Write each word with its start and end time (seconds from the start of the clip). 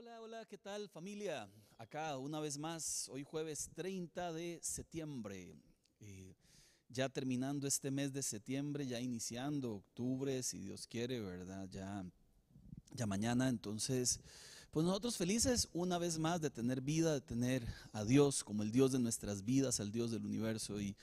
Hola, 0.00 0.20
hola, 0.20 0.46
¿qué 0.46 0.56
tal 0.56 0.88
familia? 0.88 1.48
Acá 1.76 2.16
una 2.18 2.38
vez 2.38 2.56
más, 2.56 3.08
hoy 3.08 3.24
jueves 3.24 3.68
30 3.74 4.32
de 4.32 4.60
septiembre, 4.62 5.56
eh, 5.98 6.36
ya 6.88 7.08
terminando 7.08 7.66
este 7.66 7.90
mes 7.90 8.12
de 8.12 8.22
septiembre, 8.22 8.86
ya 8.86 9.00
iniciando 9.00 9.74
octubre, 9.74 10.40
si 10.44 10.60
Dios 10.60 10.86
quiere, 10.86 11.18
¿verdad? 11.18 11.68
Ya, 11.72 12.04
ya 12.92 13.06
mañana, 13.06 13.48
entonces, 13.48 14.20
pues 14.70 14.86
nosotros 14.86 15.16
felices 15.16 15.68
una 15.72 15.98
vez 15.98 16.16
más 16.16 16.40
de 16.40 16.50
tener 16.50 16.80
vida, 16.80 17.14
de 17.14 17.20
tener 17.20 17.66
a 17.92 18.04
Dios 18.04 18.44
como 18.44 18.62
el 18.62 18.70
Dios 18.70 18.92
de 18.92 19.00
nuestras 19.00 19.44
vidas, 19.44 19.80
al 19.80 19.90
Dios 19.90 20.12
del 20.12 20.24
universo 20.24 20.80
y 20.80 20.94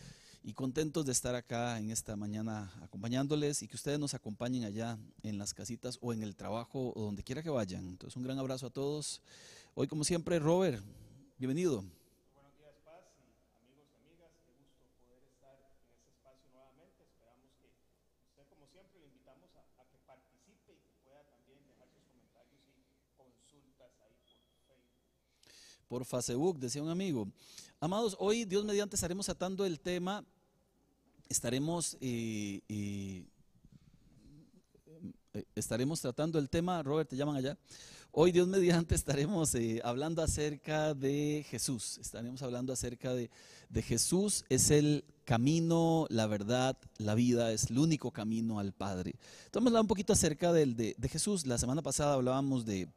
y 0.48 0.54
contentos 0.54 1.08
de 1.08 1.12
estar 1.12 1.34
acá 1.34 1.80
en 1.80 1.90
esta 1.90 2.16
mañana 2.16 2.72
acompañándoles 2.84 3.64
y 3.64 3.68
que 3.68 3.76
ustedes 3.76 3.98
nos 3.98 4.14
acompañen 4.14 4.64
allá 4.64 4.96
en 5.24 5.40
las 5.40 5.56
casitas 5.56 5.98
o 6.02 6.14
en 6.14 6.22
el 6.22 6.36
trabajo 6.36 6.94
o 6.96 7.02
donde 7.02 7.24
quiera 7.24 7.42
que 7.42 7.50
vayan. 7.50 7.88
Entonces 7.88 8.16
un 8.16 8.22
gran 8.22 8.38
abrazo 8.38 8.68
a 8.68 8.70
todos. 8.70 9.24
Hoy 9.74 9.88
como 9.88 10.04
siempre, 10.04 10.38
Robert, 10.38 10.84
bienvenido. 11.40 11.82
Buenos 12.38 12.54
días, 12.62 12.78
Paz, 12.86 13.10
amigos 13.58 13.90
y 13.90 13.98
amigas. 13.98 14.30
Qué 14.46 14.54
gusto 14.54 14.86
poder 15.02 15.26
estar 15.34 15.58
en 15.58 15.98
este 15.98 16.14
espacio 16.14 16.46
nuevamente. 16.54 17.02
Esperamos 17.10 17.50
que 17.58 17.66
usted, 18.30 18.46
como 18.46 18.70
siempre, 18.70 19.02
le 19.02 19.08
invitamos 19.10 19.50
a, 19.58 19.66
que 19.90 19.98
participe 20.06 20.78
y 20.78 20.94
pueda 21.02 21.26
también 21.26 21.58
dejar 21.66 21.90
sus 21.90 22.06
comentarios 22.06 22.62
y 22.70 22.86
consultas 23.18 23.98
ahí 23.98 24.14
por 24.30 24.62
Facebook. 24.70 25.10
Por 25.90 26.06
Facebook, 26.06 26.60
decía 26.62 26.86
un 26.86 26.94
amigo. 26.94 27.34
Amados, 27.80 28.16
hoy 28.20 28.46
Dios 28.46 28.64
mediante 28.64 28.96
estaremos 28.96 29.28
atando 29.28 29.66
el 29.66 29.80
tema 29.80 30.24
estaremos, 31.30 31.98
eh, 32.02 32.62
eh, 32.70 33.26
eh, 35.34 35.46
estaremos 35.56 36.02
tratando 36.02 36.40
el 36.40 36.50
tema, 36.50 36.82
Robert, 36.84 37.10
te 37.10 37.16
llaman 37.16 37.36
allá. 37.36 37.58
Hoy, 38.12 38.32
Dios 38.32 38.48
mediante, 38.48 38.96
estaremos 38.96 39.54
hablando 39.84 40.22
acerca 40.22 40.94
de 40.94 41.46
Jesús. 41.50 41.98
Estaremos 41.98 42.42
hablando 42.42 42.74
acerca 42.74 43.14
de, 43.14 43.30
de, 43.70 43.82
Jesús. 43.82 44.46
Es 44.50 44.72
el 44.72 45.04
camino, 45.26 46.08
la 46.10 46.28
verdad, 46.28 46.78
la 46.98 47.16
vida. 47.16 47.52
Es 47.52 47.70
el 47.70 47.80
único 47.80 48.12
camino 48.12 48.60
al 48.60 48.74
Padre. 48.74 49.16
Hablar 49.54 49.82
un 49.82 49.88
poquito 49.88 50.14
acerca 50.14 50.54
del, 50.54 50.76
de, 50.76 50.96
de 50.98 51.10
Jesús. 51.10 51.46
La 51.46 51.58
semana 51.58 51.82
pasada 51.82 52.14
hablábamos 52.14 52.66
de 52.66 52.88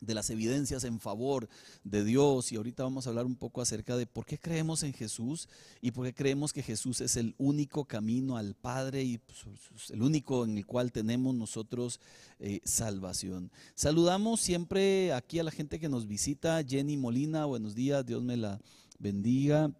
de 0.00 0.14
las 0.14 0.30
evidencias 0.30 0.84
en 0.84 1.00
favor 1.00 1.48
de 1.84 2.04
Dios 2.04 2.52
y 2.52 2.56
ahorita 2.56 2.82
vamos 2.82 3.06
a 3.06 3.10
hablar 3.10 3.26
un 3.26 3.36
poco 3.36 3.60
acerca 3.60 3.96
de 3.96 4.06
por 4.06 4.24
qué 4.26 4.38
creemos 4.38 4.82
en 4.82 4.92
Jesús 4.92 5.48
y 5.80 5.90
por 5.90 6.06
qué 6.06 6.14
creemos 6.14 6.52
que 6.52 6.62
Jesús 6.62 7.00
es 7.00 7.16
el 7.16 7.34
único 7.38 7.84
camino 7.84 8.36
al 8.36 8.54
Padre 8.54 9.02
y 9.02 9.18
pues, 9.18 9.90
el 9.90 10.02
único 10.02 10.44
en 10.44 10.58
el 10.58 10.66
cual 10.66 10.92
tenemos 10.92 11.34
nosotros 11.34 12.00
eh, 12.38 12.60
salvación. 12.64 13.50
Saludamos 13.74 14.40
siempre 14.40 15.12
aquí 15.12 15.38
a 15.38 15.44
la 15.44 15.50
gente 15.50 15.78
que 15.78 15.88
nos 15.88 16.06
visita, 16.06 16.62
Jenny 16.62 16.96
Molina, 16.96 17.44
buenos 17.44 17.74
días, 17.74 18.06
Dios 18.06 18.22
me 18.22 18.36
la 18.36 18.60
bendiga. 18.98 19.72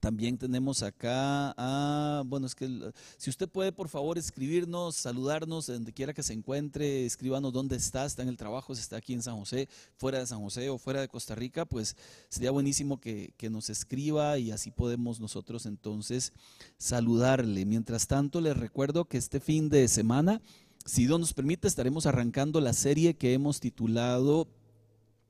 También 0.00 0.36
tenemos 0.36 0.82
acá, 0.82 1.54
ah, 1.56 2.22
bueno, 2.26 2.46
es 2.46 2.54
que 2.54 2.92
si 3.16 3.30
usted 3.30 3.48
puede 3.48 3.72
por 3.72 3.88
favor 3.88 4.18
escribirnos, 4.18 4.94
saludarnos 4.96 5.66
donde 5.66 5.92
quiera 5.92 6.12
que 6.12 6.22
se 6.22 6.34
encuentre, 6.34 7.06
escríbanos 7.06 7.52
dónde 7.52 7.76
está, 7.76 8.04
está 8.04 8.22
en 8.22 8.28
el 8.28 8.36
trabajo, 8.36 8.74
si 8.74 8.82
está 8.82 8.96
aquí 8.96 9.14
en 9.14 9.22
San 9.22 9.38
José, 9.38 9.68
fuera 9.96 10.18
de 10.18 10.26
San 10.26 10.40
José 10.40 10.68
o 10.68 10.76
fuera 10.76 11.00
de 11.00 11.08
Costa 11.08 11.34
Rica, 11.34 11.64
pues 11.64 11.96
sería 12.28 12.50
buenísimo 12.50 13.00
que, 13.00 13.32
que 13.38 13.48
nos 13.48 13.70
escriba 13.70 14.38
y 14.38 14.50
así 14.50 14.70
podemos 14.70 15.18
nosotros 15.18 15.64
entonces 15.64 16.32
saludarle. 16.76 17.64
Mientras 17.64 18.06
tanto, 18.06 18.42
les 18.42 18.56
recuerdo 18.56 19.06
que 19.06 19.16
este 19.16 19.40
fin 19.40 19.70
de 19.70 19.88
semana, 19.88 20.42
si 20.84 21.06
Dios 21.06 21.18
nos 21.18 21.32
permite, 21.32 21.68
estaremos 21.68 22.04
arrancando 22.04 22.60
la 22.60 22.74
serie 22.74 23.14
que 23.14 23.32
hemos 23.32 23.60
titulado... 23.60 24.46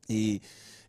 Eh, 0.09 0.41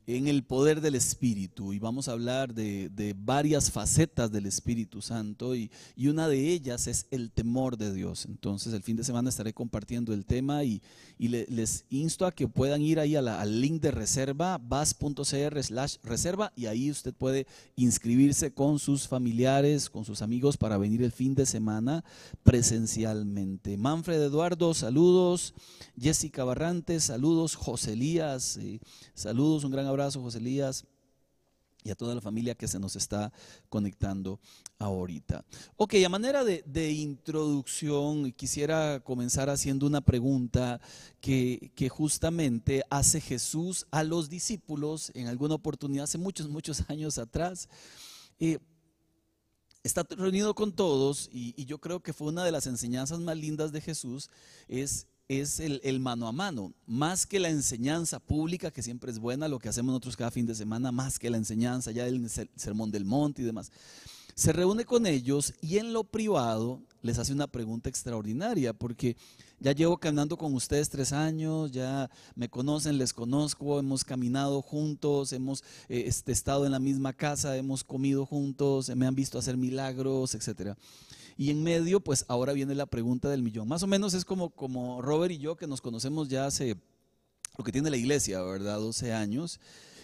en 0.07 0.29
el 0.29 0.43
poder 0.43 0.79
del 0.79 0.95
Espíritu 0.95 1.73
y 1.73 1.79
vamos 1.79 2.07
a 2.07 2.13
hablar 2.13 2.53
de, 2.53 3.13
varias 3.17 3.69
facetas 3.69 4.31
del 4.31 4.45
Espíritu 4.45 5.01
Santo 5.01 5.53
y, 5.53 5.69
una 6.07 6.29
de 6.29 6.53
ellas 6.53 6.87
es 6.87 7.07
el 7.11 7.29
temor 7.29 7.77
de 7.77 7.93
Dios. 7.93 8.25
Entonces 8.25 8.73
el 8.73 8.81
fin 8.81 8.95
de 8.95 9.03
semana 9.03 9.27
estaré 9.27 9.53
compartiendo 9.53 10.13
el 10.13 10.25
tema 10.25 10.63
y, 10.63 10.81
les 11.19 11.83
insto 11.89 12.25
a 12.25 12.31
que 12.31 12.47
puedan 12.47 12.81
ir 12.81 13.01
ahí 13.01 13.17
al 13.17 13.61
link 13.61 13.81
de 13.81 13.91
reserva, 13.91 14.57
vas.cr 14.57 15.61
slash 15.61 15.97
reserva 16.03 16.53
y 16.55 16.67
ahí 16.67 16.89
usted 16.89 17.13
puede 17.13 17.45
inscribirse 17.75 18.53
con 18.53 18.79
sus 18.79 19.09
familiares, 19.09 19.89
con 19.89 20.05
sus 20.05 20.21
amigos 20.21 20.55
para 20.55 20.77
venir 20.77 21.03
el 21.03 21.11
fin 21.11 21.35
de 21.35 21.45
semana 21.45 22.05
presencialmente. 22.43 23.75
Manfred 23.75 24.21
Eduardo, 24.21 24.73
saludos. 24.73 25.53
Jessica 25.99 26.45
Barrantes, 26.45 27.05
saludos. 27.05 27.55
José 27.55 27.93
Elías, 27.93 28.57
eh, 28.57 28.79
saludos, 29.13 29.65
un 29.65 29.71
gran 29.71 29.85
abrazo 29.87 29.96
abrazo, 30.01 30.21
José 30.21 30.37
Elías 30.39 30.85
y 31.83 31.91
a 31.91 31.95
toda 31.95 32.15
la 32.15 32.21
familia 32.21 32.55
que 32.55 32.67
se 32.67 32.79
nos 32.79 32.95
está 32.95 33.31
conectando 33.69 34.39
ahorita. 34.77 35.45
Ok, 35.77 35.95
a 36.05 36.09
manera 36.09 36.43
de, 36.43 36.91
introducción, 36.91 38.31
quisiera 38.33 38.99
comenzar 38.99 39.49
haciendo 39.49 39.85
una 39.85 40.01
pregunta 40.01 40.81
que, 41.21 41.71
que, 41.75 41.89
justamente 41.89 42.83
hace 42.89 43.21
Jesús 43.21 43.87
a 43.91 44.03
los 44.03 44.29
discípulos 44.29 45.11
en 45.15 45.27
alguna 45.27 45.55
oportunidad, 45.55 46.03
hace 46.03 46.17
muchos, 46.17 46.49
muchos 46.49 46.83
años 46.89 47.17
atrás. 47.17 47.69
Eh, 48.39 48.59
está 49.83 50.05
reunido 50.09 50.53
con 50.53 50.73
todos 50.73 51.29
y, 51.31 51.53
y 51.55 51.65
yo 51.65 51.79
creo 51.79 52.01
que 52.01 52.11
fue 52.11 52.27
una 52.27 52.43
de 52.43 52.51
las 52.51 52.67
enseñanzas 52.67 53.19
más 53.19 53.37
lindas 53.37 53.71
de 53.71 53.79
Jesús, 53.79 54.29
es 54.67 55.07
es 55.27 55.59
el, 55.59 55.99
mano 55.99 56.27
a 56.27 56.31
mano, 56.31 56.73
más 56.85 57.25
que 57.25 57.39
la 57.39 57.49
enseñanza 57.49 58.19
pública, 58.19 58.71
que 58.71 58.81
siempre 58.81 59.11
es 59.11 59.19
buena, 59.19 59.49
lo 59.49 59.59
que 59.59 59.67
hacemos 59.67 59.91
nosotros 59.91 60.15
cada 60.15 60.31
fin 60.31 60.45
de 60.45 60.55
semana, 60.55 60.91
más 60.91 61.19
que 61.19 61.29
la 61.29 61.37
enseñanza, 61.37 61.91
ya 61.91 62.07
el 62.07 62.29
sermón 62.55 62.91
del 62.91 63.03
monte 63.03 63.41
y 63.41 63.45
demás. 63.45 63.71
Se 64.35 64.53
reúne 64.53 64.85
con 64.85 65.05
ellos 65.05 65.53
y 65.61 65.79
en 65.79 65.91
lo 65.91 66.05
privado 66.05 66.81
les 67.01 67.17
hace 67.17 67.33
una 67.33 67.47
pregunta 67.47 67.89
extraordinaria, 67.89 68.71
porque 68.71 69.17
ya 69.59 69.73
llevo 69.73 69.97
caminando 69.97 70.37
con 70.37 70.53
ustedes 70.53 70.89
tres 70.89 71.11
años, 71.11 71.71
ya 71.71 72.09
me 72.35 72.47
conocen, 72.47 72.97
les 72.97 73.11
conozco, 73.11 73.79
hemos 73.79 74.05
caminado 74.05 74.61
juntos, 74.61 75.33
hemos 75.33 75.63
eh, 75.89 76.03
este, 76.05 76.31
estado 76.31 76.65
en 76.65 76.71
la 76.71 76.79
misma 76.79 77.11
casa, 77.11 77.57
hemos 77.57 77.83
comido 77.83 78.25
juntos, 78.25 78.95
me 78.95 79.07
han 79.07 79.15
visto 79.15 79.39
hacer 79.39 79.57
milagros, 79.57 80.35
etcétera. 80.35 80.77
Y 81.37 81.51
en 81.51 81.63
medio, 81.63 81.99
pues 81.99 82.25
ahora 82.27 82.53
viene 82.53 82.73
la 82.73 82.87
pregunta 82.87 83.29
del 83.29 83.43
millón. 83.43 83.67
Más 83.67 83.83
o 83.83 83.87
menos 83.87 84.15
es 84.15 84.25
como, 84.25 84.49
como 84.49 85.01
Robert 85.01 85.31
y 85.31 85.37
yo 85.37 85.55
que 85.55 85.67
nos 85.67 85.81
conocemos 85.81 86.29
ya 86.29 86.47
hace 86.47 86.75
lo 87.57 87.63
que 87.63 87.71
tiene 87.71 87.89
la 87.89 87.97
iglesia, 87.97 88.41
¿verdad? 88.41 88.79
12 88.79 89.13
años. 89.13 89.59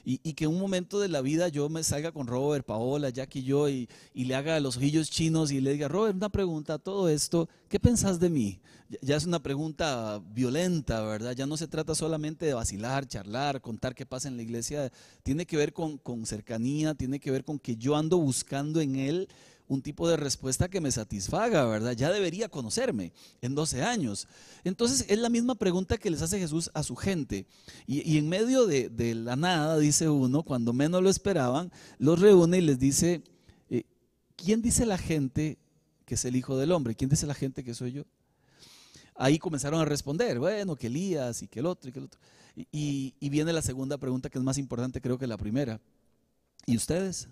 Y, 0.06 0.18
que 0.34 0.44
en 0.44 0.52
un 0.52 0.60
momento 0.60 1.00
de 1.00 1.08
la 1.08 1.22
vida 1.22 1.48
yo 1.48 1.70
me 1.70 1.82
salga 1.82 2.12
con 2.12 2.28
Robert, 2.28 2.66
Paola, 2.66 3.10
Jack 3.10 3.38
y 3.38 3.44
yo 3.44 3.70
y, 3.70 3.88
le 4.14 4.36
haga 4.36 4.60
los 4.60 4.76
ojillos 4.76 5.10
chinos 5.10 5.50
y 5.50 5.62
le 5.62 5.72
diga, 5.72 5.88
Robert, 5.88 6.14
una 6.14 6.28
pregunta, 6.28 6.78
todo 6.78 7.08
esto, 7.08 7.48
¿qué 7.70 7.80
pensás 7.80 8.20
de 8.20 8.30
mí? 8.30 8.60
Ya 9.02 9.16
es 9.16 9.26
una 9.26 9.42
pregunta 9.42 10.22
violenta, 10.34 11.02
¿verdad? 11.04 11.32
Ya 11.32 11.46
no 11.46 11.56
se 11.56 11.70
trata 11.70 11.96
solamente 11.96 12.46
de 12.46 12.54
vacilar, 12.54 13.08
charlar, 13.08 13.62
contar 13.62 13.96
qué 13.96 14.06
pasa 14.06 14.28
en 14.28 14.36
la 14.36 14.44
iglesia, 14.44 14.92
tiene 15.24 15.46
que 15.46 15.56
ver 15.56 15.72
con, 15.72 15.98
con 15.98 16.26
cercanía, 16.26 16.94
tiene 16.96 17.22
que 17.22 17.32
ver 17.32 17.46
con 17.46 17.58
que 17.58 17.78
yo 17.78 17.96
ando 17.96 18.18
buscando 18.18 18.82
en 18.82 18.98
él 18.98 19.30
un 19.68 19.82
tipo 19.82 20.08
de 20.08 20.18
respuesta 20.18 20.70
que 20.70 20.82
me 20.82 20.92
satisfaga, 20.92 21.66
¿verdad? 21.66 21.94
Ya 21.94 22.12
debería 22.12 22.50
conocerme 22.50 23.14
en 23.42 23.56
12 23.56 23.82
años. 23.82 24.28
Entonces 24.64 25.06
es 25.08 25.18
la 25.18 25.30
misma 25.30 25.56
pregunta 25.56 25.98
que 25.98 26.10
les 26.10 26.22
hace 26.22 26.40
Jesús 26.40 26.70
a 26.74 26.84
su 26.84 26.96
gente. 26.96 27.46
Y, 27.88 28.18
en 28.18 28.30
medio 28.30 28.66
de, 28.68 29.16
la 29.16 29.36
nada, 29.36 29.78
dice 29.78 30.10
uno, 30.10 30.44
cuando 30.44 30.74
menos 30.74 31.02
lo 31.02 31.10
esperaban, 31.10 31.72
los 31.98 32.20
reúne 32.20 32.58
y 32.58 32.62
les 32.62 32.80
dice, 32.80 33.24
eh, 33.70 33.84
¿quién 34.36 34.62
dice 34.62 34.86
la 34.86 34.98
gente 34.98 35.58
que 36.06 36.16
es 36.16 36.26
el 36.26 36.36
Hijo 36.36 36.58
del 36.58 36.72
Hombre? 36.72 36.96
¿Quién 36.96 37.10
dice 37.10 37.26
la 37.26 37.34
gente 37.34 37.64
que 37.64 37.74
soy 37.74 37.94
yo? 37.94 38.04
Ahí 39.16 39.38
comenzaron 39.38 39.80
a 39.80 39.86
responder, 39.86 40.40
bueno, 40.40 40.76
que 40.76 40.88
Elías 40.88 41.44
y 41.44 41.48
que 41.48 41.60
el 41.60 41.68
otro 41.68 41.90
y 41.90 41.94
que 41.94 42.00
el 42.00 42.06
otro. 42.06 42.20
y 42.56 43.30
viene 43.30 43.54
la 43.54 43.62
segunda 43.62 43.98
pregunta 43.98 44.30
que 44.30 44.38
es 44.38 44.44
más 44.44 44.58
importante 44.58 45.02
creo 45.02 45.18
que 45.18 45.28
la 45.28 45.38
primera. 45.38 45.80
¿Y 46.66 46.78
ustedes? 46.78 47.28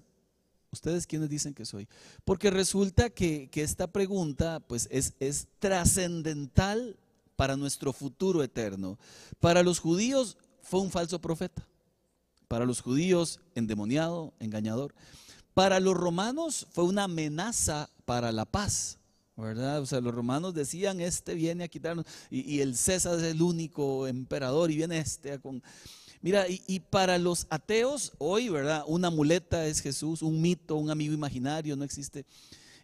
¿Ustedes 0.73 1.06
quiénes 1.06 1.29
dicen 1.29 1.53
que 1.53 1.65
soy? 1.65 1.89
Porque 2.23 2.50
resulta 2.50 3.09
que, 3.09 3.50
esta 3.53 3.91
pregunta 3.91 4.62
pues 4.62 4.88
es, 4.89 5.15
es 5.19 5.50
trascendental 5.59 6.97
para 7.35 7.57
nuestro 7.57 7.91
futuro 7.91 8.41
eterno. 8.41 8.97
Para 9.41 9.63
los 9.63 9.79
judíos 9.79 10.38
fue 10.62 10.79
un 10.79 10.89
falso 10.89 11.19
profeta. 11.19 11.68
Para 12.47 12.65
los 12.65 12.81
judíos, 12.81 13.41
endemoniado, 13.53 14.33
engañador. 14.39 14.95
Para 15.53 15.81
los 15.81 15.95
romanos 15.95 16.68
fue 16.71 16.85
una 16.85 17.03
amenaza 17.03 17.89
para 18.06 18.31
la 18.31 18.45
paz. 18.45 18.97
¿verdad? 19.35 19.81
O 19.81 19.85
sea, 19.85 20.00
los 20.00 20.13
romanos 20.13 20.53
decían, 20.53 21.01
este 21.01 21.33
viene 21.33 21.63
a 21.63 21.68
quitarnos, 21.68 22.06
y, 22.29 22.41
y 22.41 22.62
el 22.62 22.77
César 22.77 23.18
es 23.18 23.23
el 23.23 23.41
único 23.41 24.07
emperador, 24.07 24.71
y 24.71 24.77
viene 24.77 25.00
este 25.00 25.39
con... 25.39 25.62
Mira, 26.21 26.45
y, 26.47 26.79
para 26.79 27.18
los 27.18 27.47
ateos, 27.50 28.13
hoy, 28.19 28.50
¿verdad? 28.50 28.83
Una 28.85 29.09
muleta 29.09 29.65
es 29.65 29.81
Jesús, 29.81 30.21
un 30.21 30.39
mito, 30.39 30.75
un 30.75 30.91
amigo 30.91 31.13
imaginario, 31.13 31.75
no 31.75 31.83
existe. 31.83 32.25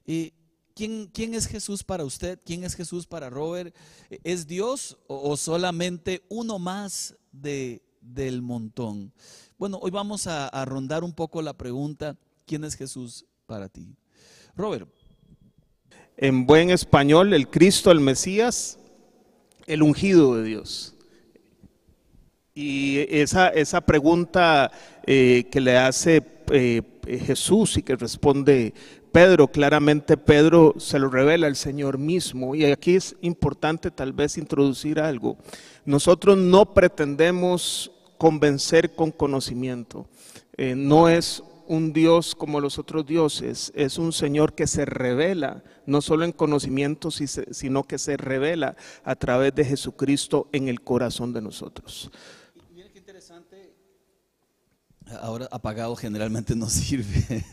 Eh, 0.06 0.32
¿quién, 0.74 1.08
¿Quién 1.14 1.36
es 1.36 1.46
Jesús 1.46 1.84
para 1.84 2.04
usted? 2.04 2.40
¿Quién 2.44 2.64
es 2.64 2.76
Jesús 2.76 3.06
para 3.06 3.30
Robert? 3.30 3.76
¿Es 4.24 4.48
Dios 4.48 4.98
o, 5.08 5.38
solamente 5.38 6.24
uno 6.30 6.58
más 6.58 7.16
de 7.32 7.84
del 8.14 8.42
montón. 8.42 9.12
Bueno, 9.58 9.80
hoy 9.82 9.92
vamos 9.92 10.28
a, 10.28 10.48
a 10.48 10.66
rondar 10.66 11.04
un 11.04 11.14
poco 11.14 11.42
la 11.42 11.54
pregunta, 11.54 12.16
¿quién 12.46 12.64
es 12.64 12.76
Jesús 12.76 13.26
para 13.46 13.70
ti? 13.70 13.96
Robert. 14.56 14.90
En 16.16 16.46
buen 16.46 16.70
español, 16.70 17.34
el 17.34 17.50
Cristo, 17.50 17.92
el 17.92 18.00
Mesías, 18.00 18.80
el 19.68 19.84
ungido 19.84 20.36
de 20.36 20.44
Dios. 20.44 20.97
Y 22.60 23.06
esa, 23.12 23.50
esa 23.50 23.82
pregunta 23.82 24.72
eh, 25.06 25.48
que 25.52 25.62
le 25.62 25.78
hace 25.78 26.24
eh, 26.50 26.82
Jesús 27.06 27.78
y 27.78 27.84
que 27.84 27.96
responde 27.96 28.74
Pedro, 29.12 29.48
claramente 29.48 30.18
Pedro 30.18 30.74
se 30.80 30.98
lo 30.98 31.08
revela 31.08 31.46
el 31.46 31.56
Señor 31.56 32.00
mismo. 32.00 32.56
Y 32.56 32.66
aquí 32.66 32.96
es 32.96 33.16
importante 33.22 33.92
tal 33.92 34.12
vez 34.12 34.40
introducir 34.40 35.00
algo. 35.00 35.38
Nosotros 35.86 36.36
no 36.36 36.74
pretendemos 36.74 37.92
convencer 38.18 38.96
con 38.96 39.12
conocimiento. 39.12 40.08
Eh, 40.58 40.74
no 40.76 41.10
es 41.10 41.44
un 41.68 41.94
Dios 41.94 42.34
como 42.34 42.60
los 42.60 42.80
otros 42.80 43.06
dioses, 43.06 43.72
es 43.76 44.00
un 44.00 44.12
Señor 44.14 44.54
que 44.54 44.66
se 44.66 44.84
revela, 44.86 45.64
no 45.86 46.02
solo 46.02 46.26
en 46.26 46.32
conocimiento, 46.32 47.12
sino 47.12 47.84
que 47.84 48.00
se 48.00 48.18
revela 48.18 48.76
a 49.04 49.16
través 49.16 49.54
de 49.54 49.64
Jesucristo 49.66 50.48
en 50.54 50.70
el 50.70 50.82
corazón 50.82 51.34
de 51.34 51.42
nosotros. 51.42 52.10
Ahora 55.22 55.48
apagado 55.52 55.96
generalmente 55.96 56.56
no 56.56 56.70
sirve. 56.70 57.46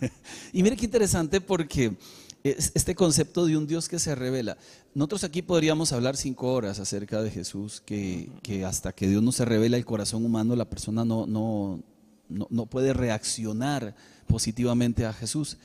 y 0.52 0.62
mire 0.62 0.76
qué 0.76 0.84
interesante 0.84 1.40
porque 1.40 1.96
este 2.44 2.94
concepto 2.94 3.46
de 3.46 3.56
un 3.56 3.66
Dios 3.66 3.88
que 3.88 3.98
se 3.98 4.14
revela. 4.14 4.58
Nosotros 4.94 5.24
aquí 5.24 5.40
podríamos 5.40 5.92
hablar 5.92 6.16
cinco 6.16 6.52
horas 6.52 6.78
acerca 6.78 7.22
de 7.22 7.30
Jesús, 7.30 7.82
que, 7.84 8.28
hasta 8.66 8.92
que 8.92 9.08
Dios 9.08 9.22
no 9.22 9.32
se 9.32 9.46
revela 9.46 9.78
el 9.78 9.86
corazón 9.86 10.24
humano, 10.26 10.54
la 10.54 10.68
persona 10.68 11.06
no, 11.06 11.26
no, 11.26 11.80
no, 12.28 12.66
puede 12.66 12.92
reaccionar 12.92 13.96
positivamente 14.26 15.06
a 15.06 15.14
Jesús. 15.14 15.56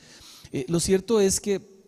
Eh, 0.54 0.66
lo 0.70 0.80
cierto 0.80 1.20
es 1.20 1.42
que, 1.42 1.79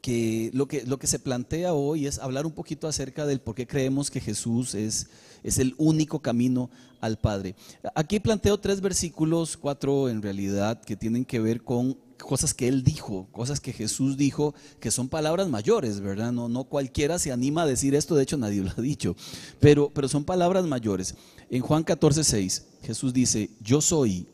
que, 0.00 0.50
lo 0.54 0.66
que 0.66 0.84
lo 0.84 0.98
que 0.98 1.06
se 1.06 1.18
plantea 1.18 1.72
hoy 1.72 2.06
es 2.06 2.18
hablar 2.18 2.46
un 2.46 2.52
poquito 2.52 2.88
acerca 2.88 3.26
del 3.26 3.40
por 3.40 3.54
qué 3.54 3.66
creemos 3.66 4.10
que 4.10 4.20
Jesús 4.20 4.74
es, 4.74 5.08
es 5.42 5.58
el 5.58 5.74
único 5.78 6.20
camino 6.20 6.70
al 7.00 7.18
Padre. 7.18 7.54
Aquí 7.94 8.20
planteo 8.20 8.58
tres 8.58 8.80
versículos, 8.80 9.56
cuatro 9.56 10.08
en 10.08 10.22
realidad, 10.22 10.80
que 10.82 10.96
tienen 10.96 11.24
que 11.24 11.40
ver 11.40 11.62
con 11.62 11.96
cosas 12.18 12.52
que 12.52 12.68
él 12.68 12.82
dijo, 12.82 13.28
cosas 13.32 13.60
que 13.60 13.72
Jesús 13.72 14.16
dijo, 14.16 14.54
que 14.80 14.90
son 14.90 15.08
palabras 15.08 15.48
mayores, 15.48 16.00
¿verdad? 16.00 16.32
No, 16.32 16.48
no 16.48 16.64
cualquiera 16.64 17.18
se 17.18 17.32
anima 17.32 17.62
a 17.62 17.66
decir 17.66 17.94
esto, 17.94 18.14
de 18.14 18.24
hecho 18.24 18.36
nadie 18.36 18.62
lo 18.62 18.70
ha 18.70 18.80
dicho, 18.80 19.16
pero, 19.60 19.90
pero 19.94 20.08
son 20.08 20.24
palabras 20.24 20.64
mayores. 20.66 21.14
En 21.50 21.62
Juan 21.62 21.84
14, 21.84 22.24
6, 22.24 22.64
Jesús 22.82 23.12
dice, 23.12 23.50
yo 23.60 23.80
soy 23.80 24.26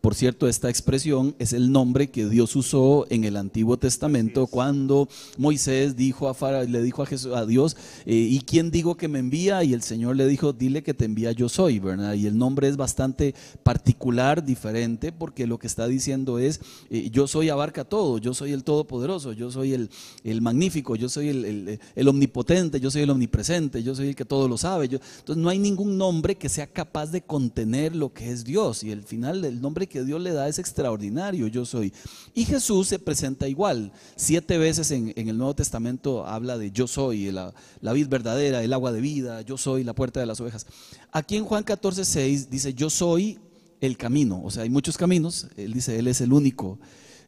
por 0.00 0.14
cierto, 0.14 0.48
esta 0.48 0.70
expresión 0.70 1.34
es 1.38 1.52
el 1.52 1.72
nombre 1.72 2.10
que 2.10 2.26
Dios 2.26 2.56
usó 2.56 3.06
en 3.10 3.24
el 3.24 3.36
Antiguo 3.36 3.76
Testamento 3.76 4.46
cuando 4.46 5.08
Moisés 5.36 5.94
dijo 5.94 6.28
a 6.28 6.64
le 6.64 6.82
dijo 6.82 7.02
a, 7.02 7.06
Jesús, 7.06 7.34
a 7.34 7.44
Dios, 7.44 7.76
eh, 8.06 8.14
¿y 8.14 8.40
quién 8.40 8.70
digo 8.70 8.96
que 8.96 9.08
me 9.08 9.18
envía? 9.18 9.62
Y 9.62 9.74
el 9.74 9.82
Señor 9.82 10.16
le 10.16 10.26
dijo, 10.26 10.54
dile 10.54 10.82
que 10.82 10.94
te 10.94 11.04
envía 11.04 11.32
yo 11.32 11.50
soy, 11.50 11.78
¿verdad? 11.80 12.14
Y 12.14 12.26
el 12.26 12.38
nombre 12.38 12.68
es 12.68 12.78
bastante 12.78 13.34
particular, 13.62 14.42
diferente, 14.42 15.12
porque 15.12 15.46
lo 15.46 15.58
que 15.58 15.66
está 15.66 15.86
diciendo 15.86 16.38
es, 16.38 16.60
eh, 16.88 17.10
yo 17.10 17.26
soy 17.26 17.50
abarca 17.50 17.84
todo, 17.84 18.16
yo 18.16 18.32
soy 18.32 18.52
el 18.52 18.64
todopoderoso, 18.64 19.32
yo 19.34 19.50
soy 19.50 19.74
el, 19.74 19.90
el 20.24 20.40
magnífico, 20.40 20.96
yo 20.96 21.10
soy 21.10 21.28
el, 21.28 21.78
el, 21.94 22.08
omnipotente, 22.08 22.80
yo 22.80 22.90
soy 22.90 23.02
el 23.02 23.10
omnipresente, 23.10 23.82
yo 23.82 23.94
soy 23.94 24.08
el 24.08 24.16
que 24.16 24.24
todo 24.24 24.48
lo 24.48 24.56
sabe. 24.56 24.88
Yo, 24.88 24.98
entonces 25.18 25.42
no 25.42 25.50
hay 25.50 25.58
ningún 25.58 25.98
nombre 25.98 26.36
que 26.36 26.48
sea 26.48 26.66
capaz 26.66 27.10
de 27.10 27.20
contener 27.20 27.94
lo 27.94 28.14
que 28.14 28.30
es 28.30 28.44
Dios. 28.44 28.82
Y 28.82 28.92
el 28.92 29.02
final 29.02 29.42
del 29.42 29.60
nombre 29.60 29.89
que 29.90 30.04
Dios 30.04 30.22
le 30.22 30.32
da 30.32 30.48
es 30.48 30.58
extraordinario, 30.58 31.46
yo 31.48 31.66
soy. 31.66 31.92
Y 32.32 32.46
Jesús 32.46 32.88
se 32.88 32.98
presenta 32.98 33.46
igual. 33.46 33.92
Siete 34.16 34.56
veces 34.56 34.90
en, 34.90 35.12
el 35.14 35.36
Nuevo 35.36 35.54
Testamento 35.54 36.26
habla 36.26 36.56
de 36.56 36.70
yo 36.70 36.86
soy, 36.86 37.30
la, 37.30 37.52
la 37.82 37.92
vid 37.92 38.08
verdadera, 38.08 38.62
el 38.62 38.72
agua 38.72 38.92
de 38.92 39.02
vida, 39.02 39.42
yo 39.42 39.58
soy 39.58 39.84
la 39.84 39.92
puerta 39.92 40.20
de 40.20 40.26
las 40.26 40.40
ovejas. 40.40 40.66
Aquí 41.12 41.36
en 41.36 41.44
Juan 41.44 41.64
14, 41.64 42.06
6 42.06 42.48
dice 42.48 42.72
yo 42.72 42.88
soy 42.88 43.38
el 43.80 43.96
camino. 43.96 44.40
O 44.42 44.50
sea, 44.50 44.62
hay 44.62 44.70
muchos 44.70 44.96
caminos. 44.96 45.48
Él 45.56 45.72
dice, 45.72 45.98
Él 45.98 46.06
es 46.06 46.20
el 46.20 46.32
único. 46.32 46.78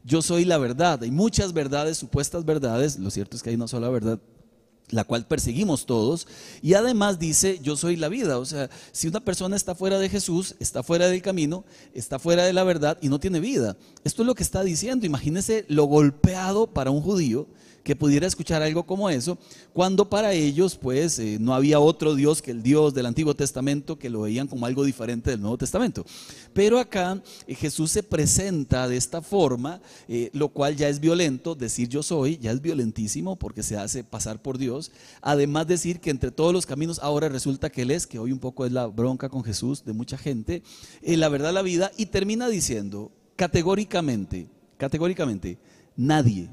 Yo 0.05 0.23
soy 0.23 0.45
la 0.45 0.59
verdad. 0.59 1.03
Hay 1.03 1.11
muchas 1.11 1.53
verdades, 1.53 1.99
supuestas 1.99 2.45
verdades. 2.45 2.99
Lo 2.99 3.11
cierto 3.11 3.37
es 3.37 3.43
que 3.43 3.51
hay 3.51 3.57
una 3.57 3.69
sola 3.69 3.89
verdad 3.89 4.19
la 4.91 5.05
cual 5.05 5.27
perseguimos 5.27 5.87
todos, 5.87 6.29
y 6.61 6.75
además 6.75 7.19
dice, 7.19 7.59
yo 7.63 7.77
soy 7.77 7.97
la 7.97 8.09
vida. 8.09 8.39
O 8.39 8.45
sea, 8.45 8.69
si 8.93 9.09
una 9.09 9.21
persona 9.21 9.57
está 9.57 9.75
fuera 9.75 9.99
de 9.99 10.09
Jesús, 10.09 10.55
está 10.61 10.83
fuera 10.83 11.09
del 11.09 11.23
camino, 11.23 11.65
está 11.95 12.19
fuera 12.19 12.45
de 12.45 12.53
la 12.53 12.65
verdad 12.65 12.99
y 13.01 13.09
no 13.09 13.19
tiene 13.19 13.41
vida. 13.41 13.77
Esto 14.05 14.23
es 14.23 14.27
lo 14.27 14.35
que 14.35 14.43
está 14.43 14.63
diciendo. 14.63 15.07
Imagínese 15.07 15.65
lo 15.69 15.85
golpeado 15.85 16.67
para 16.67 16.91
un 16.91 17.01
judío 17.01 17.47
que 17.83 17.97
pudiera 17.97 18.27
escuchar 18.27 18.63
algo 18.63 18.85
como 18.85 19.11
eso, 19.11 19.39
cuando 19.73 20.09
para 20.09 20.33
ellos 20.33 20.77
pues 20.77 21.19
eh, 21.19 21.39
no 21.41 21.55
había 21.55 21.81
otro 21.81 22.15
Dios 22.15 22.41
que 22.41 22.53
el 22.53 22.63
Dios 22.63 22.95
del 22.95 23.07
Antiguo 23.07 23.35
Testamento 23.35 23.99
que 23.99 24.11
lo 24.11 24.23
veían 24.23 24.47
como 24.47 24.67
algo 24.67 24.85
diferente 24.85 25.31
del 25.31 25.41
Nuevo 25.41 25.59
Testamento. 25.59 26.05
Pero 26.53 26.79
acá 26.79 27.21
eh, 27.47 27.55
Jesús 27.55 27.91
se 27.91 28.03
presenta 28.03 28.89
de 28.89 28.97
esta 28.97 29.21
forma, 29.21 29.81
eh, 30.09 30.31
lo 30.33 30.49
cual 30.49 30.77
ya 30.77 30.89
es 30.89 31.01
violento, 31.01 31.55
decir 31.55 31.89
yo 31.89 32.03
soy, 32.03 32.39
ya 32.39 32.53
es 32.53 32.63
violentísimo 32.63 33.37
porque 33.37 33.63
se 33.63 33.77
hace 33.77 34.05
pasar 34.05 34.41
por 34.41 34.59
Dios. 34.59 34.93
Además 35.21 35.67
decir 35.67 36.01
que 36.01 36.11
entre 36.11 36.31
todos 36.31 36.53
los 36.53 36.67
caminos 36.67 37.01
ahora 37.03 37.29
resulta 37.29 37.71
que 37.71 37.83
Él 37.83 37.91
es, 37.91 38.07
que 38.07 38.19
hoy 38.19 38.33
un 38.33 38.39
poco 38.39 38.65
es 38.65 38.73
la 38.73 38.87
bronca 38.87 39.29
con 39.29 39.43
Jesús 39.43 39.85
de 39.85 39.93
mucha 39.93 40.17
gente, 40.17 40.63
la 41.03 41.29
verdad, 41.29 41.53
la 41.53 41.63
vida, 41.63 41.91
y 41.97 42.07
termina 42.07 42.49
diciendo 42.49 43.11
categóricamente, 43.37 44.47
categóricamente, 44.79 45.59
nadie 45.97 46.49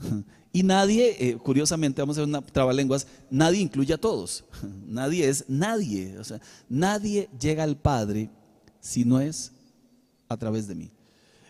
y 0.52 0.62
nadie, 0.62 1.16
eh, 1.18 1.36
curiosamente, 1.36 2.02
vamos 2.02 2.16
a 2.16 2.22
hacer 2.22 2.28
una 2.28 2.42
trabalenguas, 2.42 3.06
nadie 3.30 3.60
incluye 3.60 3.94
a 3.94 3.98
todos. 3.98 4.44
Nadie 4.86 5.28
es 5.28 5.44
nadie. 5.48 6.18
O 6.18 6.24
sea, 6.24 6.40
nadie 6.68 7.28
llega 7.38 7.64
al 7.64 7.76
Padre 7.76 8.30
si 8.80 9.04
no 9.04 9.20
es 9.20 9.52
a 10.28 10.36
través 10.36 10.66
de 10.68 10.74
mí. 10.74 10.90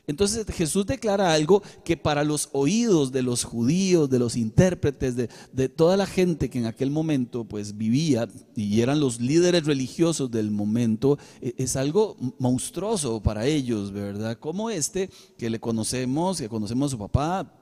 Entonces 0.08 0.46
Jesús 0.46 0.86
declara 0.86 1.32
algo 1.32 1.62
que 1.84 1.96
para 1.96 2.22
los 2.22 2.48
oídos 2.52 3.10
de 3.10 3.22
los 3.22 3.42
judíos, 3.42 4.08
de 4.08 4.20
los 4.20 4.36
intérpretes, 4.36 5.16
de, 5.16 5.68
toda 5.68 5.96
la 5.96 6.06
gente 6.06 6.48
que 6.48 6.58
en 6.58 6.66
aquel 6.66 6.90
momento 6.90 7.44
pues 7.44 7.76
vivía 7.76 8.28
y 8.54 8.80
eran 8.80 9.00
los 9.00 9.20
líderes 9.20 9.66
religiosos 9.66 10.30
del 10.30 10.52
momento, 10.52 11.18
e, 11.40 11.54
es 11.58 11.74
algo 11.74 12.16
monstruoso 12.38 13.20
para 13.20 13.46
ellos, 13.46 13.90
¿verdad? 13.90 14.38
Como 14.38 14.70
este 14.70 15.10
que 15.36 15.50
le 15.50 15.58
conocemos, 15.58 16.38
que 16.38 16.48
conocemos 16.48 16.88
a 16.88 16.90
su 16.92 16.98
papá, 16.98 17.52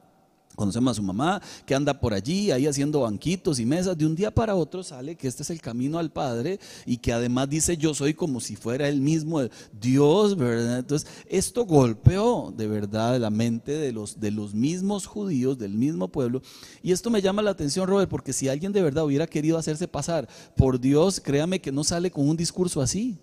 Conocemos 0.55 0.93
a 0.93 0.95
su 0.95 1.03
mamá 1.03 1.43
que 1.67 1.75
anda 1.75 1.99
por 1.99 2.15
allí, 2.15 2.51
ahí 2.51 2.67
haciendo 2.67 3.01
banquitos 3.01 3.59
y 3.59 3.67
mesas. 3.67 3.97
De 3.99 4.07
un 4.07 4.15
día 4.15 4.33
para 4.33 4.55
otro 4.55 4.83
sale 4.83 5.17
que 5.17 5.27
este 5.27 5.43
es 5.43 5.51
el 5.51 5.61
camino 5.61 5.99
al 5.99 6.11
Padre 6.11 6.61
y 6.87 6.99
que 6.99 7.13
además 7.13 7.49
dice 7.49 7.77
yo 7.77 7.95
soy 7.95 8.15
como 8.15 8.41
si 8.41 8.57
fuera 8.57 8.89
el 8.89 9.01
mismo 9.01 9.41
Dios, 9.81 10.37
¿verdad? 10.37 10.79
Entonces, 10.79 11.09
esto 11.29 11.65
golpeó 11.65 12.53
de 12.57 12.69
verdad 12.69 13.19
la 13.19 13.31
mente 13.31 13.73
de 13.73 13.93
los, 13.93 14.21
de 14.21 14.31
los 14.31 14.55
mismos 14.55 15.07
judíos, 15.07 15.59
del 15.59 15.75
mismo 15.75 16.09
pueblo. 16.09 16.43
Y 16.83 16.93
esto 16.93 17.11
me 17.11 17.23
llama 17.23 17.43
la 17.43 17.51
atención, 17.51 17.89
Robert, 17.89 18.11
porque 18.11 18.33
si 18.33 18.49
alguien 18.49 18.73
de 18.73 18.83
verdad 18.83 19.05
hubiera 19.05 19.27
querido 19.27 19.59
hacerse 19.59 19.89
pasar 19.89 20.29
por 20.57 20.81
Dios, 20.81 21.21
créame 21.21 21.61
que 21.61 21.73
no 21.73 21.85
sale 21.85 22.11
con 22.11 22.29
un 22.29 22.37
discurso 22.37 22.81
así. 22.81 23.19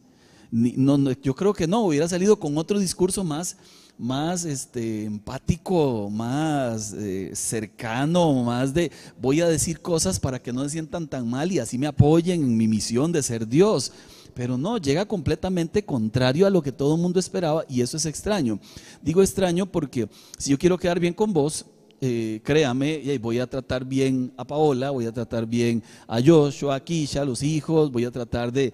No, 0.52 1.12
yo 1.14 1.34
creo 1.34 1.54
que 1.54 1.68
no, 1.68 1.86
hubiera 1.86 2.08
salido 2.08 2.38
con 2.38 2.58
otro 2.58 2.80
discurso 2.80 3.24
más 3.24 3.58
más 4.02 4.46
este, 4.46 5.06
empático, 5.06 6.10
más 6.10 6.92
eh, 6.94 7.32
cercano, 7.36 8.44
más 8.44 8.74
de 8.74 8.92
voy 9.22 9.42
a 9.42 9.48
decir 9.48 9.80
cosas 9.80 10.20
para 10.20 10.42
que 10.42 10.52
no 10.52 10.64
se 10.64 10.72
sientan 10.72 11.08
tan 11.08 11.30
mal 11.30 11.52
y 11.52 11.60
así 11.60 11.78
me 11.78 11.86
apoyen 11.86 12.42
en 12.42 12.58
mi 12.58 12.68
misión 12.68 13.12
de 13.12 13.22
ser 13.22 13.48
Dios. 13.48 13.92
Pero 14.34 14.58
no, 14.58 14.80
llega 14.80 15.06
completamente 15.06 15.86
contrario 15.86 16.48
a 16.48 16.50
lo 16.50 16.64
que 16.64 16.72
todo 16.72 16.96
el 16.96 17.02
mundo 17.02 17.20
esperaba 17.20 17.64
y 17.70 17.82
eso 17.82 17.98
es 17.98 18.08
extraño. 18.08 18.60
Digo 19.04 19.22
extraño 19.22 19.68
porque 19.68 20.10
si 20.38 20.50
yo 20.50 20.58
quiero 20.58 20.80
quedar 20.80 21.00
bien 21.00 21.14
con 21.14 21.32
vos, 21.32 21.66
eh, 22.02 22.42
créame, 22.44 23.18
voy 23.20 23.38
a 23.38 23.48
tratar 23.48 23.86
bien 23.86 24.34
a 24.36 24.44
Paola, 24.44 24.90
voy 24.90 25.06
a 25.06 25.12
tratar 25.12 25.46
bien 25.46 25.84
a 26.08 26.20
Joshua, 26.20 26.76
a 26.76 26.84
Kisha, 26.84 27.22
a 27.22 27.26
los 27.26 27.44
hijos, 27.44 27.92
voy 27.92 28.06
a 28.06 28.12
tratar 28.12 28.52
de, 28.52 28.74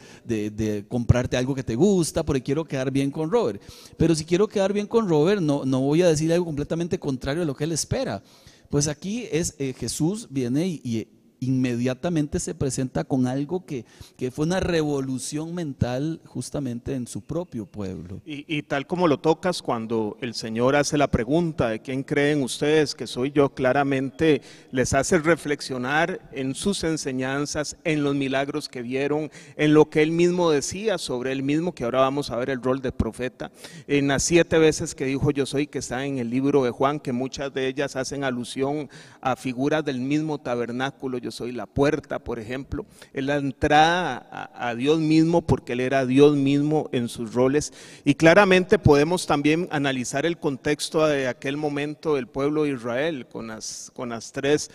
comprarte 0.87 1.35
algo 1.35 1.53
que 1.53 1.63
te 1.63 1.75
gusta, 1.75 2.23
porque 2.23 2.41
quiero 2.41 2.63
quedar 2.63 2.89
bien 2.89 3.11
con 3.11 3.29
Robert. 3.29 3.61
Pero 3.97 4.15
si 4.15 4.23
quiero 4.23 4.47
quedar 4.47 4.71
bien 4.71 4.87
con 4.87 5.09
Robert, 5.09 5.41
no, 5.41 5.65
no 5.65 5.81
voy 5.81 6.01
a 6.01 6.07
decir 6.07 6.31
algo 6.31 6.45
completamente 6.45 6.97
contrario 6.97 7.43
a 7.43 7.45
lo 7.45 7.55
que 7.55 7.65
él 7.65 7.73
espera. 7.73 8.23
Pues 8.69 8.87
aquí 8.87 9.27
es 9.31 9.55
eh, 9.59 9.73
Jesús 9.77 10.27
viene 10.29 10.67
y, 10.67 11.07
inmediatamente 11.39 12.39
se 12.39 12.55
presenta 12.55 13.03
con 13.03 13.27
algo 13.27 13.65
que, 13.65 13.85
que 14.17 14.31
fue 14.31 14.45
una 14.45 14.59
revolución 14.59 15.53
mental 15.53 16.19
justamente 16.25 16.95
en 16.95 17.07
su 17.07 17.21
propio 17.21 17.65
pueblo. 17.65 18.21
Y, 18.25 18.45
y, 18.47 18.63
tal 18.63 18.87
como 18.87 19.07
lo 19.07 19.19
tocas 19.19 19.61
cuando 19.61 20.17
el 20.21 20.33
Señor 20.33 20.75
hace 20.75 20.97
la 20.97 21.09
pregunta 21.09 21.69
de 21.69 21.81
quién 21.81 22.03
creen 22.03 22.41
ustedes 22.41 22.95
que 22.95 23.07
soy 23.07 23.31
yo, 23.31 23.49
claramente 23.49 24.41
les 24.71 24.93
hace 24.93 25.19
reflexionar 25.19 26.19
en 26.31 26.55
sus 26.55 26.83
enseñanzas, 26.83 27.77
en 27.83 28.03
los 28.03 28.15
milagros 28.15 28.69
que 28.69 28.81
vieron, 28.81 29.31
en 29.55 29.73
lo 29.73 29.89
que 29.89 30.01
él 30.01 30.11
mismo 30.11 30.51
decía 30.51 30.97
sobre 30.97 31.31
él 31.31 31.43
mismo, 31.43 31.73
que 31.73 31.83
ahora 31.83 31.99
vamos 31.99 32.31
a 32.31 32.37
ver 32.37 32.49
el 32.49 32.61
rol 32.61 32.81
de 32.81 32.91
profeta, 32.91 33.51
en 33.87 34.07
las 34.07 34.23
siete 34.23 34.57
veces 34.57 34.95
que 34.95 35.05
dijo 35.05 35.31
yo 35.31 35.45
soy, 35.45 35.67
que 35.67 35.79
está 35.79 36.05
en 36.05 36.17
el 36.17 36.29
libro 36.29 36.63
de 36.63 36.71
Juan, 36.71 36.99
que 36.99 37.11
muchas 37.11 37.53
de 37.53 37.67
ellas 37.67 37.95
hacen 37.95 38.23
alusión 38.23 38.89
a 39.21 39.35
figuras 39.35 39.83
del 39.85 39.99
mismo 39.99 40.39
tabernáculo, 40.39 41.17
yo 41.27 41.31
soy 41.31 41.51
la 41.51 41.65
puerta, 41.65 42.19
por 42.19 42.39
ejemplo, 42.39 42.85
en 43.13 43.25
la 43.25 43.35
entrada 43.35 44.49
a, 44.55 44.75
Dios 44.75 44.99
mismo, 44.99 45.41
porque 45.41 45.73
él 45.73 45.81
era 45.81 46.05
Dios 46.05 46.37
mismo 46.37 46.89
en 46.93 47.09
sus 47.09 47.33
roles. 47.33 47.73
Y 48.05 48.15
claramente 48.15 48.79
podemos 48.79 49.27
también 49.27 49.67
analizar 49.69 50.25
el 50.25 50.37
contexto 50.37 51.05
de 51.05 51.27
aquel 51.27 51.57
momento 51.57 52.15
del 52.15 52.27
pueblo 52.27 52.63
de 52.63 52.69
Israel, 52.69 53.27
con 53.27 53.47
las, 53.47 53.91
tres, 54.31 54.71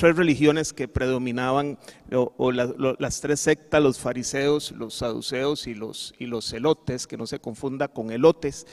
religiones 0.00 0.72
que 0.72 0.86
predominaban, 0.86 1.76
o, 2.12 2.52
las 2.52 3.20
tres 3.20 3.40
sectas, 3.40 3.82
los 3.82 3.98
fariseos, 3.98 4.70
los 4.70 4.94
saduceos 4.94 5.66
y 5.66 5.74
los, 5.74 6.14
y 6.20 6.26
los 6.26 6.48
celotes, 6.48 7.08
que 7.08 7.16
no 7.16 7.26
se 7.26 7.40
confunda 7.40 7.88
con 7.88 8.12
elotes, 8.12 8.64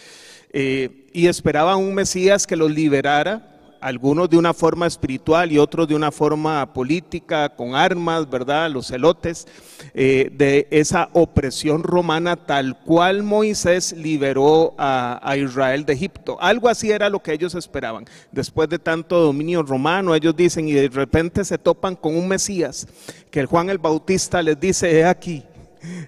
eh, 0.52 1.08
y 1.14 1.26
esperaban 1.26 1.80
un 1.80 1.96
Mesías 1.96 2.46
que 2.46 2.56
los 2.56 2.70
liberara 2.70 3.57
algunos 3.82 4.30
de 4.30 4.38
una 4.38 4.54
forma 4.54 4.88
espiritual 4.88 5.52
y 5.52 5.58
otros 5.58 5.88
de 5.88 5.96
una 5.96 6.12
forma 6.12 6.74
política, 6.74 7.50
con 7.50 7.76
armas, 7.76 8.30
¿verdad? 8.30 8.70
Los 8.70 8.88
celotes, 8.88 9.48
eh, 9.94 10.30
de 10.34 10.68
esa 10.72 11.10
opresión 11.14 11.84
romana 11.84 12.36
tal 12.36 12.80
cual 12.84 13.24
Moisés 13.24 13.94
liberó 13.94 14.76
a, 14.78 15.36
Israel 15.38 15.86
de 15.86 15.94
Egipto. 15.94 16.38
Algo 16.40 16.70
así 16.70 16.92
era 16.92 17.10
lo 17.10 17.22
que 17.22 17.34
ellos 17.34 17.56
esperaban. 17.56 18.06
Después 18.32 18.70
de 18.70 18.80
tanto 18.80 19.20
dominio 19.20 19.64
romano, 19.64 20.16
ellos 20.16 20.36
dicen, 20.36 20.68
y 20.68 20.74
de 20.74 20.90
repente 20.90 21.46
se 21.46 21.58
topan 21.58 21.96
con 21.96 22.16
un 22.16 22.28
Mesías, 22.28 22.88
que 23.30 23.46
Juan 23.46 23.70
el 23.70 23.78
Bautista 23.78 24.42
les 24.42 24.60
dice, 24.60 25.00
he 25.00 25.06
aquí, 25.06 25.44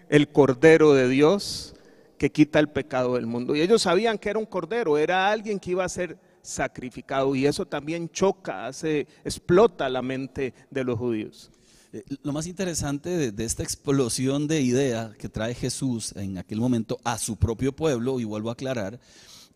el 0.09 0.29
Cordero 0.29 0.93
de 0.93 1.07
Dios 1.07 1.75
que 2.19 2.31
quita 2.31 2.59
el 2.59 2.67
pecado 2.67 3.15
del 3.15 3.25
mundo. 3.25 3.55
Y 3.55 3.61
ellos 3.61 3.81
sabían 3.81 4.19
que 4.19 4.29
era 4.29 4.37
un 4.37 4.45
cordero, 4.45 4.97
era 4.99 5.31
alguien 5.31 5.59
que 5.59 5.71
iba 5.71 5.83
a 5.83 5.89
ser 5.89 6.17
sacrificado 6.41 7.35
y 7.35 7.45
eso 7.45 7.65
también 7.65 8.09
choca, 8.09 8.67
hace, 8.67 9.07
explota 9.23 9.89
la 9.89 10.01
mente 10.01 10.53
de 10.69 10.83
los 10.83 10.97
judíos. 10.97 11.51
Eh, 11.93 12.03
Lo 12.23 12.33
más 12.33 12.47
interesante 12.47 13.31
de, 13.31 13.45
esta 13.45 13.63
explosión 13.63 14.47
de 14.47 14.61
idea 14.61 15.13
que 15.17 15.29
trae 15.29 15.53
Jesús 15.55 16.13
en 16.15 16.37
aquel 16.37 16.59
momento 16.59 16.99
a 17.03 17.17
su 17.17 17.37
propio 17.37 17.75
pueblo, 17.75 18.19
y 18.19 18.23
vuelvo 18.23 18.49
a 18.49 18.53
aclarar, 18.53 18.99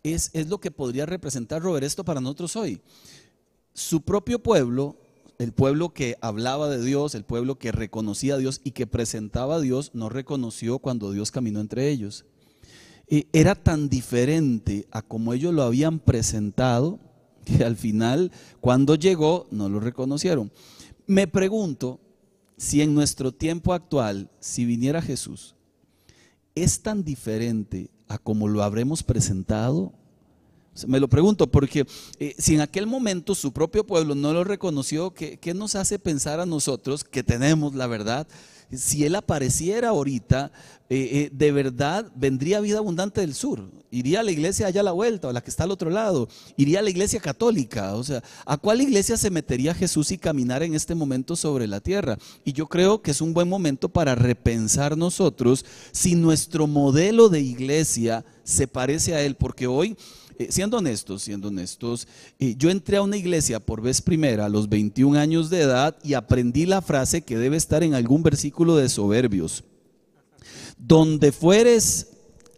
es, 0.03 0.31
es 0.33 0.47
lo 0.47 0.59
que 0.59 0.71
podría 0.71 1.05
representar 1.05 1.61
Robert 1.61 1.85
esto 1.85 2.03
para 2.03 2.21
nosotros 2.21 2.55
hoy. 2.55 2.81
Su 3.73 4.01
propio 4.01 4.39
pueblo, 4.39 4.97
el 5.39 5.53
pueblo 5.53 5.93
que 5.93 6.17
hablaba 6.21 6.69
de 6.69 6.83
Dios, 6.83 7.15
el 7.15 7.23
pueblo 7.23 7.57
que 7.57 7.71
reconocía 7.71 8.35
a 8.35 8.37
Dios 8.37 8.61
y 8.63 8.71
que 8.71 8.87
presentaba 8.87 9.55
a 9.55 9.61
Dios, 9.61 9.91
no 9.93 10.09
reconoció 10.09 10.79
cuando 10.79 11.11
Dios 11.11 11.31
caminó 11.31 11.59
entre 11.59 11.89
ellos 11.89 12.25
era 13.07 13.55
tan 13.55 13.89
diferente 13.89 14.87
a 14.91 15.01
como 15.01 15.33
ellos 15.33 15.53
lo 15.53 15.63
habían 15.63 15.99
presentado 15.99 16.99
que 17.43 17.63
al 17.63 17.75
final, 17.75 18.31
cuando 18.61 18.95
llegó, 18.95 19.47
no 19.51 19.69
lo 19.69 19.79
reconocieron. 19.79 20.51
Me 21.05 21.27
pregunto 21.27 21.99
si 22.57 22.81
en 22.81 22.93
nuestro 22.93 23.31
tiempo 23.31 23.73
actual, 23.73 24.29
si 24.39 24.65
viniera 24.65 25.01
Jesús, 25.01 25.55
es 26.55 26.81
tan 26.81 27.03
diferente 27.03 27.89
a 28.07 28.17
como 28.17 28.47
lo 28.47 28.63
habremos 28.63 29.03
presentado. 29.03 29.91
Me 30.87 30.99
lo 30.99 31.07
pregunto 31.07 31.51
porque 31.51 31.85
eh, 32.19 32.35
si 32.37 32.55
en 32.55 32.61
aquel 32.61 32.87
momento 32.87 33.35
su 33.35 33.51
propio 33.51 33.85
pueblo 33.85 34.15
no 34.15 34.33
lo 34.33 34.43
reconoció, 34.43 35.13
¿qué, 35.13 35.37
¿qué, 35.37 35.53
nos 35.53 35.75
hace 35.75 35.99
pensar 35.99 36.39
a 36.39 36.45
nosotros 36.45 37.03
que 37.03 37.23
tenemos 37.23 37.75
la 37.75 37.87
verdad? 37.87 38.27
Si 38.71 39.05
Él 39.05 39.15
apareciera 39.15 39.89
ahorita, 39.89 40.51
eh, 40.89 41.09
eh, 41.11 41.29
de 41.33 41.51
verdad 41.51 42.11
vendría 42.15 42.59
vida 42.59 42.77
abundante 42.77 43.21
del 43.21 43.33
sur. 43.33 43.71
Iría 43.89 44.19
a 44.19 44.23
la 44.23 44.31
iglesia 44.31 44.67
allá 44.67 44.81
a 44.81 44.83
la 44.83 44.91
vuelta, 44.91 45.27
o 45.27 45.31
la 45.31 45.41
que 45.41 45.49
está 45.49 45.63
al 45.63 45.71
otro 45.71 45.89
lado. 45.89 46.27
Iría 46.57 46.79
a 46.79 46.81
la 46.81 46.89
iglesia 46.89 47.19
católica. 47.19 47.95
O 47.95 48.03
sea, 48.03 48.23
¿a 48.45 48.57
cuál 48.57 48.81
iglesia 48.81 49.17
se 49.17 49.29
metería 49.29 49.73
Jesús 49.73 50.11
y 50.11 50.17
caminar 50.17 50.61
en 50.61 50.75
este 50.75 50.93
momento 50.93 51.35
sobre 51.35 51.67
la 51.67 51.79
tierra? 51.79 52.17
Y 52.43 52.53
yo 52.53 52.67
creo 52.67 53.01
que 53.01 53.11
es 53.11 53.21
un 53.21 53.33
buen 53.33 53.49
momento 53.49 53.89
para 53.89 54.15
repensar 54.15 54.97
nosotros 54.97 55.65
si 55.91 56.15
nuestro 56.15 56.67
modelo 56.67 57.29
de 57.29 57.41
iglesia 57.41 58.25
se 58.43 58.67
parece 58.67 59.15
a 59.15 59.21
Él, 59.21 59.35
porque 59.35 59.67
hoy 59.67 59.95
eh, 60.39 60.47
siendo 60.49 60.77
honestos, 60.77 61.23
siendo 61.23 61.49
honestos, 61.49 62.07
eh, 62.39 62.55
yo 62.57 62.69
entré 62.69 62.97
a 62.97 63.01
una 63.01 63.17
iglesia 63.17 63.59
por 63.59 63.81
vez 63.81 64.01
primera 64.01 64.45
a 64.45 64.49
los 64.49 64.69
21 64.69 65.19
años 65.19 65.49
de 65.49 65.61
edad 65.61 65.97
y 66.03 66.13
aprendí 66.13 66.65
la 66.65 66.81
frase 66.81 67.21
que 67.21 67.37
debe 67.37 67.57
estar 67.57 67.83
en 67.83 67.93
algún 67.93 68.23
versículo 68.23 68.75
de 68.75 68.89
Soberbios. 68.89 69.63
Donde 70.77 71.31
fueres, 71.31 72.07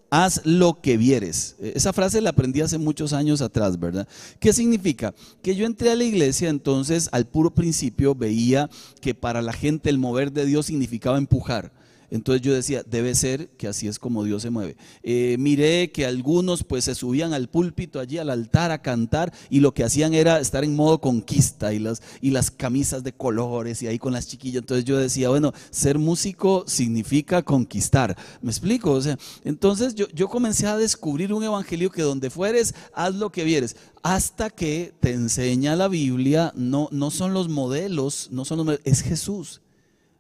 haz 0.10 0.42
lo 0.46 0.82
que 0.82 0.98
vieres. 0.98 1.56
Eh, 1.60 1.74
esa 1.76 1.94
frase 1.94 2.22
la 2.22 2.30
aprendí 2.30 2.62
hace 2.62 2.78
muchos 2.78 3.14
años 3.14 3.42
atrás, 3.42 3.80
¿verdad? 3.80 4.08
¿Qué 4.40 4.54
significa? 4.54 5.14
Que 5.42 5.56
yo 5.56 5.66
entré 5.66 5.92
a 5.92 5.96
la 5.96 6.04
iglesia, 6.04 6.50
entonces 6.50 7.10
al 7.12 7.28
puro 7.28 7.54
principio 7.54 8.16
veía 8.16 8.70
que 9.02 9.14
para 9.14 9.42
la 9.42 9.54
gente 9.54 9.90
el 9.90 9.98
mover 9.98 10.32
de 10.32 10.46
Dios 10.46 10.68
significaba 10.68 11.18
empujar. 11.18 11.72
Entonces 12.12 12.42
yo 12.42 12.54
decía, 12.54 12.84
debe 12.84 13.16
ser 13.16 13.50
que 13.58 13.68
así 13.68 13.88
es 13.88 14.00
como 14.00 14.24
Dios 14.24 14.42
se 14.42 14.50
mueve. 14.50 14.78
Eh, 15.04 15.38
miré 15.40 15.92
que 15.92 16.06
algunos 16.06 16.64
pues 16.64 16.86
se 16.86 16.96
subían 16.96 17.34
al 17.34 17.50
púlpito 17.50 18.00
allí 18.00 18.18
al 18.18 18.30
altar 18.30 18.72
a 18.72 18.82
cantar 18.82 19.34
y 19.50 19.60
lo 19.60 19.74
que 19.74 19.84
hacían 19.84 20.14
era 20.14 20.40
estar 20.40 20.64
en 20.64 20.76
modo 20.76 21.02
conquista 21.02 21.74
y 21.74 21.80
las, 21.80 22.02
y 22.22 22.32
las 22.32 22.52
camisas 22.52 23.04
de 23.04 23.14
colores 23.14 23.82
y 23.82 23.88
ahí 23.88 24.00
con 24.00 24.14
las 24.14 24.28
chiquillas. 24.28 24.62
Entonces 24.62 24.86
yo 24.86 24.98
decía, 24.98 25.30
bueno, 25.30 25.54
ser 25.70 26.00
músico 26.00 26.64
significa 26.68 27.44
conquistar. 27.44 28.16
¿Me 28.42 28.52
explico? 28.52 28.92
O 28.92 29.02
sea, 29.02 29.18
entonces 29.44 29.96
yo, 29.96 30.08
yo 30.14 30.28
comencé 30.28 30.68
a 30.68 30.78
descubrir 30.78 31.34
un 31.34 31.44
evangelio 31.44 31.92
que 31.92 32.02
donde 32.02 32.30
fueres, 32.30 32.74
haz 32.94 33.16
lo 33.16 33.32
que 33.32 33.44
vieres 33.44 33.76
hasta 34.06 34.52
que 34.52 34.94
te 35.00 35.14
enseña 35.14 35.76
la 35.76 35.88
Biblia, 35.88 36.54
no, 36.56 36.90
no 36.92 37.10
son 37.10 37.34
los 37.34 37.50
modelos, 37.50 38.30
no 38.32 38.46
son 38.46 38.64
los 38.64 38.80
es 38.84 39.02
Jesús. 39.02 39.62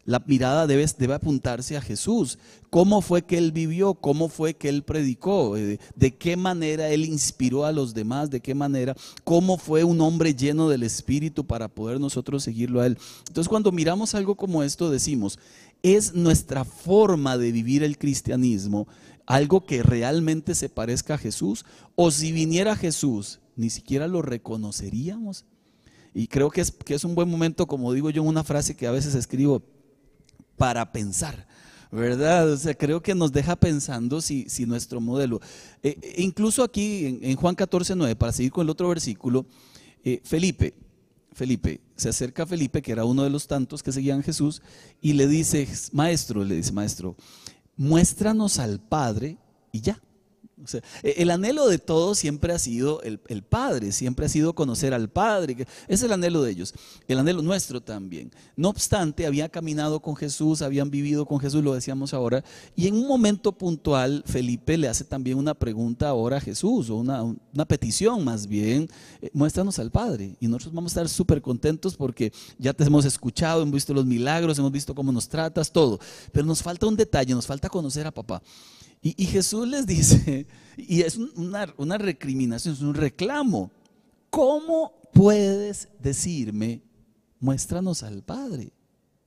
La 0.05 0.23
mirada 0.25 0.67
debe, 0.67 0.85
debe, 0.97 1.15
apuntarse 1.15 1.75
a 1.75 1.81
Jesús. 1.81 2.37
¿Cómo 2.69 3.01
fue 3.01 3.23
que 3.23 3.37
Él 3.37 3.51
vivió? 3.51 3.95
¿Cómo 3.95 4.29
fue 4.29 4.53
que 4.53 4.69
Él 4.69 4.83
predicó? 4.83 5.55
¿De, 5.55 5.79
¿De 5.95 6.15
qué 6.15 6.37
manera 6.37 6.89
Él 6.89 7.05
inspiró 7.05 7.65
a 7.65 7.71
los 7.71 7.93
demás? 7.93 8.29
¿De 8.29 8.39
qué 8.39 8.53
manera? 8.53 8.95
¿Cómo 9.23 9.57
fue 9.57 9.83
un 9.83 9.99
hombre 10.01 10.35
lleno 10.35 10.69
del 10.69 10.83
Espíritu 10.83 11.45
para 11.45 11.67
poder 11.67 11.99
nosotros 11.99 12.43
seguirlo 12.43 12.81
a 12.81 12.85
Él? 12.85 12.97
Entonces 13.27 13.49
cuando 13.49 13.71
miramos 13.71 14.13
algo 14.13 14.35
como 14.35 14.61
esto 14.61 14.91
decimos, 14.91 15.39
es 15.81 16.13
nuestra 16.13 16.65
forma 16.65 17.37
de 17.37 17.51
vivir 17.51 17.83
el 17.83 17.97
cristianismo 17.97 18.87
algo 19.25 19.65
que 19.65 19.83
realmente 19.83 20.55
se 20.55 20.69
parezca 20.69 21.15
a 21.15 21.17
Jesús? 21.17 21.65
¿O 21.95 22.11
si 22.11 22.31
viniera 22.31 22.75
Jesús, 22.75 23.39
ni 23.55 23.69
siquiera 23.69 24.07
lo 24.07 24.21
reconoceríamos? 24.21 25.45
Y 26.13 26.27
creo 26.27 26.49
que 26.49 26.61
es, 26.61 26.71
que 26.71 26.93
es 26.93 27.03
un 27.03 27.15
buen 27.15 27.29
momento, 27.29 27.67
como 27.67 27.91
digo 27.91 28.09
yo 28.09 28.21
en 28.21 28.29
una 28.29 28.43
frase 28.43 28.75
que 28.75 28.87
a 28.87 28.91
veces 28.91 29.15
escribo, 29.15 29.63
para 30.57 30.91
pensar, 30.91 31.47
¿verdad? 31.91 32.51
O 32.51 32.57
sea, 32.57 32.73
creo 32.73 33.01
que 33.01 33.15
nos 33.15 33.31
deja 33.31 33.55
pensando 33.55 34.21
si, 34.21 34.49
si 34.49 34.65
nuestro 34.65 34.99
modelo. 35.01 35.39
Eh, 35.83 36.15
incluso 36.17 36.63
aquí 36.63 37.05
en, 37.05 37.19
en, 37.21 37.35
Juan 37.35 37.55
14, 37.55 37.95
9, 37.95 38.15
para 38.15 38.31
seguir 38.31 38.51
con 38.51 38.63
el 38.63 38.69
otro 38.69 38.89
versículo, 38.89 39.45
eh, 40.03 40.21
Felipe, 40.23 40.73
Felipe, 41.33 41.81
se 41.95 42.09
acerca 42.09 42.43
a 42.43 42.45
Felipe, 42.45 42.81
que 42.81 42.91
era 42.91 43.05
uno 43.05 43.23
de 43.23 43.29
los 43.29 43.47
tantos 43.47 43.83
que 43.83 43.91
seguían 43.91 44.19
a 44.19 44.23
Jesús, 44.23 44.61
y 45.01 45.13
le 45.13 45.27
dice, 45.27 45.67
maestro, 45.91 46.43
le 46.43 46.55
dice, 46.55 46.71
maestro, 46.71 47.15
muéstranos 47.75 48.59
al 48.59 48.79
Padre 48.79 49.37
y 49.71 49.81
ya. 49.81 49.99
Sea, 50.63 50.81
el 51.03 51.31
anhelo 51.31 51.67
de 51.67 51.79
todos 51.79 52.17
siempre 52.17 52.53
ha 52.53 52.59
sido 52.59 53.01
el, 53.01 53.19
el, 53.27 53.43
Padre, 53.43 53.91
siempre 53.91 54.25
ha 54.25 54.29
sido 54.29 54.53
conocer 54.53 54.93
al 54.93 55.09
Padre. 55.09 55.67
Es 55.89 56.01
el 56.01 56.13
anhelo 56.13 56.43
de 56.43 56.51
ellos, 56.51 56.73
el 57.09 57.19
anhelo 57.19 57.41
nuestro 57.41 57.81
también. 57.81 58.31
No 58.55 58.69
obstante, 58.69 59.25
había 59.25 59.49
caminado 59.49 59.99
con 59.99 60.15
Jesús, 60.15 60.61
habían 60.61 60.89
vivido 60.89 61.25
con 61.25 61.39
Jesús, 61.39 61.61
lo 61.61 61.73
decíamos 61.73 62.13
ahora, 62.13 62.41
y 62.73 62.87
en 62.87 62.95
un 62.95 63.05
momento 63.05 63.51
puntual 63.51 64.23
Felipe 64.25 64.77
le 64.77 64.87
hace 64.87 65.03
también 65.03 65.37
una 65.37 65.53
pregunta 65.53 66.07
ahora 66.07 66.37
a 66.37 66.41
Jesús, 66.41 66.89
o 66.89 66.95
una, 66.95 67.21
una 67.21 67.65
petición 67.65 68.23
más 68.23 68.47
bien, 68.47 68.87
eh, 69.21 69.29
muéstranos 69.33 69.77
al 69.77 69.91
Padre. 69.91 70.37
Y 70.39 70.47
nosotros 70.47 70.73
vamos 70.73 70.91
a 70.91 71.01
estar 71.01 71.09
súper 71.09 71.41
contentos 71.41 71.97
porque 71.97 72.31
ya 72.57 72.71
te 72.71 72.85
hemos 72.85 73.03
escuchado, 73.03 73.61
hemos 73.61 73.73
visto 73.73 73.93
los 73.93 74.05
milagros, 74.05 74.57
hemos 74.57 74.71
visto 74.71 74.95
cómo 74.95 75.11
nos 75.11 75.27
tratas, 75.27 75.69
todo. 75.69 75.99
Pero 76.31 76.45
nos 76.45 76.63
falta 76.63 76.85
un 76.85 76.95
detalle, 76.95 77.33
nos 77.33 77.45
falta 77.45 77.67
conocer 77.67 78.07
a 78.07 78.11
papá. 78.11 78.41
Y, 79.05 79.13
y, 79.21 79.27
Jesús 79.27 79.67
les 79.67 79.85
dice, 79.85 80.47
y 80.77 81.01
es 81.01 81.17
una, 81.17 81.71
una, 81.77 81.99
recriminación, 81.99 82.73
es 82.73 82.81
un 82.81 82.95
reclamo, 82.95 83.69
¿cómo 84.31 84.93
puedes 85.13 85.89
decirme, 86.01 86.81
muéstranos 87.39 88.01
al 88.01 88.23
Padre. 88.23 88.71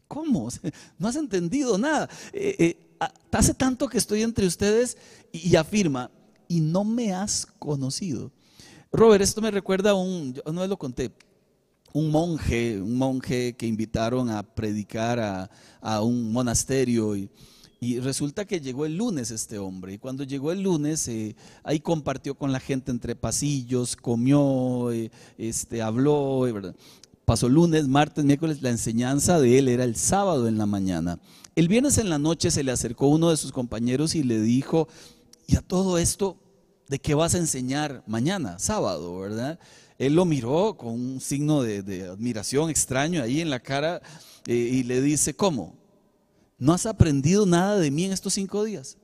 ¿Cómo? 0.08 0.48
No 0.98 1.06
has 1.06 1.16
entendido 1.16 1.78
nada. 1.78 2.08
Eh, 2.32 2.56
eh, 2.58 2.96
hace 3.30 3.54
tanto 3.54 3.88
que 3.88 3.98
estoy 3.98 4.22
entre 4.22 4.46
ustedes 4.46 4.96
y, 5.32 5.54
afirma, 5.54 6.10
y 6.48 6.60
no 6.60 6.84
me 6.84 7.14
has 7.14 7.46
conocido. 7.46 8.32
Robert, 8.90 9.22
esto 9.22 9.40
me 9.40 9.50
recuerda 9.50 9.90
a 9.90 9.94
un, 9.94 10.34
yo 10.34 10.42
no 10.52 10.66
lo 10.66 10.78
conté, 10.78 11.12
un 11.92 12.10
monje, 12.10 12.80
un 12.80 12.96
monje 12.96 13.54
que 13.56 13.66
invitaron 13.66 14.28
a 14.28 14.42
predicar 14.42 15.20
a, 15.80 16.00
un 16.02 16.32
monasterio 16.32 17.16
y, 17.16 17.30
resulta 18.00 18.44
que 18.44 18.60
llegó 18.60 18.86
el 18.86 18.96
lunes 18.96 19.30
este 19.30 19.58
hombre 19.58 19.94
y 19.94 19.98
cuando 19.98 20.24
llegó 20.24 20.50
el 20.50 20.62
lunes 20.62 21.06
eh, 21.08 21.36
ahí 21.62 21.78
compartió 21.78 22.34
con 22.34 22.50
la 22.50 22.60
gente 22.60 22.90
entre 22.90 23.14
pasillos, 23.14 23.94
comió, 23.94 24.90
este, 25.36 25.82
habló, 25.82 26.40
¿verdad? 26.40 26.74
Pasó 27.24 27.48
lunes, 27.48 27.86
martes, 27.86 28.24
miércoles, 28.24 28.62
la 28.62 28.70
enseñanza 28.70 29.38
de 29.38 29.58
él 29.58 29.68
era 29.68 29.84
el 29.84 29.96
sábado 29.96 30.48
en 30.48 30.58
la 30.58 30.66
mañana. 30.66 31.20
El 31.54 31.68
viernes 31.68 31.98
en 31.98 32.08
la 32.08 32.18
noche 32.18 32.50
se 32.50 32.64
le 32.64 32.72
acercó 32.72 33.08
uno 33.08 33.30
de 33.30 33.36
sus 33.36 33.52
compañeros 33.52 34.14
y 34.14 34.22
le 34.22 34.40
dijo, 34.40 34.88
¿y 35.46 35.56
a 35.56 35.60
todo 35.60 35.98
esto 35.98 36.36
de 36.88 36.98
qué 36.98 37.14
vas 37.14 37.34
a 37.34 37.38
enseñar 37.38 38.02
mañana, 38.06 38.58
sábado, 38.58 39.18
verdad? 39.18 39.58
Él 39.98 40.14
lo 40.14 40.24
miró 40.24 40.76
con 40.76 40.92
un 40.92 41.20
signo 41.20 41.62
de, 41.62 42.08
admiración 42.08 42.70
extraño 42.70 43.22
ahí 43.22 43.40
en 43.40 43.50
la 43.50 43.60
cara 43.60 44.00
eh, 44.46 44.54
y 44.54 44.84
le 44.84 45.02
dice, 45.02 45.34
¿cómo? 45.34 45.77
¿No 46.58 46.72
has 46.72 46.86
aprendido 46.86 47.46
nada 47.46 47.78
de 47.78 47.90
mí 47.90 48.04
en 48.04 48.12
estos 48.12 48.34
cinco 48.34 48.64
días? 48.64 48.98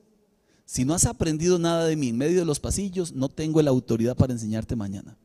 Si 0.65 0.83
no 0.83 0.93
has 0.93 1.05
aprendido 1.05 1.57
nada 1.57 1.85
de 1.85 1.95
mí 1.95 2.09
en 2.09 2.17
medio 2.17 2.39
de 2.39 2.45
los 2.45 2.59
pasillos, 2.59 3.13
no 3.13 3.29
tengo 3.29 3.61
la 3.61 3.69
autoridad 3.69 4.17
para 4.17 4.33
enseñarte 4.33 4.75
mañana. 4.75 5.17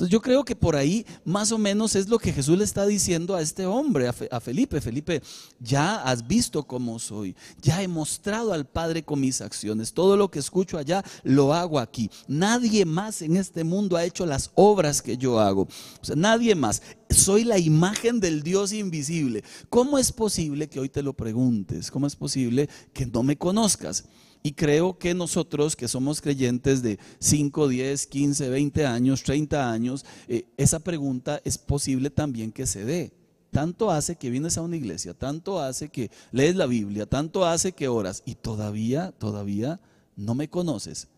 Entonces 0.00 0.12
yo 0.14 0.22
creo 0.22 0.46
que 0.46 0.56
por 0.56 0.76
ahí 0.76 1.04
más 1.26 1.52
o 1.52 1.58
menos 1.58 1.94
es 1.94 2.08
lo 2.08 2.18
que 2.18 2.32
Jesús 2.32 2.56
le 2.56 2.64
está 2.64 2.86
diciendo 2.86 3.36
a 3.36 3.42
este 3.42 3.66
hombre, 3.66 4.08
a, 4.08 4.40
Felipe. 4.40 4.80
Felipe, 4.80 5.22
ya 5.58 5.96
has 5.96 6.26
visto 6.26 6.62
cómo 6.62 6.98
soy, 6.98 7.36
ya 7.60 7.82
he 7.82 7.86
mostrado 7.86 8.54
al 8.54 8.66
Padre 8.66 9.02
con 9.02 9.20
mis 9.20 9.42
acciones. 9.42 9.92
Todo 9.92 10.16
lo 10.16 10.30
que 10.30 10.38
escucho 10.38 10.78
allá 10.78 11.04
lo 11.22 11.52
hago 11.52 11.78
aquí. 11.78 12.10
Nadie 12.28 12.86
más 12.86 13.20
en 13.20 13.36
este 13.36 13.62
mundo 13.62 13.94
ha 13.94 14.04
hecho 14.04 14.24
las 14.24 14.52
obras 14.54 15.02
que 15.02 15.18
yo 15.18 15.38
hago. 15.38 15.68
O 16.00 16.04
sea, 16.04 16.16
nadie 16.16 16.54
más. 16.54 16.80
Soy 17.10 17.44
la 17.44 17.58
imagen 17.58 18.20
del 18.20 18.42
Dios 18.42 18.72
invisible. 18.72 19.44
¿Cómo 19.68 19.98
es 19.98 20.12
posible 20.12 20.70
que 20.70 20.80
hoy 20.80 20.88
te 20.88 21.02
lo 21.02 21.12
preguntes? 21.12 21.90
¿Cómo 21.90 22.06
es 22.06 22.16
posible 22.16 22.70
que 22.94 23.04
no 23.04 23.22
me 23.22 23.36
conozcas? 23.36 24.04
Y 24.42 24.52
creo 24.52 24.96
que 24.98 25.12
nosotros 25.14 25.76
que 25.76 25.88
somos 25.88 26.20
creyentes 26.20 26.82
de 26.82 26.98
5, 27.18 27.68
10, 27.68 28.06
15, 28.06 28.48
20 28.48 28.86
años, 28.86 29.22
30 29.22 29.70
años, 29.70 30.06
eh, 30.28 30.46
esa 30.56 30.78
pregunta 30.78 31.40
es 31.44 31.58
posible 31.58 32.08
también 32.10 32.50
que 32.50 32.66
se 32.66 32.84
dé. 32.84 33.12
Tanto 33.50 33.90
hace 33.90 34.16
que 34.16 34.30
vienes 34.30 34.56
a 34.56 34.62
una 34.62 34.76
iglesia, 34.76 35.12
tanto 35.12 35.60
hace 35.60 35.88
que 35.88 36.10
lees 36.30 36.54
la 36.54 36.66
Biblia, 36.66 37.04
tanto 37.06 37.44
hace 37.44 37.72
que 37.72 37.88
oras 37.88 38.22
y 38.24 38.36
todavía, 38.36 39.12
todavía 39.12 39.80
no 40.16 40.34
me 40.34 40.48
conoces. 40.48 41.08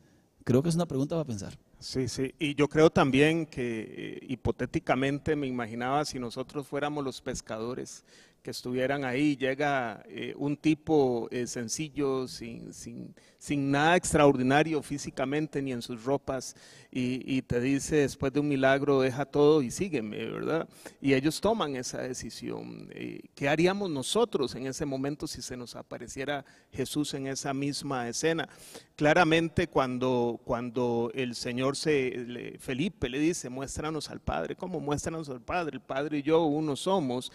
Creo 0.43 0.63
que 0.63 0.71
es 0.71 0.75
una 0.75 0.87
pregunta 0.87 1.15
para 1.15 1.27
pensar. 1.27 1.57
Sí, 1.79 2.09
sí, 2.09 2.33
y 2.39 2.55
yo 2.55 2.69
creo 2.69 2.91
también 2.91 3.45
que 3.45 4.21
eh, 4.23 4.27
hipotéticamente 4.29 5.35
me 5.35 5.49
imaginaba 5.49 6.05
si 6.05 6.19
nosotros 6.19 6.67
fuéramos 6.67 7.05
los 7.05 7.21
pescadores 7.21 8.05
que 8.43 8.51
estuvieran 8.51 9.05
ahí, 9.05 9.37
llega 9.37 10.03
eh, 10.09 10.35
un 10.37 10.57
tipo 10.57 11.29
eh, 11.31 11.47
sencillo, 11.47 12.27
sin, 12.27 12.73
sin, 12.73 13.15
sin, 13.39 13.71
nada 13.71 13.97
extraordinario 13.97 14.83
físicamente 14.83 15.63
ni 15.63 15.73
en 15.73 15.81
sus 15.81 16.03
ropas, 16.03 16.57
y, 16.95 17.41
te 17.43 17.59
dice 17.59 17.97
después 17.97 18.35
de 18.35 18.41
un 18.41 18.49
milagro, 18.49 19.01
deja 19.01 19.25
todo 19.25 19.63
y 19.63 19.71
sígueme, 19.71 20.27
¿verdad? 20.27 20.69
Y 21.01 21.15
ellos 21.15 21.41
toman 21.41 21.75
esa 21.75 22.03
decisión. 22.03 22.91
Eh, 22.93 23.23
¿Qué 23.35 23.49
haríamos 23.49 23.89
nosotros 23.89 24.55
en 24.57 24.67
ese 24.67 24.85
momento 24.85 25.27
si 25.27 25.41
se 25.41 25.57
nos 25.57 25.75
apareciera 25.75 26.45
Jesús 26.71 27.15
en 27.15 27.29
esa 27.29 27.55
misma 27.55 28.11
escena? 28.11 28.47
Claramente 28.95 29.69
cuando, 29.69 30.39
cuando 30.45 31.11
el 31.15 31.35
Señor 31.35 31.77
se, 31.77 32.59
Felipe 32.61 33.09
le 33.09 33.19
dice, 33.19 33.49
muéstranos 33.49 34.11
al 34.11 34.21
Padre, 34.21 34.55
¿cómo 34.55 34.79
muéstranos 34.79 35.31
al 35.31 35.41
Padre? 35.41 35.77
El 35.77 35.83
Padre 35.83 36.19
y 36.19 36.23
yo 36.23 36.45
uno 36.45 36.77
somos, 36.77 37.33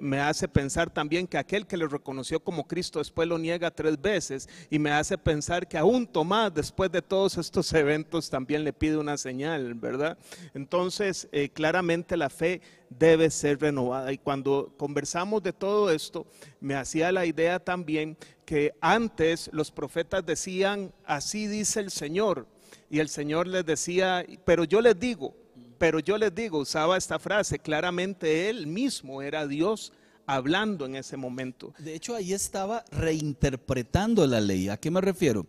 me 0.00 0.18
hace 0.18 0.48
pensar 0.48 0.88
también 0.88 1.26
que 1.26 1.36
aquel 1.36 1.66
que 1.66 1.76
le 1.76 1.86
reconoció 1.86 2.40
como 2.40 2.66
Cristo 2.66 3.00
después 3.00 3.28
lo 3.28 3.38
niega 3.38 3.70
tres 3.70 4.00
veces 4.00 4.48
y 4.70 4.78
me 4.78 4.90
hace 4.90 5.18
pensar 5.18 5.68
que 5.68 5.76
aún 5.76 6.06
Tomás 6.06 6.54
después 6.54 6.90
de 6.90 7.02
todos 7.02 7.36
estos 7.36 7.70
eventos 7.74 8.30
también 8.30 8.64
le 8.64 8.72
pide 8.72 8.93
una 8.96 9.16
señal, 9.16 9.74
¿verdad? 9.74 10.18
Entonces, 10.54 11.28
eh, 11.32 11.48
claramente 11.48 12.16
la 12.16 12.30
fe 12.30 12.60
debe 12.90 13.30
ser 13.30 13.60
renovada 13.60 14.12
y 14.12 14.18
cuando 14.18 14.72
conversamos 14.76 15.42
de 15.42 15.52
todo 15.52 15.90
esto, 15.90 16.26
me 16.60 16.74
hacía 16.74 17.12
la 17.12 17.26
idea 17.26 17.58
también 17.58 18.16
que 18.44 18.74
antes 18.80 19.50
los 19.52 19.70
profetas 19.70 20.24
decían, 20.24 20.92
así 21.04 21.46
dice 21.46 21.80
el 21.80 21.90
Señor, 21.90 22.46
y 22.90 23.00
el 23.00 23.08
Señor 23.08 23.46
les 23.46 23.64
decía, 23.64 24.24
pero 24.44 24.64
yo 24.64 24.80
les 24.80 24.98
digo, 24.98 25.34
pero 25.78 25.98
yo 25.98 26.16
les 26.18 26.34
digo, 26.34 26.58
usaba 26.58 26.96
esta 26.96 27.18
frase, 27.18 27.58
claramente 27.58 28.48
él 28.48 28.66
mismo 28.66 29.22
era 29.22 29.46
Dios 29.46 29.92
hablando 30.26 30.86
en 30.86 30.96
ese 30.96 31.16
momento. 31.16 31.74
De 31.78 31.94
hecho, 31.94 32.14
ahí 32.14 32.32
estaba 32.32 32.84
reinterpretando 32.90 34.26
la 34.26 34.40
ley. 34.40 34.68
¿A 34.68 34.76
qué 34.76 34.90
me 34.90 35.00
refiero? 35.00 35.46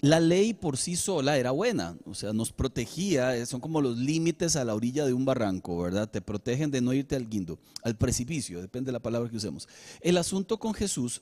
La 0.00 0.18
ley 0.18 0.54
por 0.54 0.78
sí 0.78 0.96
sola 0.96 1.36
era 1.36 1.50
buena, 1.50 1.94
o 2.06 2.14
sea, 2.14 2.32
nos 2.32 2.52
protegía, 2.52 3.36
eh, 3.36 3.44
son 3.44 3.60
como 3.60 3.82
los 3.82 3.98
límites 3.98 4.56
a 4.56 4.64
la 4.64 4.74
orilla 4.74 5.04
de 5.04 5.12
un 5.12 5.26
barranco, 5.26 5.82
¿verdad? 5.82 6.10
Te 6.10 6.22
protegen 6.22 6.70
de 6.70 6.80
no 6.80 6.94
irte 6.94 7.16
al 7.16 7.28
guindo, 7.28 7.58
al 7.82 7.96
precipicio, 7.96 8.62
depende 8.62 8.86
de 8.86 8.92
la 8.92 9.02
palabra 9.02 9.28
que 9.28 9.36
usemos. 9.36 9.68
El 10.00 10.16
asunto 10.16 10.58
con 10.58 10.72
Jesús 10.72 11.20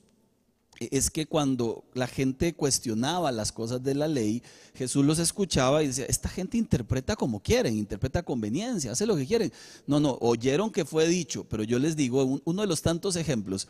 es 0.80 1.10
que 1.10 1.26
cuando 1.26 1.84
la 1.94 2.06
gente 2.06 2.54
cuestionaba 2.54 3.32
las 3.32 3.50
cosas 3.52 3.82
de 3.82 3.94
la 3.94 4.06
ley, 4.06 4.42
Jesús 4.74 5.04
los 5.04 5.18
escuchaba 5.18 5.82
y 5.82 5.88
decía, 5.88 6.06
esta 6.06 6.28
gente 6.28 6.56
interpreta 6.56 7.16
como 7.16 7.40
quieren, 7.40 7.76
interpreta 7.76 8.22
conveniencia, 8.22 8.92
hace 8.92 9.06
lo 9.06 9.16
que 9.16 9.26
quieren. 9.26 9.52
No, 9.86 9.98
no, 9.98 10.16
oyeron 10.20 10.70
que 10.70 10.84
fue 10.84 11.08
dicho, 11.08 11.44
pero 11.48 11.64
yo 11.64 11.78
les 11.78 11.96
digo, 11.96 12.40
uno 12.44 12.62
de 12.62 12.68
los 12.68 12.82
tantos 12.82 13.16
ejemplos, 13.16 13.68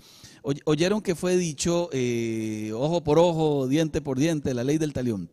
oyeron 0.64 1.00
que 1.00 1.14
fue 1.14 1.36
dicho 1.36 1.88
eh, 1.92 2.72
ojo 2.74 3.02
por 3.02 3.18
ojo, 3.18 3.68
diente 3.68 4.00
por 4.00 4.18
diente, 4.18 4.52
la 4.52 4.64
ley 4.64 4.78
del 4.78 4.92
talión. 4.92 5.30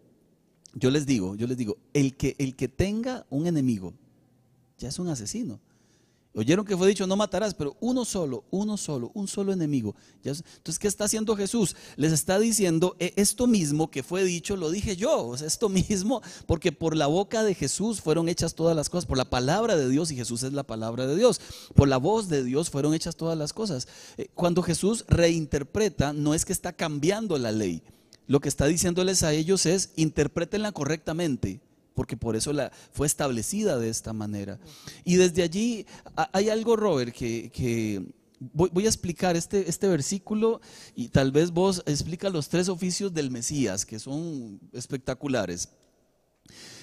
Yo 0.73 0.91
les 0.91 1.05
digo, 1.05 1.35
yo 1.35 1.47
les 1.47 1.57
digo, 1.57 1.77
el 1.93 2.15
que, 2.15 2.35
el 2.37 2.55
que 2.55 2.67
tenga 2.67 3.25
un 3.29 3.47
enemigo, 3.47 3.93
ya 4.77 4.89
es 4.89 4.99
un 4.99 5.07
asesino. 5.07 5.59
Oyeron 6.35 6.65
que 6.65 6.75
fue 6.75 6.89
dicho, 6.89 7.07
no 7.07 7.15
matarás, 7.15 7.53
pero 7.53 7.77
uno 7.79 8.03
solo, 8.03 8.43
uno 8.51 8.75
solo, 8.75 9.09
un 9.13 9.25
solo 9.25 9.53
enemigo. 9.53 9.95
Entonces, 10.21 10.79
¿qué 10.79 10.89
está 10.89 11.05
haciendo 11.05 11.33
Jesús? 11.37 11.77
Les 11.95 12.11
está 12.11 12.37
diciendo, 12.39 12.97
e, 12.99 13.13
esto 13.15 13.47
mismo 13.47 13.89
que 13.89 14.03
fue 14.03 14.25
dicho, 14.25 14.57
lo 14.57 14.69
dije 14.69 14.97
yo. 14.97 15.27
O 15.27 15.37
sea, 15.37 15.47
esto 15.47 15.69
mismo, 15.89 16.21
porque 16.45 16.73
por 16.73 16.97
la 16.97 17.07
boca 17.07 17.43
de 17.43 17.55
Jesús 17.55 18.01
fueron 18.01 18.27
hechas 18.27 18.53
todas 18.53 18.75
las 18.75 18.89
cosas, 18.89 19.05
por 19.05 19.17
la 19.17 19.29
palabra 19.29 19.77
de 19.77 19.87
Dios, 19.87 20.11
y 20.11 20.17
Jesús 20.17 20.43
es 20.43 20.51
la 20.51 20.63
palabra 20.63 21.07
de 21.07 21.15
Dios, 21.15 21.39
por 21.73 21.87
la 21.87 21.97
voz 21.97 22.27
de 22.27 22.43
Dios 22.43 22.69
fueron 22.69 22.93
hechas 22.93 23.15
todas 23.15 23.37
las 23.37 23.53
cosas. 23.53 23.87
Eh, 24.17 24.27
cuando 24.33 24.61
Jesús 24.61 25.05
reinterpreta, 25.07 26.11
no 26.11 26.33
es 26.33 26.43
que 26.43 26.51
está 26.51 26.73
cambiando 26.73 27.37
la 27.37 27.53
ley. 27.53 27.81
Lo 28.27 28.41
que 28.41 28.49
está 28.49 28.65
diciéndoles 28.65 29.23
a 29.23 29.31
ellos 29.31 29.65
es, 29.65 29.91
interprétenla 29.95 30.73
correctamente 30.73 31.61
porque 31.95 32.17
por 32.17 32.35
eso 32.35 32.53
la, 32.53 32.71
fue 32.91 33.07
establecida 33.07 33.79
de 33.79 33.89
esta 33.89 34.13
manera. 34.13 34.59
Y 35.03 35.15
desde 35.15 35.41
allí 35.41 35.85
hay 36.33 36.49
algo, 36.49 36.75
Robert, 36.75 37.13
que, 37.13 38.05
voy, 38.53 38.85
a 38.85 38.89
explicar 38.89 39.35
este, 39.35 39.67
este 39.69 39.87
versículo 39.87 40.61
y 40.95 41.07
tal 41.07 41.31
vez 41.31 41.51
vos 41.51 41.81
explica 41.87 42.29
los 42.29 42.49
tres 42.49 42.69
oficios 42.69 43.13
del 43.13 43.31
Mesías, 43.31 43.85
que 43.85 43.97
son 43.97 44.59
espectaculares. 44.73 45.69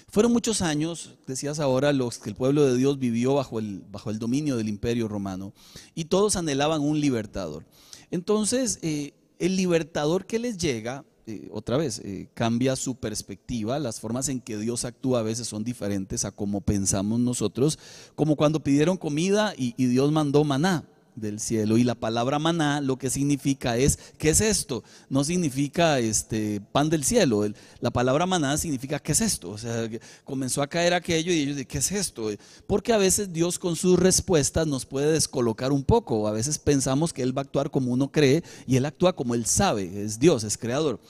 Fueron 0.09 0.33
muchos 0.33 0.61
años, 0.61 1.15
decías 1.27 1.59
ahora, 1.59 1.93
los 1.93 2.19
que 2.19 2.29
el 2.29 2.37
pueblo 2.37 2.67
de 2.67 2.77
Dios 2.77 2.99
vivió 2.99 3.35
bajo 3.35 3.59
el, 3.59 3.83
bajo 3.91 4.11
el 4.11 4.19
dominio 4.19 4.57
del 4.57 4.69
imperio 4.69 5.09
romano 5.09 5.55
y 5.95 6.07
todos 6.07 6.37
anhelaban 6.37 6.83
un 6.83 7.01
libertador. 7.01 7.65
Entonces, 8.11 8.79
eh, 8.83 9.15
el 9.39 9.57
libertador 9.57 10.27
que 10.27 10.39
les 10.39 10.59
llega 10.59 11.05
eh, 11.27 11.49
otra 11.53 11.77
vez, 11.77 12.01
eh, 12.05 12.29
cambia 12.35 12.77
su 12.77 12.97
perspectiva, 12.97 13.79
las 13.79 14.01
formas 14.01 14.29
en 14.29 14.41
que 14.41 14.59
Dios 14.59 14.85
actúa 14.85 15.21
a 15.21 15.23
veces 15.23 15.47
son 15.47 15.65
diferentes 15.65 16.25
a 16.25 16.33
como 16.33 16.61
pensamos 16.61 17.21
nosotros, 17.21 17.79
como 18.15 18.37
cuando 18.37 18.63
pidieron 18.63 18.97
comida 18.97 19.55
y 19.57 19.73
Dios 19.87 20.11
mandó 20.13 20.45
maná 20.45 20.85
del 21.15 21.41
cielo. 21.41 21.77
Y 21.77 21.85
la 21.85 21.95
palabra 21.95 22.39
maná 22.39 22.81
lo 22.81 22.97
que 22.97 23.11
significa 23.11 23.77
es, 23.77 23.99
¿qué 24.19 24.31
es 24.31 24.41
esto? 24.41 24.83
No 25.09 25.25
significa 25.25 25.99
este 25.99 26.61
pan 26.61 26.89
del 26.89 27.05
cielo. 27.05 27.45
La 27.81 27.91
palabra 27.91 28.27
maná 28.27 28.57
significa, 28.57 28.99
¿qué 28.99 29.13
es 29.13 29.21
esto? 29.21 29.51
O 29.51 29.59
sea, 29.59 29.89
comenzó 30.25 30.63
a 30.63 30.67
caer 30.69 30.95
aquello 30.95 31.33
y 31.33 31.41
ellos 31.41 31.57
dicen, 31.57 31.69
¿qué 31.69 31.79
es 31.79 31.93
esto? 31.93 32.31
Porque 32.67 32.93
a 32.93 32.99
veces 32.99 33.33
Dios 33.33 33.59
con 33.59 33.77
sus 33.77 33.99
respuestas 33.99 34.67
nos 34.67 34.87
puede 34.87 35.13
descolocar 35.13 35.73
un 35.73 35.85
poco. 35.85 36.27
A 36.27 36.33
veces 36.33 36.59
pensamos 36.59 37.13
que 37.13 37.23
Él 37.23 37.37
va 37.37 37.43
a 37.43 37.45
actuar 37.45 37.71
como 37.71 37.93
uno 37.93 38.11
cree 38.11 38.43
y 38.67 38.77
Él 38.77 38.87
actúa 38.87 39.15
como 39.15 39.35
Él 39.35 39.47
sabe. 39.47 40.05
Es 40.05 40.19
Dios, 40.19 40.45
es 40.45 40.57
creador. 40.57 41.01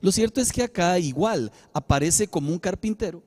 Lo 0.00 0.12
cierto 0.12 0.40
es 0.40 0.52
que 0.52 0.62
acá 0.62 0.98
igual 0.98 1.50
aparece 1.72 2.28
como 2.28 2.52
un 2.52 2.58
carpintero, 2.58 3.22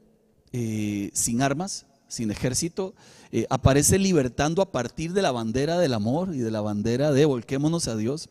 eh, 0.52 1.10
sin 1.12 1.42
armas, 1.42 1.88
sin 2.08 2.32
ejército, 2.32 2.94
eh, 3.32 3.46
aparece 3.50 4.00
libertando 4.00 4.62
a 4.62 4.72
partir 4.72 5.14
de 5.14 5.22
la 5.22 5.32
bandera 5.32 5.78
del 5.78 5.94
amor 5.94 6.34
y 6.34 6.40
de 6.40 6.52
la 6.52 6.62
bandera 6.62 7.12
de 7.12 7.26
volquémonos 7.26 7.88
a 7.88 7.96
Dios. 7.96 8.30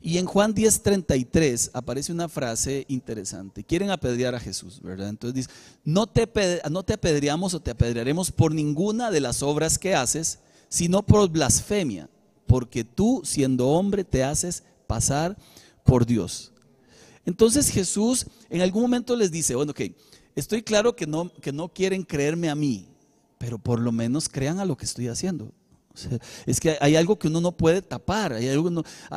Y 0.00 0.18
en 0.18 0.26
Juan 0.26 0.54
10:33 0.54 1.70
aparece 1.72 2.12
una 2.12 2.28
frase 2.28 2.84
interesante. 2.88 3.64
Quieren 3.64 3.90
apedrear 3.90 4.34
a 4.34 4.40
Jesús, 4.40 4.80
¿verdad? 4.80 5.08
Entonces 5.08 5.34
dice, 5.34 5.50
no 5.84 6.06
te, 6.06 6.28
no 6.70 6.84
te 6.84 6.92
apedreamos 6.92 7.54
o 7.54 7.60
te 7.60 7.72
apedrearemos 7.72 8.30
por 8.30 8.54
ninguna 8.54 9.10
de 9.10 9.20
las 9.20 9.42
obras 9.42 9.78
que 9.78 9.94
haces, 9.94 10.38
sino 10.68 11.02
por 11.02 11.28
blasfemia, 11.28 12.08
porque 12.46 12.84
tú 12.84 13.22
siendo 13.24 13.68
hombre 13.68 14.04
te 14.04 14.22
haces 14.22 14.62
pasar 14.86 15.36
por 15.84 16.06
Dios. 16.06 16.52
Entonces 17.26 17.68
Jesús 17.70 18.26
en 18.48 18.62
algún 18.62 18.82
momento 18.82 19.16
les 19.16 19.30
dice, 19.30 19.54
bueno, 19.54 19.72
ok, 19.72 19.80
estoy 20.38 20.62
claro 20.62 20.94
que 20.94 21.06
no, 21.06 21.32
que 21.40 21.52
no 21.52 21.68
quieren 21.68 22.02
creerme 22.02 22.48
a 22.48 22.54
mí, 22.54 22.88
pero 23.38 23.58
por 23.58 23.80
lo 23.80 23.92
menos 23.92 24.28
crean 24.28 24.58
a 24.60 24.64
lo 24.64 24.76
que 24.76 24.84
estoy 24.84 25.08
haciendo 25.08 25.52
es 26.46 26.60
que 26.60 26.76
hay 26.80 26.96
algo 26.96 27.18
que 27.18 27.28
uno 27.28 27.40
no 27.40 27.52
puede 27.52 27.82
tapar. 27.82 28.32
Hay, 28.32 28.48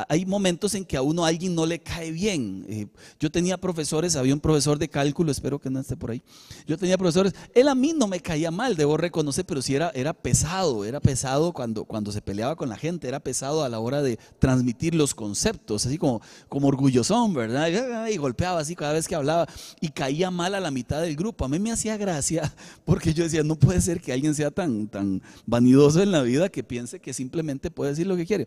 hay 0.08 0.26
momentos 0.26 0.74
en 0.74 0.84
que 0.84 0.96
a 0.96 1.02
uno 1.02 1.24
alguien 1.24 1.54
no 1.54 1.66
le 1.66 1.80
cae 1.80 2.10
bien. 2.10 2.64
Eh, 2.68 2.86
yo 3.20 3.30
tenía 3.30 3.58
profesores, 3.58 4.16
había 4.16 4.34
un 4.34 4.40
profesor 4.40 4.78
de 4.78 4.88
cálculo, 4.88 5.32
espero 5.32 5.58
que 5.58 5.70
no 5.70 5.80
esté 5.80 5.96
por 5.96 6.10
ahí. 6.10 6.22
Yo 6.66 6.78
tenía 6.78 6.98
profesores, 6.98 7.34
él 7.54 7.68
a 7.68 7.74
mí 7.74 7.94
no 7.96 8.06
me 8.06 8.20
caía 8.20 8.50
mal, 8.50 8.76
debo 8.76 8.96
reconocer, 8.96 9.44
pero 9.44 9.62
sí 9.62 9.74
era, 9.74 9.90
era 9.94 10.12
pesado, 10.12 10.84
era 10.84 11.00
pesado 11.00 11.52
cuando, 11.52 11.84
cuando 11.84 12.12
se 12.12 12.22
peleaba 12.22 12.56
con 12.56 12.68
la 12.68 12.76
gente, 12.76 13.08
era 13.08 13.20
pesado 13.20 13.64
a 13.64 13.68
la 13.68 13.78
hora 13.78 14.02
de 14.02 14.18
transmitir 14.38 14.94
los 14.94 15.14
conceptos, 15.14 15.86
así 15.86 15.98
como, 15.98 16.20
como 16.48 16.68
orgullosón, 16.68 17.34
¿verdad? 17.34 18.08
Y 18.08 18.16
golpeaba 18.16 18.60
así 18.60 18.74
cada 18.74 18.92
vez 18.92 19.08
que 19.08 19.14
hablaba 19.14 19.46
y 19.80 19.88
caía 19.88 20.30
mal 20.30 20.54
a 20.54 20.60
la 20.60 20.70
mitad 20.70 21.00
del 21.00 21.16
grupo. 21.16 21.44
A 21.44 21.48
mí 21.48 21.58
me 21.58 21.72
hacía 21.72 21.96
gracia 21.96 22.52
porque 22.84 23.14
yo 23.14 23.24
decía, 23.24 23.42
no 23.42 23.56
puede 23.56 23.80
ser 23.80 24.00
que 24.00 24.12
alguien 24.12 24.34
sea 24.34 24.50
tan, 24.50 24.88
tan 24.88 25.22
vanidoso 25.46 26.02
en 26.02 26.12
la 26.12 26.22
vida 26.22 26.48
que 26.48 26.62
piense 26.72 27.00
que 27.00 27.12
simplemente 27.12 27.70
puede 27.70 27.90
decir 27.90 28.06
lo 28.06 28.16
que 28.16 28.24
quiere. 28.24 28.46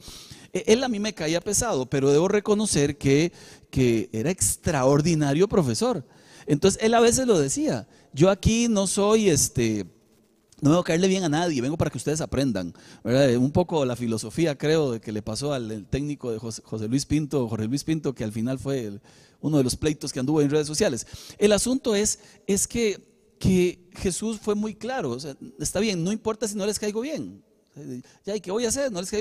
E, 0.52 0.64
él 0.66 0.84
a 0.84 0.90
mí 0.90 1.00
me 1.00 1.14
caía 1.14 1.40
pesado, 1.42 1.86
pero 1.88 2.12
debo 2.12 2.28
reconocer 2.28 2.98
que, 2.98 3.32
era 4.12 4.32
extraordinario 4.32 5.48
profesor. 5.48 6.04
Entonces 6.48 6.82
él 6.82 6.96
a 6.96 7.00
veces 7.02 7.28
lo 7.28 7.38
decía, 7.38 7.88
yo 8.14 8.32
aquí 8.32 8.68
no 8.68 8.88
soy 8.88 9.30
este... 9.30 9.86
No 10.62 10.70
vengo 10.70 10.82
a 10.82 10.86
caerle 10.86 11.08
bien 11.08 11.24
a 11.24 11.30
nadie, 11.30 11.62
vengo 11.62 11.78
para 11.78 11.92
que 11.92 11.98
ustedes 11.98 12.22
aprendan. 12.22 12.74
Un 13.04 13.52
poco 13.52 13.86
la 13.86 13.96
filosofía, 13.96 14.58
creo, 14.58 14.94
de 14.94 15.02
que 15.02 15.12
le 15.12 15.22
pasó 15.22 15.54
al 15.54 15.86
técnico 15.88 16.32
de 16.32 16.40
José, 16.40 16.88
Luis 16.88 17.06
Pinto, 17.06 17.48
Jorge 17.48 17.68
Luis 17.68 17.84
Pinto, 17.84 18.16
que 18.16 18.24
al 18.24 18.32
final 18.32 18.58
fue 18.58 19.00
uno 19.42 19.58
de 19.58 19.64
los 19.64 19.76
pleitos 19.76 20.12
que 20.12 20.20
anduvo 20.20 20.42
en 20.42 20.50
redes 20.50 20.66
sociales. 20.66 21.06
El 21.38 21.52
asunto 21.52 21.94
es, 21.94 22.20
que 22.68 23.90
Jesús 23.92 24.40
fue 24.42 24.56
muy 24.56 24.74
claro. 24.74 25.18
está 25.60 25.80
bien, 25.80 26.04
no 26.04 26.12
importa 26.12 26.48
si 26.48 26.56
no 26.56 26.66
les 26.66 26.80
caigo 26.80 27.02
bien. 27.02 27.44
Ya, 28.26 28.36
¿y 28.36 28.42
qué 28.42 28.52
voy 28.52 28.66
a 28.66 28.70
hacer? 28.70 28.92
No 28.92 29.02
les 29.02 29.12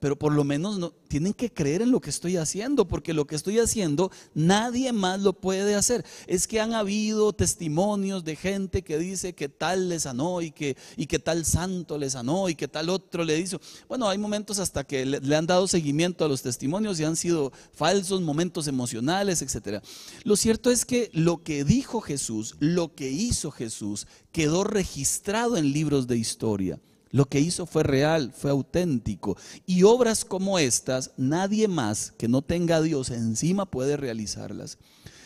Pero 0.00 0.18
por 0.18 0.32
lo 0.32 0.42
menos 0.44 0.78
no, 0.78 0.92
tienen 1.08 1.34
que 1.34 1.52
creer 1.52 1.82
en 1.82 1.90
lo 1.90 2.00
que 2.00 2.08
estoy 2.08 2.36
haciendo, 2.38 2.86
porque 2.88 3.12
lo 3.12 3.26
que 3.26 3.36
estoy 3.36 3.58
haciendo 3.58 4.10
nadie 4.32 4.92
más 4.92 5.20
lo 5.20 5.34
puede 5.34 5.74
hacer. 5.74 6.06
Es 6.26 6.46
que 6.46 6.60
han 6.60 6.72
habido 6.72 7.34
testimonios 7.34 8.24
de 8.24 8.36
gente 8.36 8.82
que 8.82 8.96
dice 8.96 9.34
que 9.34 9.50
tal 9.50 9.90
le 9.90 10.00
sanó 10.00 10.40
y 10.40 10.52
que, 10.52 10.76
y 10.96 11.06
que 11.06 11.18
tal 11.18 11.44
santo 11.44 11.98
le 11.98 12.08
sanó 12.08 12.48
y 12.48 12.54
que 12.54 12.66
tal 12.66 12.88
otro 12.88 13.24
le 13.24 13.38
hizo. 13.38 13.60
Bueno, 13.88 14.08
hay 14.08 14.16
momentos 14.16 14.58
hasta 14.58 14.84
que 14.84 15.04
le, 15.04 15.20
le 15.20 15.36
han 15.36 15.46
dado 15.46 15.68
seguimiento 15.68 16.24
a 16.24 16.28
los 16.28 16.40
testimonios 16.40 16.98
y 16.98 17.04
han 17.04 17.16
sido 17.16 17.52
falsos, 17.72 18.22
momentos 18.22 18.68
emocionales, 18.68 19.42
etc. 19.42 19.82
Lo 20.24 20.36
cierto 20.36 20.70
es 20.70 20.86
que 20.86 21.10
lo 21.12 21.42
que 21.42 21.64
dijo 21.64 22.00
Jesús, 22.00 22.56
lo 22.58 22.94
que 22.94 23.10
hizo 23.10 23.50
Jesús, 23.50 24.06
quedó 24.32 24.64
registrado 24.64 25.58
en 25.58 25.72
libros 25.72 26.06
de 26.06 26.16
historia. 26.16 26.80
Lo 27.10 27.24
que 27.24 27.40
hizo 27.40 27.66
fue 27.66 27.82
real, 27.82 28.32
fue 28.36 28.50
auténtico. 28.50 29.36
Y 29.66 29.82
obras 29.82 30.24
como 30.24 30.58
estas, 30.58 31.12
nadie 31.16 31.68
más 31.68 32.12
que 32.18 32.28
no 32.28 32.42
tenga 32.42 32.76
a 32.76 32.82
Dios 32.82 33.10
encima 33.10 33.66
puede 33.66 33.96
realizarlas. 33.96 34.78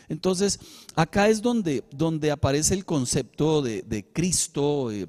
Entonces, 0.08 0.60
acá 0.94 1.28
es 1.28 1.42
donde, 1.42 1.84
donde 1.90 2.30
aparece 2.30 2.74
el 2.74 2.84
concepto 2.84 3.62
de, 3.62 4.06
Cristo, 4.12 4.90
eh, 4.92 5.08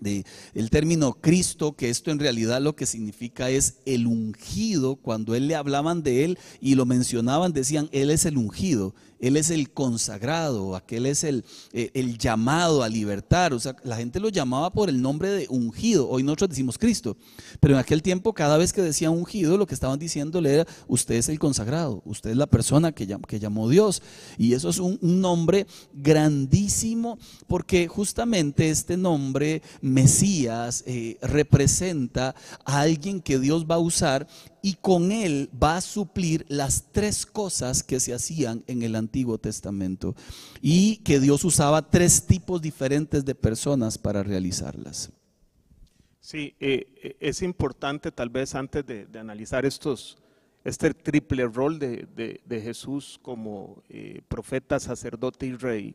de 0.00 0.24
el 0.54 0.70
término 0.70 1.14
Cristo, 1.20 1.72
que 1.72 1.90
esto 1.90 2.10
en 2.10 2.18
realidad 2.18 2.60
lo 2.60 2.76
que 2.76 2.86
significa 2.86 3.50
es 3.50 3.78
el 3.86 4.06
ungido. 4.06 4.96
Cuando 4.96 5.34
él 5.34 5.48
le 5.48 5.56
hablaban 5.56 6.02
de 6.02 6.24
él 6.24 6.38
y 6.60 6.76
lo 6.76 6.86
mencionaban, 6.86 7.52
decían, 7.52 7.88
Él 7.92 8.10
es 8.10 8.24
el 8.24 8.38
ungido. 8.38 8.94
Él 9.20 9.36
es 9.36 9.50
el 9.50 9.70
consagrado, 9.70 10.74
aquel 10.74 11.06
es 11.06 11.24
el, 11.24 11.44
eh, 11.72 11.90
el, 11.94 12.18
llamado 12.18 12.82
a 12.82 12.88
libertar. 12.88 13.52
O 13.52 13.60
sea, 13.60 13.76
la 13.84 13.96
gente 13.96 14.18
lo 14.18 14.30
llamaba 14.30 14.72
por 14.72 14.88
el 14.88 15.00
nombre 15.00 15.30
de 15.30 15.46
ungido. 15.48 16.08
Hoy 16.08 16.22
nosotros 16.22 16.50
decimos 16.50 16.78
Cristo. 16.78 17.16
Pero 17.60 17.74
en 17.74 17.80
aquel 17.80 18.02
tiempo, 18.02 18.32
cada 18.32 18.56
vez 18.56 18.72
que 18.72 18.82
decían 18.82 19.12
ungido, 19.12 19.58
lo 19.58 19.66
que 19.66 19.74
estaban 19.74 19.98
diciéndole 19.98 20.54
era, 20.54 20.66
usted 20.88 21.16
es 21.16 21.28
el 21.28 21.38
consagrado, 21.38 22.02
usted 22.04 22.30
es 22.30 22.36
la 22.36 22.46
persona 22.46 22.92
que, 22.92 23.06
que 23.28 23.38
llamó 23.38 23.68
Dios. 23.68 24.02
Y 24.38 24.54
eso 24.54 24.70
es 24.70 24.78
un, 24.78 24.98
nombre 25.00 25.66
grandísimo 25.92 27.18
porque 27.46 27.88
justamente 27.88 28.70
este 28.70 28.96
nombre, 28.96 29.60
Mesías, 29.82 30.82
eh, 30.86 31.18
representa 31.20 32.34
a 32.64 32.80
alguien 32.80 33.20
que 33.20 33.38
Dios 33.38 33.66
va 33.70 33.74
a 33.74 33.78
usar 33.78 34.26
y 34.62 34.74
con 34.74 35.12
él 35.12 35.48
va 35.60 35.76
a 35.76 35.80
suplir 35.80 36.44
las 36.48 36.84
tres 36.92 37.26
cosas 37.26 37.82
que 37.82 38.00
se 38.00 38.14
hacían 38.14 38.62
en 38.66 38.82
el 38.82 38.94
Antiguo 38.96 39.38
Testamento 39.38 40.14
y 40.60 40.98
que 40.98 41.20
Dios 41.20 41.44
usaba 41.44 41.88
tres 41.90 42.26
tipos 42.26 42.60
diferentes 42.60 43.24
de 43.24 43.34
personas 43.34 43.98
para 43.98 44.22
realizarlas. 44.22 45.10
Sí, 46.20 46.54
eh, 46.60 46.86
eh, 47.02 47.16
es 47.18 47.42
importante 47.42 48.12
tal 48.12 48.28
vez 48.28 48.54
antes 48.54 48.86
de, 48.86 49.08
analizar 49.18 49.64
estos, 49.64 50.18
este 50.64 50.92
triple 50.92 51.46
rol 51.46 51.78
de, 51.78 52.40
Jesús 52.48 53.18
como 53.22 53.82
eh, 53.88 54.20
profeta, 54.28 54.78
sacerdote 54.78 55.46
y 55.46 55.54
rey, 55.54 55.94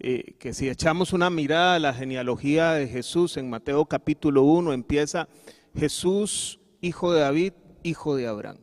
que 0.00 0.52
si 0.52 0.68
echamos 0.68 1.12
una 1.12 1.30
mirada 1.30 1.76
a 1.76 1.78
la 1.78 1.94
genealogía 1.94 2.72
de 2.72 2.88
Jesús 2.88 3.36
en 3.36 3.48
Mateo 3.48 3.84
capítulo 3.84 4.42
1, 4.42 4.72
empieza 4.72 5.28
Jesús, 5.76 6.58
hijo 6.80 7.12
de 7.12 7.20
David, 7.20 7.52
hijo 7.82 8.16
de 8.16 8.26
Abraham. 8.26 8.58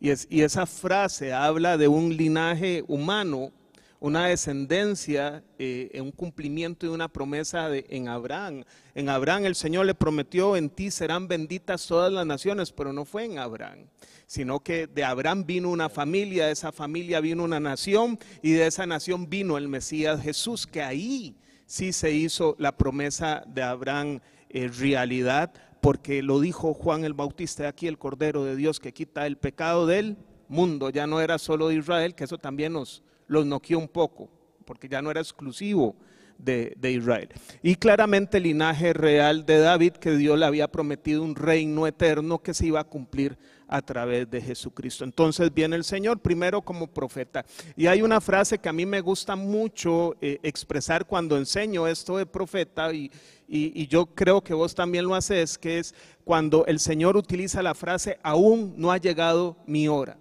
Y, 0.00 0.10
es, 0.10 0.26
y 0.30 0.42
esa 0.42 0.66
frase 0.66 1.32
habla 1.32 1.76
de 1.76 1.88
un 1.88 2.16
linaje 2.16 2.84
humano, 2.86 3.52
una 3.98 4.26
descendencia, 4.26 5.42
eh, 5.58 5.98
un 6.00 6.12
cumplimiento 6.12 6.86
de 6.86 6.92
una 6.92 7.08
promesa 7.08 7.68
en 7.72 8.08
Abraham. 8.08 8.64
En 8.94 9.08
Abraham 9.08 9.46
el 9.46 9.54
Señor 9.54 9.86
le 9.86 9.94
prometió, 9.94 10.56
en 10.56 10.68
ti 10.68 10.90
serán 10.90 11.28
benditas 11.28 11.86
todas 11.86 12.12
las 12.12 12.26
naciones, 12.26 12.72
pero 12.72 12.92
no 12.92 13.04
fue 13.04 13.24
en 13.24 13.38
Abraham, 13.38 13.86
sino 14.26 14.60
que 14.60 14.86
de 14.86 15.02
Abraham 15.02 15.44
vino 15.46 15.70
una 15.70 15.88
familia, 15.88 16.46
de 16.46 16.52
esa 16.52 16.72
familia 16.72 17.20
vino 17.20 17.42
una 17.42 17.60
nación 17.60 18.18
y 18.42 18.52
de 18.52 18.66
esa 18.66 18.86
nación 18.86 19.30
vino 19.30 19.56
el 19.56 19.68
Mesías 19.68 20.22
Jesús, 20.22 20.66
que 20.66 20.82
ahí 20.82 21.36
sí 21.64 21.92
se 21.92 22.12
hizo 22.12 22.54
la 22.58 22.76
promesa 22.76 23.44
de 23.46 23.62
Abraham 23.62 24.20
eh, 24.50 24.68
realidad 24.68 25.52
porque 25.80 26.22
lo 26.22 26.40
dijo 26.40 26.74
Juan 26.74 27.04
el 27.04 27.14
Bautista, 27.14 27.68
aquí 27.68 27.86
el 27.86 27.98
Cordero 27.98 28.44
de 28.44 28.56
Dios 28.56 28.80
que 28.80 28.92
quita 28.92 29.26
el 29.26 29.36
pecado 29.36 29.86
del 29.86 30.16
mundo, 30.48 30.90
ya 30.90 31.06
no 31.06 31.20
era 31.20 31.38
solo 31.38 31.68
de 31.68 31.76
Israel, 31.76 32.14
que 32.14 32.24
eso 32.24 32.38
también 32.38 32.72
nos 32.72 33.02
los 33.26 33.46
noqueó 33.46 33.78
un 33.78 33.88
poco, 33.88 34.28
porque 34.64 34.88
ya 34.88 35.02
no 35.02 35.10
era 35.10 35.20
exclusivo 35.20 35.96
de, 36.38 36.74
de, 36.76 36.92
Israel. 36.92 37.28
Y 37.62 37.76
claramente 37.76 38.36
el 38.36 38.44
linaje 38.44 38.92
real 38.92 39.46
de 39.46 39.58
David, 39.58 39.92
que 39.92 40.16
Dios 40.16 40.38
le 40.38 40.46
había 40.46 40.68
prometido 40.68 41.22
un 41.22 41.34
reino 41.34 41.86
eterno 41.86 42.38
que 42.38 42.54
se 42.54 42.66
iba 42.66 42.80
a 42.80 42.84
cumplir 42.84 43.38
a 43.68 43.82
través 43.82 44.30
de 44.30 44.40
Jesucristo. 44.40 45.04
Entonces 45.04 45.52
viene 45.52 45.76
el 45.76 45.84
Señor 45.84 46.20
primero 46.20 46.62
como 46.62 46.86
profeta. 46.86 47.44
Y 47.76 47.86
hay 47.86 48.02
una 48.02 48.20
frase 48.20 48.58
que 48.58 48.68
a 48.68 48.72
mí 48.72 48.86
me 48.86 49.00
gusta 49.00 49.36
mucho 49.36 50.14
eh, 50.20 50.38
expresar 50.42 51.06
cuando 51.06 51.36
enseño 51.36 51.86
esto 51.86 52.16
de 52.16 52.26
profeta 52.26 52.92
y, 52.92 53.10
y, 53.48 53.86
yo 53.86 54.06
creo 54.06 54.42
que 54.42 54.54
vos 54.54 54.74
también 54.74 55.04
lo 55.04 55.14
haces, 55.14 55.58
que 55.58 55.78
es 55.78 55.94
cuando 56.24 56.66
el 56.66 56.80
Señor 56.80 57.16
utiliza 57.16 57.62
la 57.62 57.74
frase, 57.74 58.18
aún 58.22 58.74
no 58.76 58.90
ha 58.90 58.98
llegado 58.98 59.56
mi 59.66 59.88
hora. 59.88 60.18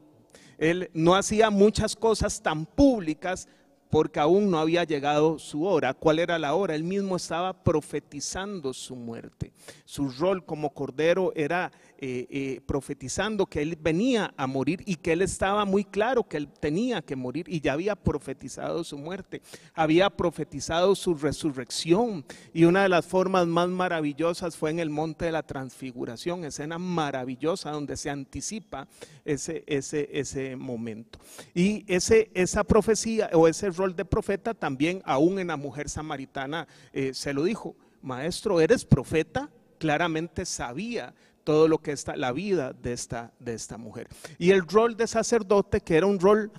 Él 0.57 0.89
no 0.93 1.15
hacía 1.15 1.49
muchas 1.49 1.95
cosas 1.95 2.41
tan 2.41 2.65
públicas 2.65 3.47
porque 3.89 4.19
aún 4.19 4.49
no 4.49 4.59
había 4.59 4.83
llegado 4.83 5.39
su 5.39 5.65
hora. 5.65 5.93
¿Cuál 5.93 6.19
era 6.19 6.37
la 6.37 6.53
hora? 6.53 6.75
Él 6.75 6.83
mismo 6.83 7.15
estaba 7.15 7.63
profetizando 7.63 8.73
su 8.73 8.95
muerte. 8.95 9.51
Su 9.85 10.09
rol 10.09 10.45
como 10.45 10.73
cordero 10.73 11.33
era 11.35 11.71
eh, 11.99 12.27
eh, 12.29 12.61
profetizando 12.65 13.45
que 13.45 13.61
él 13.61 13.77
venía 13.81 14.33
a 14.35 14.47
morir 14.47 14.83
y 14.85 14.95
que 14.95 15.13
él 15.13 15.21
estaba 15.21 15.65
muy 15.65 15.85
claro 15.85 16.27
que 16.27 16.37
él 16.37 16.47
tenía 16.47 17.01
que 17.01 17.15
morir 17.15 17.45
y 17.47 17.61
ya 17.61 17.73
había 17.73 17.95
profetizado 17.95 18.83
su 18.83 18.97
muerte, 18.97 19.41
había 19.73 20.09
profetizado 20.09 20.95
su 20.95 21.15
resurrección 21.15 22.25
y 22.53 22.65
una 22.65 22.83
de 22.83 22.89
las 22.89 23.05
formas 23.05 23.47
más 23.47 23.69
maravillosas 23.69 24.57
fue 24.57 24.71
en 24.71 24.79
el 24.79 24.89
monte 24.89 25.25
de 25.25 25.31
la 25.31 25.43
transfiguración, 25.43 26.43
escena 26.43 26.77
maravillosa 26.77 27.71
donde 27.71 27.97
se 27.97 28.09
anticipa 28.09 28.87
ese, 29.23 29.63
ese, 29.65 30.09
ese 30.11 30.55
momento. 30.55 31.19
Y 31.53 31.85
ese, 31.87 32.29
esa 32.33 32.63
profecía 32.63 33.29
o 33.33 33.47
ese 33.47 33.69
rol 33.69 33.95
de 33.95 34.05
profeta 34.05 34.53
también 34.53 35.01
aún 35.05 35.39
en 35.39 35.47
la 35.47 35.57
mujer 35.57 35.89
samaritana 35.89 36.67
eh, 36.93 37.13
se 37.13 37.33
lo 37.33 37.43
dijo 37.43 37.75
maestro, 38.01 38.61
¿eres 38.61 38.85
profeta? 38.85 39.49
Claramente 39.77 40.45
sabía 40.45 41.13
todo 41.45 41.69
lo 41.69 41.77
que 41.77 41.93
está 41.93 42.17
la 42.17 42.33
vida 42.33 42.73
de 42.73 42.91
esta, 42.91 43.31
de 43.39 43.53
esta 43.53 43.77
mujer. 43.77 44.09
Y 44.37 44.51
el 44.51 44.67
rol 44.67 44.97
de 44.97 45.07
sacerdote, 45.07 45.79
que 45.79 45.95
era 45.95 46.07
un 46.07 46.19
rol, 46.19 46.51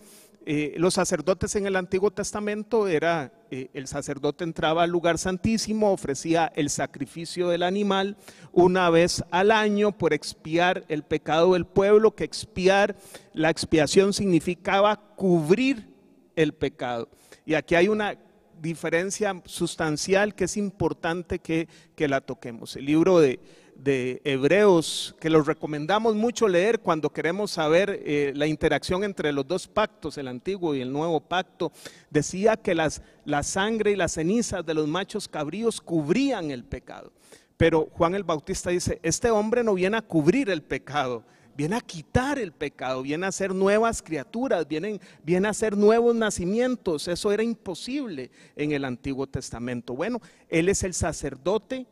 eh, 0.49 0.75
los 0.77 0.95
sacerdotes 0.95 1.57
en 1.57 1.67
el 1.67 1.75
Antiguo 1.75 2.13
Testamento 2.13 2.87
era, 2.87 3.33
eh, 3.51 3.69
el 3.75 3.89
sacerdote 3.89 4.45
entraba 4.45 4.85
al 4.85 4.91
lugar 4.91 5.19
santísimo, 5.19 5.91
ofrecía 5.91 6.53
el 6.55 6.71
sacrificio 6.71 7.49
del 7.49 7.65
animal 7.65 8.17
una 8.53 8.89
vez 8.89 9.25
al 9.33 9.51
año 9.51 9.91
por 9.91 10.15
expiar 10.15 10.85
el 10.89 11.03
pecado 11.03 11.55
del 11.55 11.67
pueblo, 11.67 12.15
que 12.15 12.23
expiar, 12.23 12.97
la 13.35 13.51
expiación 13.51 14.13
significaba 14.13 14.97
cubrir 15.17 15.89
el 16.37 16.55
pecado. 16.55 17.09
Y 17.45 17.55
aquí 17.55 17.75
hay 17.75 17.89
una 17.89 18.17
diferencia 18.63 19.43
sustancial 19.47 20.37
que 20.37 20.45
es 20.45 20.57
importante 20.57 21.41
que, 21.41 21.69
que 21.97 22.07
la 22.07 22.21
toquemos. 22.21 22.77
El 22.77 22.87
libro 22.87 23.19
de, 23.19 23.41
de 23.79 24.21
Hebreos, 24.25 25.15
que 25.21 25.31
los 25.31 25.47
recomendamos 25.47 26.15
mucho 26.15 26.49
leer 26.49 26.81
cuando 26.81 27.11
queremos 27.11 27.51
saber 27.53 28.03
eh, 28.05 28.33
la 28.35 28.47
interacción 28.47 29.05
entre 29.05 29.33
los 29.33 29.47
dos 29.47 29.69
pactos, 29.69 30.19
el 30.19 30.29
antiguo 30.29 30.75
y 30.75 30.81
el 30.81 30.93
nuevo 30.93 31.21
pacto, 31.21 31.73
decía 32.11 32.57
que 32.57 32.75
las, 32.75 33.03
la 33.25 33.43
sangre 33.43 33.93
y 33.93 33.97
las 33.97 34.13
cenizas 34.13 34.65
de 34.65 34.75
los 34.75 34.89
machos 34.89 35.29
cabríos 35.29 35.81
cubrían 35.81 36.51
el 36.51 36.65
pecado. 36.65 37.13
Pero 37.57 37.89
Juan 37.93 38.15
el 38.15 38.25
Bautista 38.25 38.71
dice, 38.71 38.99
este 39.03 39.31
hombre 39.31 39.63
no 39.63 39.75
viene 39.75 39.97
a 39.97 40.03
cubrir 40.03 40.51
el 40.51 40.63
pecado, 40.63 41.25
viene 41.57 41.77
a 41.77 41.81
quitar 41.81 42.39
el 42.39 42.53
pecado, 42.53 43.03
viene 43.03 43.25
a 43.25 43.31
hacer 43.31 43.55
nuevas 43.55 44.03
criaturas, 44.03 44.69
viene, 44.69 45.01
viene 45.25 45.49
a 45.49 45.53
hacer 45.53 45.77
nuevos 45.77 46.15
nacimientos. 46.15 47.09
Eso 47.09 47.33
era 47.33 47.43
imposible 47.43 48.31
en 48.57 48.73
el 48.73 48.85
Antiguo 48.85 49.27
Testamento. 49.27 49.95
Bueno, 49.95 50.21
Él 50.49 50.69
es 50.69 50.83
el 50.83 50.93
sacerdote 50.93 51.87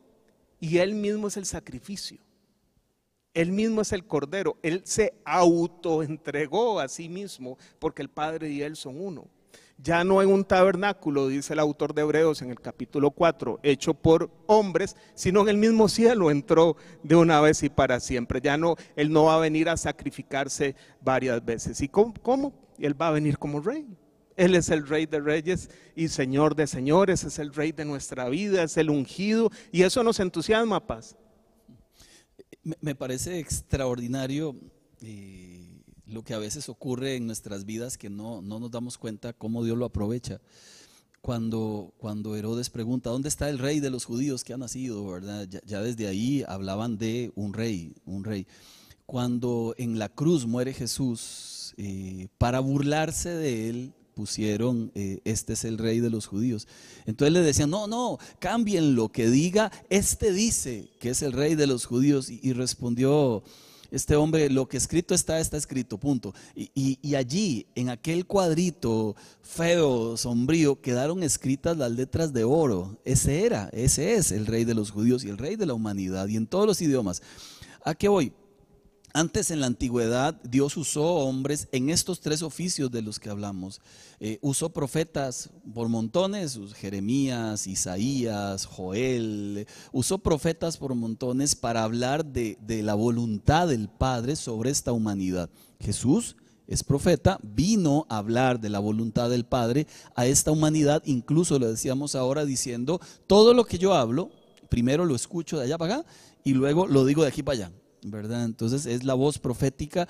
y 0.59 0.77
Él 0.77 0.95
mismo 0.95 1.27
es 1.27 1.37
el 1.37 1.45
sacrificio. 1.45 2.17
Él 3.33 3.51
mismo 3.51 3.81
es 3.81 3.91
el 3.91 4.05
cordero. 4.05 4.57
Él 4.63 4.81
se 4.85 5.13
autoentregó 5.25 6.79
a 6.79 6.87
sí 6.87 7.09
mismo 7.09 7.57
porque 7.79 8.01
el 8.01 8.09
Padre 8.09 8.49
y 8.49 8.61
Él 8.61 8.75
son 8.75 8.99
uno. 8.99 9.27
Ya 9.77 10.05
no 10.05 10.21
en 10.21 10.29
un 10.29 10.45
tabernáculo, 10.45 11.27
dice 11.27 11.51
el 11.51 11.59
autor 11.59 11.93
de 11.93 12.03
Hebreos 12.03 12.41
en 12.41 12.49
el 12.49 12.61
capítulo 12.61 13.11
4, 13.11 13.59
hecho 13.61 13.93
por 13.93 14.31
hombres, 14.47 14.95
sino 15.15 15.41
en 15.41 15.49
el 15.49 15.57
mismo 15.57 15.89
cielo 15.89 16.31
entró 16.31 16.77
de 17.03 17.17
una 17.17 17.41
vez 17.41 17.61
y 17.61 17.69
para 17.69 17.99
siempre. 17.99 18.39
Ya 18.41 18.55
no, 18.55 18.77
Él 18.95 19.11
no 19.11 19.25
va 19.25 19.35
a 19.35 19.39
venir 19.39 19.67
a 19.67 19.75
sacrificarse 19.75 20.77
varias 21.01 21.43
veces. 21.43 21.81
¿Y 21.81 21.89
cómo? 21.89 22.13
cómo? 22.21 22.53
Él 22.79 22.99
va 22.99 23.09
a 23.09 23.11
venir 23.11 23.37
como 23.37 23.59
rey. 23.59 23.85
Él 24.35 24.55
es 24.55 24.69
el 24.69 24.87
rey 24.87 25.05
de 25.05 25.21
reyes 25.21 25.69
y 25.95 26.09
señor 26.09 26.55
de 26.55 26.67
señores, 26.67 27.23
es 27.23 27.39
el 27.39 27.53
rey 27.53 27.71
de 27.71 27.85
nuestra 27.85 28.27
vida, 28.27 28.63
es 28.63 28.75
el 28.77 28.89
ungido 28.89 29.49
y 29.71 29.83
eso 29.83 30.03
nos 30.03 30.19
entusiasma, 30.19 30.85
paz. 30.85 31.15
Me 32.81 32.95
parece 32.95 33.39
extraordinario 33.39 34.55
eh, 35.01 35.81
lo 36.05 36.23
que 36.23 36.33
a 36.33 36.39
veces 36.39 36.67
ocurre 36.67 37.15
en 37.15 37.27
nuestras 37.27 37.65
vidas 37.65 37.97
que 37.97 38.09
no, 38.09 38.41
nos 38.41 38.71
damos 38.71 38.97
cuenta 38.97 39.33
cómo 39.33 39.63
Dios 39.63 39.77
lo 39.77 39.85
aprovecha. 39.85 40.41
Cuando, 41.21 41.93
cuando 41.97 42.35
Herodes 42.35 42.69
pregunta, 42.69 43.09
¿dónde 43.09 43.29
está 43.29 43.49
el 43.49 43.57
rey 43.57 43.79
de 43.79 43.89
los 43.89 44.05
judíos 44.05 44.43
que 44.43 44.53
ha 44.53 44.57
nacido? 44.57 45.05
¿verdad? 45.07 45.47
Ya, 45.65 45.81
desde 45.81 46.07
ahí 46.07 46.43
hablaban 46.47 46.97
de 46.97 47.31
un 47.35 47.53
rey, 47.53 47.95
un 48.05 48.23
rey. 48.23 48.45
Cuando 49.05 49.73
en 49.77 49.97
la 49.97 50.09
cruz 50.09 50.45
muere 50.45 50.73
Jesús, 50.73 51.73
eh, 51.77 52.27
para 52.37 52.59
burlarse 52.59 53.29
de 53.29 53.69
él, 53.69 53.93
pusieron, 54.15 54.91
eh, 54.95 55.19
este 55.25 55.53
es 55.53 55.65
el 55.65 55.77
rey 55.77 55.99
de 55.99 56.09
los 56.09 56.25
judíos. 56.25 56.67
Entonces 57.05 57.33
le 57.33 57.41
decían, 57.41 57.69
no, 57.69 57.85
no, 57.85 58.17
cambien 58.39 58.95
lo 58.95 59.09
que 59.09 59.29
diga, 59.29 59.71
este 59.89 60.31
dice 60.31 60.89
que 60.99 61.09
es 61.09 61.21
el 61.21 61.33
rey 61.33 61.55
de 61.55 61.67
los 61.67 61.85
judíos. 61.85 62.29
Y, 62.29 62.53
respondió 62.53 63.43
este 63.91 64.15
hombre, 64.15 64.49
lo 64.49 64.67
que 64.67 64.77
escrito 64.77 65.13
está, 65.13 65.39
está 65.39 65.57
escrito, 65.57 65.99
punto. 65.99 66.33
Y, 66.55 66.97
y, 67.01 67.15
allí, 67.15 67.67
en 67.75 67.89
aquel 67.89 68.25
cuadrito 68.25 69.15
feo, 69.41 70.17
sombrío, 70.17 70.81
quedaron 70.81 71.21
escritas 71.21 71.77
las 71.77 71.91
letras 71.91 72.33
de 72.33 72.45
oro. 72.45 72.97
Ese 73.03 73.45
era, 73.45 73.69
ese 73.73 74.15
es 74.15 74.31
el 74.31 74.47
rey 74.47 74.63
de 74.63 74.73
los 74.73 74.91
judíos 74.91 75.23
y 75.23 75.29
el 75.29 75.37
rey 75.37 75.57
de 75.57 75.65
la 75.65 75.73
humanidad 75.73 76.27
y 76.29 76.37
en 76.37 76.47
todos 76.47 76.65
los 76.65 76.81
idiomas. 76.81 77.21
¿A 77.83 77.93
qué 77.93 78.07
voy? 78.07 78.31
Antes 79.15 79.49
en 79.49 79.61
la 79.61 79.67
antigüedad 79.67 80.41
Dios 80.43 80.75
usó 80.75 81.05
hombres 81.05 81.69
en 81.71 81.89
estos 81.89 82.19
tres 82.19 82.41
oficios 82.41 82.91
de 82.91 83.01
los 83.01 83.17
que 83.17 83.29
hablamos. 83.29 83.79
Eh, 84.19 84.39
usó 84.41 84.71
profetas 84.71 85.51
por 85.73 85.87
montones, 85.87 86.59
Jeremías, 86.75 87.65
Isaías, 87.65 88.65
Joel. 88.65 89.67
Usó 89.93 90.17
profetas 90.17 90.75
por 90.75 90.93
montones 90.95 91.55
para 91.55 91.83
hablar 91.83 92.25
de, 92.25 92.57
de 92.59 92.83
la 92.83 92.93
voluntad 92.93 93.69
del 93.69 93.87
Padre 93.87 94.35
sobre 94.35 94.69
esta 94.69 94.91
humanidad. 94.91 95.49
Jesús 95.79 96.35
es 96.67 96.83
profeta, 96.83 97.39
vino 97.41 98.07
a 98.09 98.17
hablar 98.17 98.59
de 98.59 98.67
la 98.67 98.79
voluntad 98.79 99.29
del 99.29 99.45
Padre 99.45 99.87
a 100.15 100.25
esta 100.25 100.51
humanidad. 100.51 101.01
Incluso 101.05 101.57
lo 101.57 101.71
decíamos 101.71 102.15
ahora 102.15 102.43
diciendo, 102.43 102.99
todo 103.27 103.53
lo 103.53 103.63
que 103.63 103.77
yo 103.77 103.93
hablo, 103.93 104.29
primero 104.67 105.05
lo 105.05 105.15
escucho 105.15 105.57
de 105.57 105.63
allá 105.63 105.77
para 105.77 105.99
acá 105.99 106.05
y 106.43 106.51
luego 106.51 106.85
lo 106.85 107.05
digo 107.05 107.21
de 107.21 107.29
aquí 107.29 107.43
para 107.43 107.67
allá. 107.67 107.84
Entonces 108.05 108.85
es 108.85 109.03
la 109.03 109.15
voz 109.15 109.39
profética, 109.39 110.07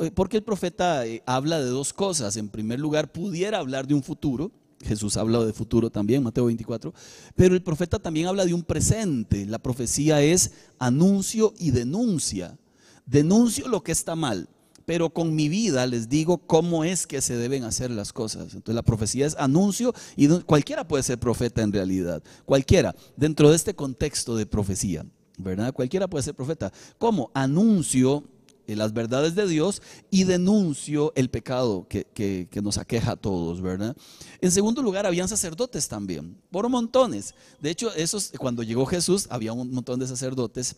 eh, 0.00 0.10
porque 0.14 0.38
el 0.38 0.42
profeta 0.42 1.06
eh, 1.06 1.22
habla 1.26 1.60
de 1.60 1.68
dos 1.68 1.92
cosas. 1.92 2.36
En 2.36 2.48
primer 2.48 2.80
lugar, 2.80 3.12
pudiera 3.12 3.58
hablar 3.58 3.86
de 3.86 3.94
un 3.94 4.02
futuro, 4.02 4.50
Jesús 4.82 5.16
habla 5.16 5.44
de 5.44 5.52
futuro 5.52 5.90
también, 5.90 6.22
Mateo 6.22 6.46
24, 6.46 6.92
pero 7.34 7.54
el 7.54 7.62
profeta 7.62 7.98
también 7.98 8.28
habla 8.28 8.44
de 8.44 8.54
un 8.54 8.62
presente. 8.62 9.46
La 9.46 9.58
profecía 9.58 10.22
es 10.22 10.52
anuncio 10.78 11.54
y 11.58 11.70
denuncia. 11.70 12.58
Denuncio 13.06 13.68
lo 13.68 13.82
que 13.82 13.92
está 13.92 14.16
mal, 14.16 14.48
pero 14.86 15.10
con 15.10 15.34
mi 15.34 15.48
vida 15.48 15.86
les 15.86 16.08
digo 16.08 16.38
cómo 16.38 16.84
es 16.84 17.06
que 17.06 17.20
se 17.20 17.36
deben 17.36 17.64
hacer 17.64 17.90
las 17.90 18.12
cosas. 18.12 18.54
Entonces 18.54 18.74
la 18.74 18.82
profecía 18.82 19.26
es 19.26 19.36
anuncio 19.38 19.94
y 20.16 20.28
cualquiera 20.40 20.88
puede 20.88 21.02
ser 21.02 21.18
profeta 21.18 21.62
en 21.62 21.72
realidad, 21.72 22.22
cualquiera, 22.46 22.94
dentro 23.16 23.50
de 23.50 23.56
este 23.56 23.74
contexto 23.74 24.36
de 24.36 24.46
profecía. 24.46 25.04
¿Verdad? 25.38 25.72
Cualquiera 25.72 26.08
puede 26.08 26.22
ser 26.22 26.34
profeta. 26.34 26.72
¿Cómo? 26.98 27.30
Anuncio 27.34 28.24
eh, 28.66 28.76
las 28.76 28.94
verdades 28.94 29.34
de 29.34 29.46
Dios 29.46 29.82
y 30.10 30.24
denuncio 30.24 31.12
el 31.16 31.28
pecado 31.28 31.86
que, 31.88 32.04
que, 32.04 32.62
nos 32.62 32.78
aqueja 32.78 33.12
a 33.12 33.16
todos, 33.16 33.60
¿verdad? 33.60 33.94
En 34.40 34.50
segundo 34.50 34.82
lugar, 34.82 35.04
habían 35.06 35.28
sacerdotes 35.28 35.86
también, 35.88 36.40
por 36.50 36.68
montones. 36.70 37.34
De 37.60 37.70
hecho, 37.70 37.92
esos, 37.94 38.32
cuando 38.38 38.62
llegó 38.62 38.86
Jesús, 38.86 39.26
había 39.28 39.52
un 39.52 39.70
montón 39.70 40.00
de 40.00 40.06
sacerdotes 40.06 40.76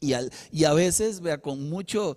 y, 0.00 0.64
a 0.64 0.72
veces, 0.74 1.20
vea, 1.20 1.38
con 1.38 1.68
mucho, 1.68 2.16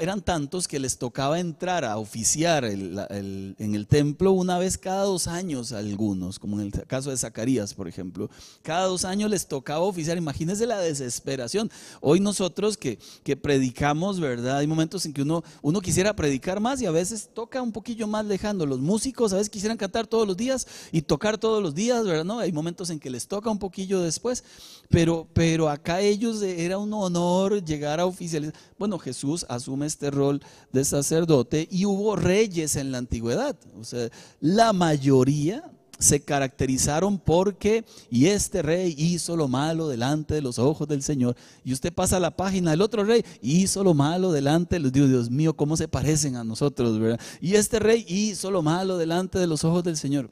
eran 0.00 0.22
tantos 0.22 0.66
que 0.66 0.78
les 0.78 0.96
tocaba 0.96 1.38
entrar 1.40 1.84
a 1.84 1.98
oficiar 1.98 2.64
en 2.64 3.56
el 3.58 3.86
templo 3.86 4.32
una 4.32 4.58
vez 4.58 4.78
cada 4.78 5.02
dos 5.04 5.26
años 5.26 5.72
algunos, 5.72 6.38
como 6.38 6.60
en 6.60 6.66
el 6.66 6.86
caso 6.86 7.10
de 7.10 7.16
Zacarías, 7.16 7.74
por 7.74 7.86
ejemplo. 7.86 8.30
Cada 8.62 8.86
dos 8.86 9.04
años 9.04 9.30
les 9.30 9.46
tocaba 9.46 9.80
oficiar. 9.80 10.16
Imagínense 10.16 10.66
la 10.66 10.78
desesperación. 10.78 11.70
Hoy 12.00 12.20
nosotros 12.20 12.76
que, 12.76 12.98
que 13.22 13.36
predicamos, 13.36 14.18
¿verdad? 14.18 14.58
Hay 14.58 14.66
momentos 14.66 15.04
en 15.04 15.12
que 15.12 15.22
uno, 15.22 15.42
uno 15.60 15.80
quisiera 15.80 16.16
predicar 16.16 16.60
más 16.60 16.80
y 16.80 16.86
a 16.86 16.90
veces 16.90 17.28
toca 17.34 17.60
un 17.60 17.72
poquillo 17.72 18.06
más 18.06 18.24
lejano. 18.24 18.64
Los 18.64 18.80
músicos 18.80 19.32
a 19.32 19.36
veces 19.36 19.50
quisieran 19.50 19.76
cantar 19.76 20.06
todos 20.06 20.26
los 20.26 20.36
días 20.36 20.66
y 20.92 21.02
tocar 21.02 21.36
todos 21.36 21.62
los 21.62 21.74
días, 21.74 22.04
¿verdad? 22.04 22.24
¿No? 22.24 22.38
Hay 22.38 22.52
momentos 22.52 22.88
en 22.90 22.98
que 22.98 23.10
les 23.10 23.28
toca 23.28 23.50
un 23.50 23.58
poquillo 23.58 24.00
después, 24.00 24.44
pero, 24.88 25.28
pero 25.32 25.68
acá 25.68 26.00
ellos 26.00 26.42
era 26.42 26.78
uno 26.78 27.01
honor 27.02 27.64
llegar 27.64 28.00
a 28.00 28.06
oficializar. 28.06 28.54
Bueno, 28.78 28.98
Jesús 28.98 29.46
asume 29.48 29.86
este 29.86 30.10
rol 30.10 30.40
de 30.72 30.84
sacerdote 30.84 31.68
y 31.70 31.84
hubo 31.84 32.16
reyes 32.16 32.76
en 32.76 32.92
la 32.92 32.98
antigüedad. 32.98 33.56
O 33.78 33.84
sea, 33.84 34.08
la 34.40 34.72
mayoría 34.72 35.70
se 36.02 36.20
caracterizaron 36.20 37.18
porque, 37.18 37.84
y 38.10 38.26
este 38.26 38.60
rey 38.62 38.94
hizo 38.98 39.36
lo 39.36 39.48
malo 39.48 39.88
delante 39.88 40.34
de 40.34 40.42
los 40.42 40.58
ojos 40.58 40.88
del 40.88 41.02
Señor. 41.02 41.36
Y 41.64 41.72
usted 41.72 41.92
pasa 41.92 42.16
a 42.16 42.20
la 42.20 42.36
página, 42.36 42.72
el 42.72 42.82
otro 42.82 43.04
rey 43.04 43.24
hizo 43.40 43.84
lo 43.84 43.94
malo 43.94 44.32
delante 44.32 44.76
de 44.76 44.80
los 44.80 44.92
Dios, 44.92 45.08
Dios 45.08 45.30
mío, 45.30 45.54
cómo 45.54 45.76
se 45.76 45.88
parecen 45.88 46.36
a 46.36 46.44
nosotros, 46.44 46.98
¿verdad? 46.98 47.20
Y 47.40 47.54
este 47.54 47.78
rey 47.78 48.04
hizo 48.08 48.50
lo 48.50 48.62
malo 48.62 48.98
delante 48.98 49.38
de 49.38 49.46
los 49.46 49.64
ojos 49.64 49.84
del 49.84 49.96
Señor. 49.96 50.30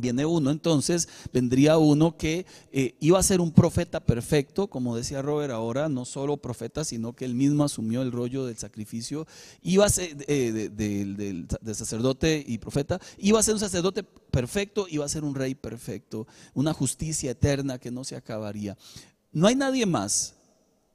Viene 0.00 0.24
uno, 0.24 0.50
entonces 0.50 1.08
vendría 1.32 1.78
uno 1.78 2.16
que 2.16 2.46
eh, 2.72 2.94
iba 3.00 3.18
a 3.18 3.22
ser 3.22 3.40
un 3.40 3.52
profeta 3.52 4.00
perfecto, 4.00 4.68
como 4.68 4.96
decía 4.96 5.22
Robert 5.22 5.52
ahora, 5.52 5.88
no 5.88 6.04
solo 6.04 6.36
profeta, 6.36 6.84
sino 6.84 7.14
que 7.14 7.24
él 7.24 7.34
mismo 7.34 7.64
asumió 7.64 8.02
el 8.02 8.12
rollo 8.12 8.46
del 8.46 8.56
sacrificio, 8.56 9.26
iba 9.62 9.86
a 9.86 9.90
ser 9.90 10.16
eh, 10.28 10.70
de, 10.72 11.74
sacerdote 11.74 12.44
y 12.46 12.58
profeta, 12.58 13.00
iba 13.18 13.38
a 13.38 13.42
ser 13.42 13.54
un 13.54 13.60
sacerdote 13.60 14.02
perfecto, 14.02 14.86
iba 14.88 15.04
a 15.04 15.08
ser 15.08 15.24
un 15.24 15.34
rey 15.34 15.54
perfecto, 15.54 16.26
una 16.54 16.72
justicia 16.72 17.32
eterna 17.32 17.78
que 17.78 17.90
no 17.90 18.04
se 18.04 18.16
acabaría. 18.16 18.76
No 19.32 19.46
hay 19.46 19.54
nadie 19.54 19.86
más 19.86 20.34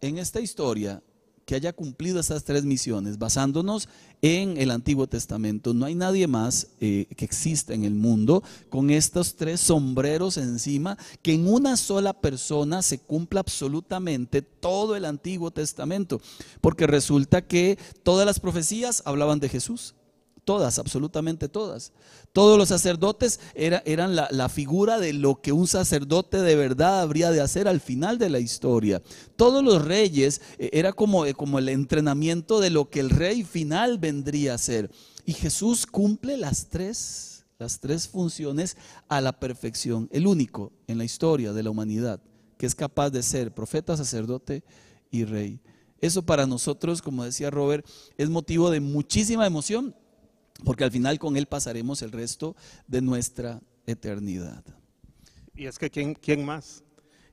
en 0.02 0.18
esta 0.18 0.42
historia 0.42 1.02
que 1.46 1.56
haya 1.56 1.74
cumplido 1.74 2.20
estas 2.20 2.44
tres 2.44 2.66
misiones, 2.66 3.20
basándonos 3.20 3.88
en 4.22 4.58
el 4.58 4.72
Antiguo 4.72 5.08
Testamento. 5.08 5.74
No 5.74 5.86
hay 5.86 5.94
nadie 5.94 6.28
más 6.28 6.68
eh, 6.82 7.06
que 7.16 7.26
exista 7.26 7.74
en 7.74 7.86
el 7.86 7.94
mundo 7.94 8.44
con 8.70 8.90
estos 8.90 9.36
tres 9.36 9.62
sombreros 9.62 10.38
encima, 10.38 10.98
que 11.22 11.34
en 11.34 11.48
una 11.48 11.78
sola 11.78 12.14
persona 12.14 12.82
se 12.82 12.98
cumpla 12.98 13.42
absolutamente 13.42 14.42
todo 14.42 14.96
el 14.96 15.06
Antiguo 15.06 15.52
Testamento, 15.52 16.20
porque 16.62 16.88
resulta 16.88 17.44
que 17.44 17.78
todas 18.04 18.26
las 18.26 18.40
profecías 18.40 19.04
hablaban 19.06 19.40
de 19.40 19.50
Jesús 19.50 19.94
todas, 20.46 20.80
absolutamente 20.80 21.50
todas. 21.50 21.92
Todos 22.32 22.58
los 22.58 22.70
sacerdotes 22.70 23.40
eran 23.54 24.16
la, 24.16 24.50
figura 24.50 25.00
de 25.00 25.12
lo 25.14 25.42
que 25.42 25.52
un 25.52 25.68
sacerdote 25.68 26.38
de 26.42 26.56
verdad 26.56 27.02
habría 27.02 27.32
de 27.32 27.42
hacer 27.42 27.68
al 27.68 27.82
final 27.82 28.18
de 28.18 28.30
la 28.30 28.40
historia. 28.40 29.02
Todos 29.36 29.64
los 29.64 29.84
reyes 29.84 30.42
eh, 30.58 30.70
era 30.72 30.94
como, 30.94 31.26
eh, 31.26 31.34
como 31.34 31.60
el 31.60 31.68
entrenamiento 31.70 32.60
de 32.60 32.70
lo 32.70 32.90
que 32.90 33.02
el 33.02 33.10
rey 33.10 33.44
final 33.44 33.98
vendría 33.98 34.54
a 34.54 34.58
ser. 34.58 34.92
Y 35.26 35.34
Jesús 35.34 35.86
cumple 35.86 36.38
las 36.38 36.68
tres, 36.70 37.46
las 37.58 37.80
tres 37.80 38.08
funciones 38.08 38.78
a 39.10 39.20
la 39.20 39.40
perfección. 39.40 40.08
El 40.12 40.28
único 40.28 40.72
en 40.88 40.98
la 40.98 41.04
historia 41.04 41.52
de 41.52 41.64
la 41.64 41.72
humanidad 41.72 42.22
que 42.58 42.66
es 42.66 42.76
capaz 42.76 43.10
de 43.10 43.24
ser 43.24 43.54
profeta, 43.54 43.98
sacerdote 43.98 44.64
y 45.12 45.26
rey. 45.26 45.60
Eso 46.00 46.24
para 46.24 46.46
nosotros, 46.46 47.02
como 47.02 47.24
decía 47.24 47.50
Robert, 47.50 47.86
es 48.18 48.30
motivo 48.30 48.70
de 48.70 48.80
muchísima 48.80 49.46
emoción 49.46 49.96
porque 50.64 50.84
al 50.84 50.92
final 50.92 51.20
con 51.20 51.38
Él 51.38 51.48
pasaremos 51.48 52.02
el 52.02 52.12
resto 52.12 52.56
de 52.88 53.02
nuestra 53.02 53.62
eternidad. 53.86 54.64
Y 55.56 55.66
es 55.66 55.78
que 55.78 55.90
¿quién, 55.90 56.16
quién 56.16 56.46
más? 56.46 56.84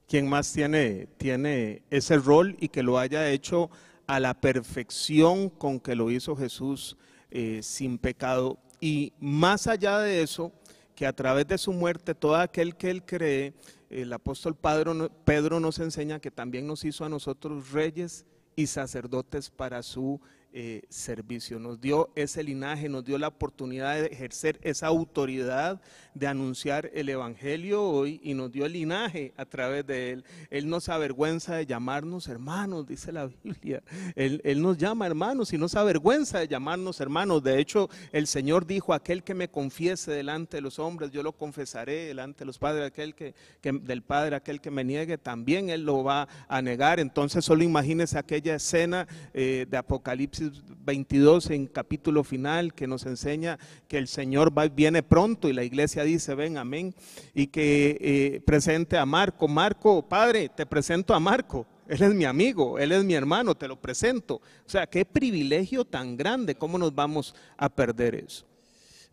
¿Quién 0.09 0.29
más 0.29 0.53
tiene, 0.53 1.09
tiene 1.17 1.83
ese 1.91 2.19
rol 2.19 2.57
y 2.61 2.69
que 2.69 2.83
lo 2.83 2.99
haya 2.99 3.31
hecho 3.31 3.71
a 4.07 4.21
la 4.21 4.41
perfección 4.41 5.49
con 5.49 5.81
que 5.81 5.95
lo 5.95 6.11
hizo 6.11 6.37
Jesús 6.37 6.97
eh, 7.31 7.61
sin 7.63 7.99
pecado? 7.99 8.59
Y 8.81 9.13
más 9.21 9.67
allá 9.67 10.01
de 10.01 10.23
eso, 10.23 10.53
que 10.95 11.07
a 11.07 11.13
través 11.13 11.47
de 11.47 11.59
su 11.59 11.73
muerte 11.73 12.15
todo 12.15 12.37
aquel 12.37 12.77
que 12.77 12.91
Él 12.91 13.05
cree, 13.05 13.55
el 13.91 14.13
apóstol 14.13 14.57
Pedro, 14.57 15.61
nos 15.61 15.79
enseña 15.79 16.21
que 16.21 16.31
también 16.31 16.67
nos 16.67 16.85
hizo 16.85 17.05
a 17.05 17.09
nosotros 17.09 17.73
reyes 17.73 18.25
y 18.57 18.67
sacerdotes 18.67 19.51
para 19.51 19.83
su 19.83 20.21
eh, 20.53 20.83
servicio, 20.88 21.59
nos 21.59 21.81
dio 21.81 22.11
ese 22.15 22.43
linaje, 22.43 22.88
nos 22.88 23.05
dio 23.05 23.19
la 23.19 23.29
oportunidad 23.29 23.95
de 23.95 24.07
ejercer 24.07 24.59
esa 24.62 24.87
autoridad 24.87 25.81
de 26.15 26.27
anunciar 26.27 26.91
el 26.95 27.09
Evangelio 27.09 27.83
hoy 27.83 28.21
y 28.23 28.35
nos 28.35 28.53
dio 28.53 28.67
el 28.67 28.73
linaje 28.73 29.33
a 29.37 29.47
través 29.47 29.87
de 29.87 30.11
él. 30.11 30.25
Él 30.51 30.69
nos 30.69 30.88
avergüenza 30.88 31.57
de 31.57 31.67
llamarnos 31.67 32.29
hermanos, 32.29 32.87
dice 32.87 33.12
la 33.12 33.31
Biblia. 33.43 33.83
Él, 34.15 34.41
él 34.45 34.61
nos 34.61 34.77
llama 34.77 35.07
hermanos 35.07 35.53
y 35.53 35.59
nos 35.59 35.75
avergüenza 35.75 36.41
de 36.41 36.49
llamarnos 36.49 37.01
hermanos. 37.01 37.43
De 37.43 37.59
hecho, 37.59 37.88
el 38.12 38.27
Señor 38.27 38.67
dijo, 38.67 38.93
aquel 38.93 39.23
que 39.23 39.35
me 39.35 39.49
confiese 39.49 40.11
delante 40.12 40.59
de 40.59 40.61
los 40.61 40.79
hombres, 40.79 41.11
yo 41.11 41.23
lo 41.23 41.33
confesaré 41.33 42.07
delante 42.07 42.41
de 42.41 42.47
los 42.47 42.59
padres, 42.59 42.87
aquel 42.87 43.15
que, 43.15 43.35
del 43.62 44.03
Padre, 44.03 44.37
aquel 44.37 44.61
que 44.61 44.71
me 44.71 44.85
niegue, 44.85 45.19
también 45.19 45.71
Él 45.71 45.85
lo 45.85 46.05
va 46.05 46.29
a 46.49 46.62
negar. 46.62 47.01
Entonces 47.01 47.45
solo 47.45 47.65
imagínese 47.65 48.19
aquella 48.19 48.55
escena 48.55 49.07
eh, 49.33 49.67
de 49.69 49.77
Apocalipsis 49.77 50.42
22 50.85 51.51
en 51.51 51.67
capítulo 51.67 52.25
final 52.25 52.75
que 52.75 52.87
nos 52.87 53.07
enseña 53.07 53.59
que 53.89 53.99
el 53.99 54.09
Señor 54.09 54.53
viene 54.73 55.03
pronto 55.03 55.49
y 55.49 55.53
la 55.53 55.65
iglesia 55.65 56.05
dice, 56.05 56.35
ven, 56.35 56.59
amén, 56.59 56.95
y 57.35 57.49
que 57.49 57.99
eh, 58.01 58.41
presente 58.45 58.99
a 58.99 59.07
Marco. 59.07 59.49
Marco, 59.49 60.09
Padre, 60.09 60.49
te 60.49 60.67
presento 60.67 61.15
a 61.15 61.21
Marco. 61.21 61.67
Él 61.89 62.03
es 62.03 62.15
mi 62.15 62.25
amigo, 62.25 62.79
él 62.79 62.93
es 62.93 63.05
mi 63.05 63.15
hermano, 63.15 63.55
te 63.55 63.69
lo 63.69 63.81
presento. 63.81 64.37
O 64.37 64.71
sea, 64.71 64.87
qué 64.87 65.05
privilegio 65.05 65.85
tan 65.85 66.17
grande, 66.17 66.55
¿cómo 66.55 66.79
nos 66.79 66.95
vamos 66.95 67.35
a 67.57 67.69
perder 67.69 68.15
eso? 68.15 68.47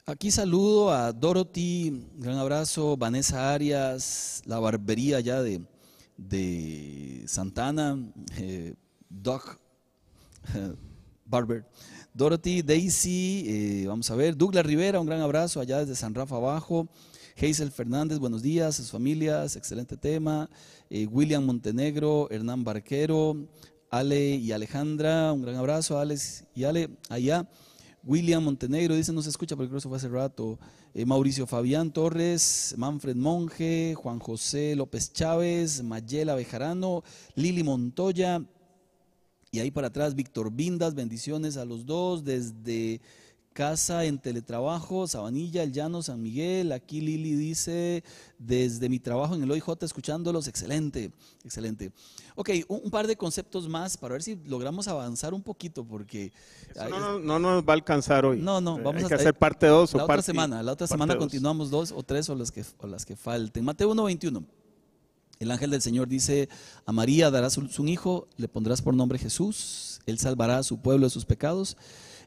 Aquí 0.05 0.31
saludo 0.31 0.91
a 0.91 1.13
Dorothy, 1.13 2.07
gran 2.15 2.37
abrazo, 2.37 2.97
Vanessa 2.97 3.53
Arias, 3.53 4.41
la 4.45 4.57
barbería 4.59 5.19
ya 5.19 5.41
de, 5.41 5.61
de 6.17 7.23
Santana, 7.27 7.95
eh, 8.37 8.73
Doc, 9.07 9.59
Barber. 11.29 11.63
Dorothy, 12.13 12.63
Daisy, 12.63 13.45
eh, 13.47 13.87
vamos 13.87 14.09
a 14.09 14.15
ver, 14.15 14.35
Douglas 14.35 14.65
Rivera, 14.65 14.99
un 14.99 15.05
gran 15.05 15.21
abrazo 15.21 15.59
allá 15.59 15.77
desde 15.79 15.95
San 15.95 16.15
Rafa 16.15 16.37
abajo. 16.37 16.89
Hazel 17.37 17.71
Fernández, 17.71 18.17
buenos 18.17 18.41
días, 18.41 18.75
sus 18.75 18.89
familias, 18.89 19.55
excelente 19.55 19.95
tema. 19.95 20.49
Eh, 20.89 21.05
William 21.05 21.45
Montenegro, 21.45 22.27
Hernán 22.31 22.63
Barquero, 22.63 23.47
Ale 23.91 24.35
y 24.35 24.51
Alejandra, 24.51 25.31
un 25.31 25.43
gran 25.43 25.55
abrazo, 25.55 25.99
Alex 25.99 26.45
y 26.55 26.63
Ale, 26.63 26.89
allá. 27.09 27.47
William 28.03 28.43
Montenegro 28.43 28.95
dice, 28.95 29.13
no 29.13 29.21
se 29.21 29.29
escucha 29.29 29.55
porque 29.55 29.69
creo 29.69 29.81
que 29.81 29.87
fue 29.87 29.97
hace 29.97 30.09
rato. 30.09 30.57
Eh, 30.95 31.05
Mauricio 31.05 31.45
Fabián 31.45 31.91
Torres, 31.91 32.73
Manfred 32.75 33.15
Monge, 33.15 33.93
Juan 33.95 34.19
José 34.19 34.75
López 34.75 35.13
Chávez, 35.13 35.83
Mayela 35.83 36.33
Bejarano, 36.33 37.03
Lili 37.35 37.63
Montoya, 37.63 38.41
y 39.51 39.59
ahí 39.59 39.71
para 39.71 39.87
atrás, 39.87 40.15
Víctor 40.15 40.51
Vindas, 40.51 40.93
bendiciones 40.93 41.57
a 41.57 41.65
los 41.65 41.85
dos 41.85 42.23
desde 42.23 43.01
casa 43.53 44.05
en 44.05 44.19
teletrabajo, 44.19 45.07
Sabanilla, 45.07 45.63
El 45.63 45.73
Llano, 45.73 46.01
San 46.01 46.21
Miguel. 46.21 46.71
Aquí 46.71 47.01
Lili 47.01 47.33
dice, 47.33 48.03
desde 48.37 48.87
mi 48.87 48.99
trabajo 48.99 49.35
en 49.35 49.43
el 49.43 49.51
OIJ, 49.51 49.81
escuchándolos, 49.81 50.47
excelente, 50.47 51.11
excelente. 51.43 51.91
Ok, 52.35 52.51
un, 52.69 52.89
par 52.89 53.05
de 53.07 53.17
conceptos 53.17 53.67
más 53.67 53.97
para 53.97 54.13
ver 54.13 54.23
si 54.23 54.37
logramos 54.45 54.87
avanzar 54.87 55.33
un 55.33 55.41
poquito, 55.41 55.83
porque... 55.83 56.31
no, 56.89 57.19
no, 57.19 57.39
nos 57.39 57.63
va 57.63 57.73
a 57.73 57.75
alcanzar 57.75 58.25
hoy. 58.25 58.39
No, 58.39 58.61
no, 58.61 58.77
vamos 58.77 59.11
a 59.11 59.15
hacer 59.15 59.33
parte 59.33 59.67
2 59.67 59.93
o 59.93 59.97
la 59.97 60.03
otra 60.05 60.21
semana. 60.21 60.63
La 60.63 60.71
otra 60.71 60.87
semana 60.87 61.17
continuamos 61.17 61.69
dos 61.69 61.91
o 61.91 62.01
tres 62.03 62.29
o 62.29 62.35
las 62.35 62.51
que, 62.51 62.63
o 62.77 62.87
las 62.87 63.05
que 63.05 63.17
falten. 63.17 63.65
Mateo 63.65 63.93
1.21. 63.93 64.45
El 65.39 65.51
ángel 65.51 65.71
del 65.71 65.81
Señor 65.81 66.09
dice 66.09 66.49
a 66.85 66.91
María, 66.91 67.31
darás 67.31 67.57
un 67.57 67.87
hijo, 67.87 68.27
le 68.35 68.49
pondrás 68.49 68.81
por 68.81 68.93
nombre 68.93 69.17
Jesús, 69.17 70.01
él 70.05 70.19
salvará 70.19 70.57
a 70.57 70.63
su 70.63 70.81
pueblo 70.81 71.05
de 71.05 71.11
sus 71.11 71.23
pecados. 71.23 71.77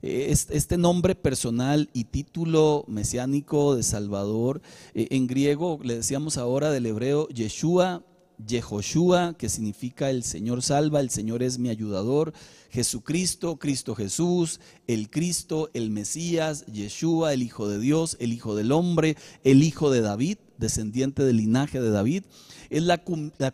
Eh, 0.00 0.28
este 0.30 0.78
nombre 0.78 1.14
personal 1.14 1.90
y 1.92 2.04
título 2.04 2.86
mesiánico 2.88 3.76
de 3.76 3.82
Salvador, 3.82 4.62
eh, 4.94 5.08
en 5.10 5.26
griego 5.26 5.78
le 5.82 5.96
decíamos 5.96 6.38
ahora 6.38 6.70
del 6.70 6.86
hebreo 6.86 7.28
Yeshua, 7.28 8.02
Yehoshua, 8.46 9.34
que 9.36 9.50
significa 9.50 10.08
el 10.08 10.24
Señor 10.24 10.62
salva, 10.62 11.00
el 11.00 11.10
Señor 11.10 11.42
es 11.42 11.58
mi 11.58 11.68
ayudador, 11.68 12.32
Jesucristo, 12.70 13.58
Cristo 13.58 13.94
Jesús, 13.94 14.58
el 14.86 15.10
Cristo, 15.10 15.68
el 15.74 15.90
Mesías, 15.90 16.64
Yeshua, 16.64 17.34
el 17.34 17.42
Hijo 17.42 17.68
de 17.68 17.78
Dios, 17.78 18.16
el 18.20 18.32
Hijo 18.32 18.56
del 18.56 18.72
Hombre, 18.72 19.18
el 19.44 19.62
Hijo 19.62 19.90
de 19.90 20.00
David, 20.00 20.38
descendiente 20.58 21.24
del 21.24 21.38
linaje 21.38 21.80
de 21.80 21.90
David 21.90 22.24
es 22.70 22.82
la, 22.82 23.02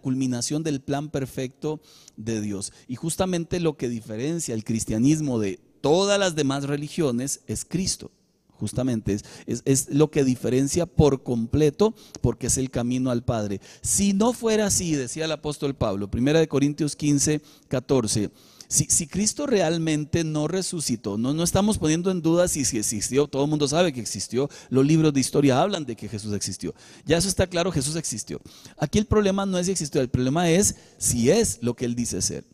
culminación 0.00 0.62
del 0.62 0.80
plan 0.80 1.10
perfecto 1.10 1.80
de 2.16 2.40
Dios. 2.40 2.72
Y 2.86 2.94
justamente 2.94 3.60
lo 3.60 3.76
que 3.76 3.88
diferencia 3.88 4.54
el 4.54 4.64
cristianismo 4.64 5.38
de 5.38 5.58
todas 5.80 6.18
las 6.18 6.36
demás 6.36 6.64
religiones 6.64 7.40
es 7.46 7.64
Cristo. 7.64 8.12
Justamente 8.52 9.16
es, 9.46 9.62
es, 9.64 9.88
lo 9.90 10.10
que 10.10 10.24
diferencia 10.24 10.86
por 10.86 11.22
completo 11.22 11.94
porque 12.20 12.48
es 12.48 12.58
el 12.58 12.70
camino 12.70 13.10
al 13.10 13.24
Padre. 13.24 13.60
Si 13.82 14.12
no 14.12 14.32
fuera 14.32 14.66
así, 14.66 14.94
decía 14.94 15.26
el 15.26 15.32
apóstol 15.32 15.74
Pablo, 15.74 16.08
1 16.12 16.48
Corintios 16.48 16.96
15, 16.96 17.40
14, 17.68 18.30
si, 18.68 19.06
Cristo 19.06 19.46
realmente 19.46 20.24
no 20.24 20.46
resucitó, 20.46 21.16
no, 21.16 21.42
estamos 21.42 21.78
poniendo 21.78 22.10
en 22.10 22.20
duda 22.20 22.48
si, 22.48 22.66
si 22.66 22.78
existió, 22.78 23.26
todo 23.26 23.44
el 23.44 23.50
mundo 23.50 23.66
sabe 23.66 23.94
que 23.94 24.00
existió, 24.00 24.50
los 24.68 24.84
libros 24.84 25.14
de 25.14 25.20
historia 25.20 25.62
hablan 25.62 25.86
de 25.86 25.96
que 25.96 26.08
Jesús 26.08 26.34
existió. 26.34 26.74
Ya 27.06 27.16
eso 27.16 27.28
está 27.28 27.46
claro, 27.46 27.72
Jesús 27.72 27.96
existió. 27.96 28.40
Aquí 28.76 28.98
el 28.98 29.06
problema 29.06 29.46
no 29.46 29.58
es 29.58 29.66
si 29.66 29.72
existió, 29.72 30.02
el 30.02 30.10
problema 30.10 30.50
es 30.50 30.76
si 30.98 31.30
es 31.30 31.60
lo 31.62 31.74
que 31.74 31.86
él 31.86 31.94
dice 31.94 32.20
ser. 32.20 32.44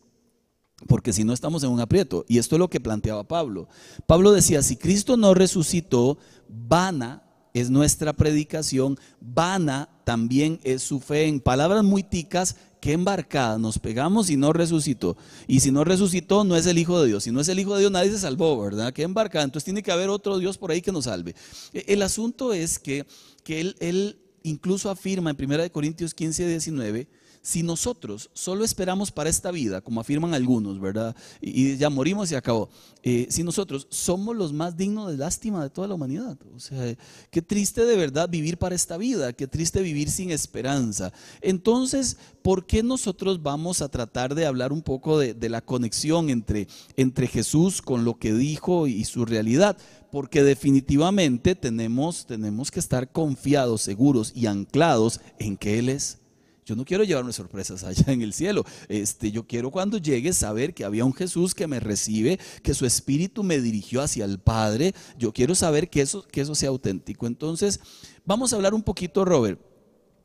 Porque 0.87 1.11
si 1.11 1.23
no 1.23 1.33
estamos 1.33 1.63
en 1.63 1.69
un 1.69 1.79
aprieto. 1.79 2.25
Y 2.27 2.37
esto 2.37 2.55
es 2.55 2.59
lo 2.59 2.69
que 2.69 2.79
planteaba 2.79 3.27
Pablo. 3.27 3.67
Pablo 4.07 4.31
decía, 4.31 4.61
si 4.61 4.75
Cristo 4.75 5.17
no 5.17 5.33
resucitó, 5.33 6.17
vana 6.47 7.23
es 7.53 7.69
nuestra 7.69 8.13
predicación, 8.13 8.99
vana 9.21 9.89
también 10.03 10.59
es 10.63 10.83
su 10.83 10.99
fe. 10.99 11.27
En 11.27 11.39
palabras 11.39 11.83
muy 11.83 12.03
ticas, 12.03 12.57
qué 12.85 12.93
embarcada, 12.93 13.57
nos 13.57 13.79
pegamos 13.79 14.29
y 14.29 14.37
no 14.37 14.53
resucitó. 14.53 15.17
Y 15.47 15.61
si 15.61 15.71
no 15.71 15.83
resucitó, 15.83 16.43
no 16.43 16.55
es 16.55 16.67
el 16.67 16.77
Hijo 16.77 17.01
de 17.01 17.07
Dios. 17.07 17.23
Si 17.23 17.31
no 17.31 17.41
es 17.41 17.49
el 17.49 17.57
Hijo 17.57 17.73
de 17.73 17.79
Dios, 17.79 17.91
nadie 17.91 18.11
se 18.11 18.19
salvó, 18.19 18.61
¿verdad? 18.61 18.93
Qué 18.93 19.01
embarcada. 19.01 19.43
Entonces 19.43 19.65
tiene 19.65 19.81
que 19.81 19.91
haber 19.91 20.09
otro 20.09 20.37
Dios 20.37 20.59
por 20.59 20.69
ahí 20.69 20.83
que 20.83 20.91
nos 20.91 21.05
salve. 21.05 21.33
E, 21.73 21.85
el 21.87 22.03
asunto 22.03 22.53
es 22.53 22.77
que, 22.77 23.07
que 23.43 23.73
él, 23.79 24.19
incluso 24.43 24.91
afirma 24.91 25.31
en 25.31 25.51
1 25.51 25.71
Corintios 25.71 26.13
15, 26.13 26.47
19, 26.47 27.07
si 27.45 27.61
nosotros 27.61 28.31
solo 28.33 28.65
esperamos 28.65 29.11
para 29.11 29.29
esta 29.29 29.51
vida, 29.51 29.79
como 29.79 30.01
afirman 30.01 30.33
algunos, 30.33 30.79
¿verdad? 30.79 31.15
Y, 31.39 31.77
ya 31.77 31.91
morimos 31.91 32.31
y 32.31 32.35
acabó. 32.35 32.69
Eh, 33.03 33.27
si 33.29 33.43
nosotros 33.43 33.85
somos 33.91 34.35
los 34.35 34.51
más 34.51 34.75
dignos 34.75 35.11
de 35.11 35.17
lástima 35.17 35.61
de 35.61 35.69
toda 35.69 35.87
la 35.87 35.93
humanidad. 35.93 36.39
O 36.55 36.59
sea, 36.59 36.97
qué 37.29 37.43
triste 37.43 37.85
de 37.85 37.95
verdad 37.97 38.27
vivir 38.27 38.57
para 38.57 38.73
esta 38.73 38.97
vida, 38.97 39.31
qué 39.31 39.45
triste 39.45 39.83
vivir 39.83 40.09
sin 40.09 40.31
esperanza. 40.31 41.13
Entonces, 41.39 42.17
¿por 42.41 42.65
qué 42.65 42.81
nosotros 42.81 43.43
vamos 43.43 43.83
a 43.83 43.89
tratar 43.89 44.33
de 44.33 44.47
hablar 44.47 44.73
un 44.73 44.81
poco 44.81 45.19
de, 45.19 45.35
de 45.35 45.49
la 45.49 45.61
conexión 45.61 46.31
entre, 46.31 46.67
entre 46.97 47.27
Jesús 47.27 47.83
con 47.83 48.05
lo 48.05 48.17
que 48.17 48.33
dijo 48.33 48.87
y 48.87 49.05
su 49.05 49.23
realidad? 49.23 49.77
porque 50.11 50.43
definitivamente 50.43 51.55
tenemos, 51.55 52.25
tenemos 52.25 52.71
que 52.71 52.79
estar 52.79 53.11
confiados, 53.11 53.81
seguros 53.81 54.31
y 54.33 54.45
anclados 54.45 55.19
en 55.39 55.57
que 55.57 55.77
Él 55.77 55.89
es 55.89 56.19
yo 56.65 56.75
no 56.75 56.83
quiero 56.83 57.03
llevarme 57.03 57.31
sorpresas 57.31 57.83
allá 57.83 58.11
en 58.11 58.21
el 58.21 58.33
cielo. 58.33 58.65
Este, 58.89 59.31
yo 59.31 59.45
quiero 59.45 59.69
cuando 59.69 59.99
llegue 59.99 60.33
saber 60.33 60.73
que 60.73 60.83
había 60.83 61.05
un 61.05 61.13
Jesús 61.13 61.53
que 61.53 61.67
me 61.67 61.79
recibe, 61.79 62.39
que 62.63 62.73
su 62.73 62.85
espíritu 62.85 63.43
me 63.43 63.61
dirigió 63.61 64.01
hacia 64.01 64.25
el 64.25 64.39
Padre. 64.39 64.95
Yo 65.17 65.31
quiero 65.31 65.53
saber 65.53 65.89
que 65.89 66.01
eso, 66.01 66.23
que 66.23 66.41
eso 66.41 66.55
sea 66.55 66.69
auténtico. 66.69 67.27
Entonces, 67.27 67.79
vamos 68.25 68.51
a 68.51 68.55
hablar 68.55 68.73
un 68.73 68.81
poquito, 68.81 69.23
Robert. 69.25 69.59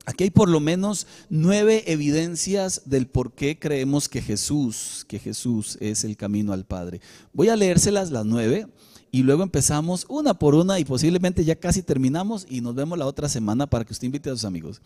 Aquí 0.07 0.25
hay 0.25 0.31
por 0.31 0.49
lo 0.49 0.61
menos 0.61 1.07
nueve 1.29 1.85
evidencias 1.93 2.83
del 2.87 3.07
por 3.07 3.33
qué 3.33 3.59
creemos 3.59 4.09
que 4.09 4.23
Jesús, 4.23 5.05
que 5.07 5.19
Jesús 5.19 5.77
es 5.81 6.05
el 6.05 6.17
camino 6.17 6.55
al 6.55 6.65
Padre. 6.65 7.03
Voy 7.35 7.51
a 7.51 7.57
leérselas 7.57 8.11
las 8.11 8.25
nueve 8.25 8.67
y 9.13 9.23
luego 9.23 9.43
empezamos 9.43 10.07
una 10.09 10.35
por 10.35 10.55
una 10.55 10.79
y 10.79 10.85
posiblemente 10.85 11.45
ya 11.45 11.57
casi 11.57 11.83
terminamos 11.83 12.47
y 12.49 12.61
nos 12.61 12.75
vemos 12.75 12.99
la 12.99 13.07
otra 13.07 13.29
semana 13.29 13.67
para 13.67 13.85
que 13.85 13.93
usted 13.93 14.07
invite 14.07 14.31
a 14.31 14.35
sus 14.35 14.45
amigos 14.45 14.81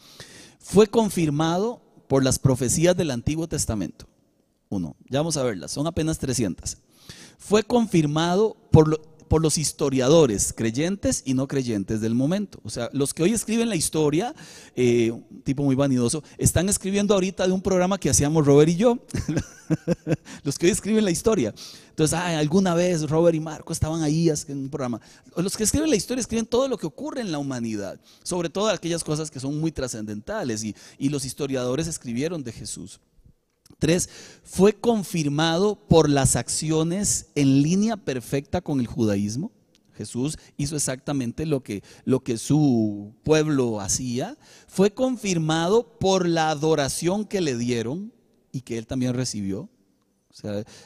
fue 0.64 0.86
confirmado 0.86 1.82
por 2.08 2.24
las 2.24 2.38
profecías 2.38 2.96
del 2.96 3.10
Antiguo 3.10 3.46
Testamento. 3.46 4.06
Uno, 4.70 4.96
ya 5.10 5.20
vamos 5.20 5.36
a 5.36 5.42
verlas, 5.42 5.70
son 5.70 5.86
apenas 5.86 6.18
300. 6.18 6.78
Fue 7.38 7.62
confirmado 7.62 8.56
por, 8.70 8.98
por 9.34 9.42
los 9.42 9.58
historiadores, 9.58 10.52
creyentes 10.52 11.24
y 11.26 11.34
no 11.34 11.48
creyentes 11.48 12.00
del 12.00 12.14
momento. 12.14 12.60
O 12.62 12.70
sea, 12.70 12.88
los 12.92 13.12
que 13.12 13.24
hoy 13.24 13.32
escriben 13.32 13.68
la 13.68 13.74
historia, 13.74 14.32
eh, 14.76 15.10
un 15.10 15.42
tipo 15.42 15.64
muy 15.64 15.74
vanidoso, 15.74 16.22
están 16.38 16.68
escribiendo 16.68 17.14
ahorita 17.14 17.44
de 17.44 17.52
un 17.52 17.60
programa 17.60 17.98
que 17.98 18.08
hacíamos 18.08 18.46
Robert 18.46 18.70
y 18.70 18.76
yo. 18.76 19.00
los 20.44 20.56
que 20.56 20.66
hoy 20.66 20.72
escriben 20.72 21.04
la 21.04 21.10
historia. 21.10 21.52
Entonces, 21.88 22.16
alguna 22.16 22.76
vez 22.76 23.10
Robert 23.10 23.34
y 23.34 23.40
Marco 23.40 23.72
estaban 23.72 24.04
ahí 24.04 24.30
en 24.46 24.56
un 24.56 24.68
programa. 24.68 25.00
Los 25.34 25.56
que 25.56 25.64
escriben 25.64 25.90
la 25.90 25.96
historia 25.96 26.20
escriben 26.20 26.46
todo 26.46 26.68
lo 26.68 26.78
que 26.78 26.86
ocurre 26.86 27.20
en 27.20 27.32
la 27.32 27.38
humanidad, 27.38 27.98
sobre 28.22 28.50
todo 28.50 28.68
aquellas 28.68 29.02
cosas 29.02 29.32
que 29.32 29.40
son 29.40 29.58
muy 29.58 29.72
trascendentales 29.72 30.62
y, 30.62 30.76
y 30.96 31.08
los 31.08 31.24
historiadores 31.24 31.88
escribieron 31.88 32.44
de 32.44 32.52
Jesús. 32.52 33.00
Tres, 33.78 34.08
fue 34.42 34.74
confirmado 34.74 35.76
por 35.76 36.08
las 36.08 36.36
acciones 36.36 37.26
en 37.34 37.62
línea 37.62 37.96
perfecta 37.96 38.60
con 38.60 38.80
el 38.80 38.86
judaísmo. 38.86 39.52
Jesús 39.94 40.38
hizo 40.56 40.76
exactamente 40.76 41.46
lo 41.46 41.62
que, 41.62 41.82
lo 42.04 42.20
que 42.20 42.36
su 42.36 43.14
pueblo 43.22 43.80
hacía. 43.80 44.36
Fue 44.66 44.92
confirmado 44.92 45.98
por 45.98 46.28
la 46.28 46.50
adoración 46.50 47.24
que 47.24 47.40
le 47.40 47.56
dieron 47.56 48.12
y 48.52 48.62
que 48.62 48.78
él 48.78 48.86
también 48.86 49.14
recibió 49.14 49.68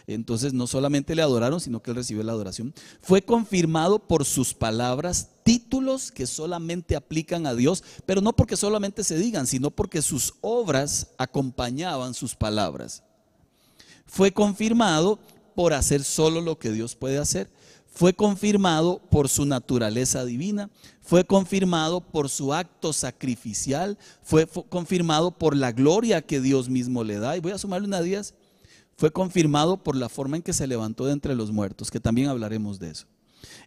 entonces 0.06 0.52
no 0.52 0.66
solamente 0.66 1.14
le 1.14 1.22
adoraron, 1.22 1.60
sino 1.60 1.80
que 1.80 1.90
él 1.90 1.96
recibió 1.96 2.22
la 2.22 2.32
adoración. 2.32 2.74
Fue 3.00 3.22
confirmado 3.22 3.98
por 3.98 4.24
sus 4.24 4.54
palabras, 4.54 5.30
títulos 5.42 6.12
que 6.12 6.26
solamente 6.26 6.96
aplican 6.96 7.46
a 7.46 7.54
Dios, 7.54 7.82
pero 8.04 8.20
no 8.20 8.34
porque 8.34 8.56
solamente 8.56 9.04
se 9.04 9.16
digan, 9.16 9.46
sino 9.46 9.70
porque 9.70 10.02
sus 10.02 10.34
obras 10.42 11.08
acompañaban 11.16 12.14
sus 12.14 12.34
palabras. 12.34 13.02
Fue 14.06 14.32
confirmado 14.32 15.18
por 15.54 15.72
hacer 15.72 16.04
solo 16.04 16.40
lo 16.40 16.58
que 16.58 16.70
Dios 16.70 16.94
puede 16.94 17.18
hacer. 17.18 17.50
Fue 17.90 18.12
confirmado 18.12 19.00
por 19.10 19.28
su 19.28 19.44
naturaleza 19.44 20.24
divina, 20.24 20.70
fue 21.00 21.24
confirmado 21.24 22.00
por 22.00 22.28
su 22.28 22.52
acto 22.52 22.92
sacrificial, 22.92 23.98
fue, 24.22 24.46
confirmado 24.46 25.32
por 25.32 25.56
la 25.56 25.72
gloria 25.72 26.22
que 26.22 26.40
Dios 26.40 26.68
mismo 26.68 27.02
le 27.02 27.18
da. 27.18 27.36
Y 27.36 27.40
voy 27.40 27.52
a 27.52 27.58
sumarle 27.58 27.88
una 27.88 28.02
días 28.02 28.34
fue 28.98 29.12
confirmado 29.12 29.82
por 29.82 29.94
la 29.94 30.08
forma 30.08 30.36
en 30.36 30.42
que 30.42 30.52
se 30.52 30.66
levantó 30.66 31.06
de 31.06 31.12
entre 31.12 31.36
los 31.36 31.52
muertos, 31.52 31.88
que 31.88 32.00
también 32.00 32.28
hablaremos 32.28 32.80
de 32.80 32.90
eso. 32.90 33.06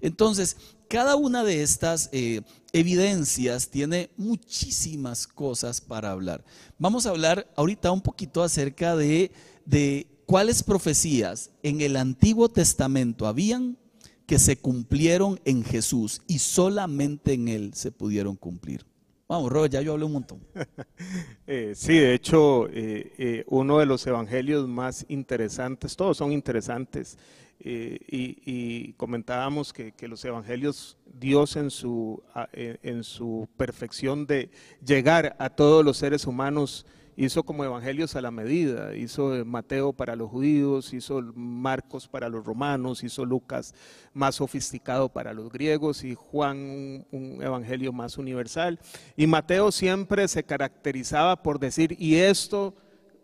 Entonces, 0.02 0.58
cada 0.90 1.16
una 1.16 1.46
de 1.46 1.64
estas 1.64 2.10
eh, 2.12 2.42
evidencias 2.74 3.70
tiene 3.70 4.10
muchísimas 4.18 5.28
cosas 5.28 5.80
para 5.80 6.12
hablar. 6.12 6.44
Vamos 6.78 7.06
a 7.06 7.12
hablar 7.12 7.50
ahorita 7.56 7.92
un 7.92 8.02
poquito 8.02 8.44
acerca 8.44 8.98
de, 8.98 9.32
de 9.66 10.06
cuáles 10.26 10.64
profecías 10.64 11.50
en 11.64 11.80
el 11.80 11.96
Antiguo 11.96 12.50
Testamento 12.50 13.26
habían 13.26 13.78
que 14.26 14.38
se 14.38 14.58
cumplieron 14.58 15.40
en 15.46 15.64
Jesús 15.64 16.22
y 16.28 16.40
solamente 16.40 17.32
en 17.32 17.48
Él 17.48 17.74
se 17.74 17.94
pudieron 17.94 18.36
cumplir. 18.36 18.86
Vamos, 19.32 19.50
Robert, 19.50 19.72
ya 19.72 19.82
yo 19.82 19.94
hablé 19.94 20.04
un 20.04 20.12
montón. 20.12 20.42
Eh, 21.48 21.74
sí, 21.76 21.98
de 21.98 22.14
hecho, 22.14 22.68
eh, 22.70 23.14
eh, 23.18 23.44
uno 23.48 23.80
de 23.80 23.86
los 23.86 24.06
evangelios 24.08 24.68
más 24.70 25.06
interesantes, 25.10 25.98
todos 25.98 26.18
son 26.18 26.32
interesantes, 26.32 27.18
y, 27.60 28.94
comentábamos 28.94 29.74
que, 29.74 29.92
que, 29.92 30.08
los 30.08 30.24
evangelios, 30.24 30.98
Dios 31.06 31.58
en 31.58 31.70
su, 31.70 32.24
en 32.54 33.04
su 33.04 33.48
perfección 33.58 34.26
de 34.26 34.50
llegar 34.86 35.36
a 35.40 35.50
todos 35.50 35.84
los 35.84 35.98
seres 35.98 36.26
humanos, 36.26 36.86
hizo 37.16 37.44
como 37.44 37.64
evangelios 37.64 38.16
a 38.16 38.22
la 38.22 38.32
medida, 38.32 38.96
hizo 38.96 39.46
Mateo 39.46 39.94
para 39.94 40.16
los 40.16 40.30
judíos, 40.30 40.94
hizo 40.94 41.22
Marcos 41.36 42.08
para 42.08 42.30
los 42.30 42.46
romanos, 42.46 43.04
hizo 43.04 43.26
Lucas 43.26 43.74
más 44.14 44.36
sofisticado 44.36 45.10
para 45.10 45.34
los 45.34 45.52
griegos 45.52 46.04
y 46.04 46.16
Juan 46.16 47.06
un, 47.12 47.38
evangelio 47.42 47.92
más 47.92 48.18
universal. 48.18 48.80
Y 49.16 49.28
Mateo 49.28 49.72
siempre 49.72 50.28
se 50.28 50.44
caracterizaba 50.44 51.42
por 51.42 51.60
decir, 51.60 51.96
y 52.00 52.16
esto 52.16 52.74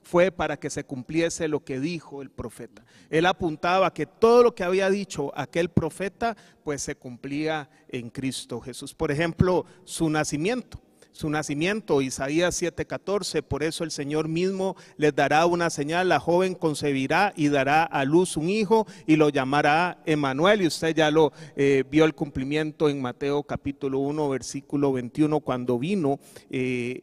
fue 0.01 0.31
para 0.31 0.57
que 0.57 0.69
se 0.69 0.85
cumpliese 0.85 1.47
lo 1.47 1.63
que 1.63 1.79
dijo 1.79 2.21
el 2.21 2.29
profeta. 2.29 2.85
Él 3.09 3.25
apuntaba 3.25 3.93
que 3.93 4.05
todo 4.05 4.43
lo 4.43 4.55
que 4.55 4.63
había 4.63 4.89
dicho 4.89 5.33
aquel 5.35 5.69
profeta, 5.69 6.37
pues 6.63 6.81
se 6.81 6.95
cumplía 6.95 7.69
en 7.89 8.09
Cristo 8.09 8.61
Jesús. 8.61 8.93
Por 8.93 9.11
ejemplo, 9.11 9.65
su 9.83 10.09
nacimiento 10.09 10.79
su 11.17 11.31
nacimiento, 11.31 12.03
Isaías 12.03 12.61
7:14, 12.61 13.41
por 13.41 13.63
eso 13.63 13.83
el 13.83 13.89
Señor 13.89 14.27
mismo 14.27 14.75
les 14.97 15.15
dará 15.15 15.47
una 15.47 15.71
señal, 15.71 16.09
la 16.09 16.19
joven 16.19 16.53
concebirá 16.53 17.33
y 17.35 17.49
dará 17.49 17.83
a 17.83 18.05
luz 18.05 18.37
un 18.37 18.49
hijo 18.49 18.85
y 19.07 19.15
lo 19.15 19.29
llamará 19.29 19.97
Emanuel, 20.05 20.61
y 20.61 20.67
usted 20.67 20.95
ya 20.95 21.09
lo 21.09 21.33
eh, 21.55 21.83
vio 21.89 22.05
el 22.05 22.13
cumplimiento 22.13 22.87
en 22.87 23.01
Mateo 23.01 23.41
capítulo 23.41 23.97
1, 23.97 24.29
versículo 24.29 24.93
21, 24.93 25.39
cuando 25.39 25.79
vino 25.79 26.19
eh, 26.51 26.99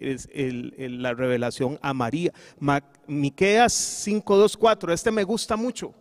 eh, 0.00 0.88
la 0.88 1.12
revelación 1.14 1.76
a 1.82 1.92
María. 1.92 2.32
Miqueas 3.08 4.06
5:24, 4.06 4.92
este 4.92 5.10
me 5.10 5.24
gusta 5.24 5.56
mucho. 5.56 5.92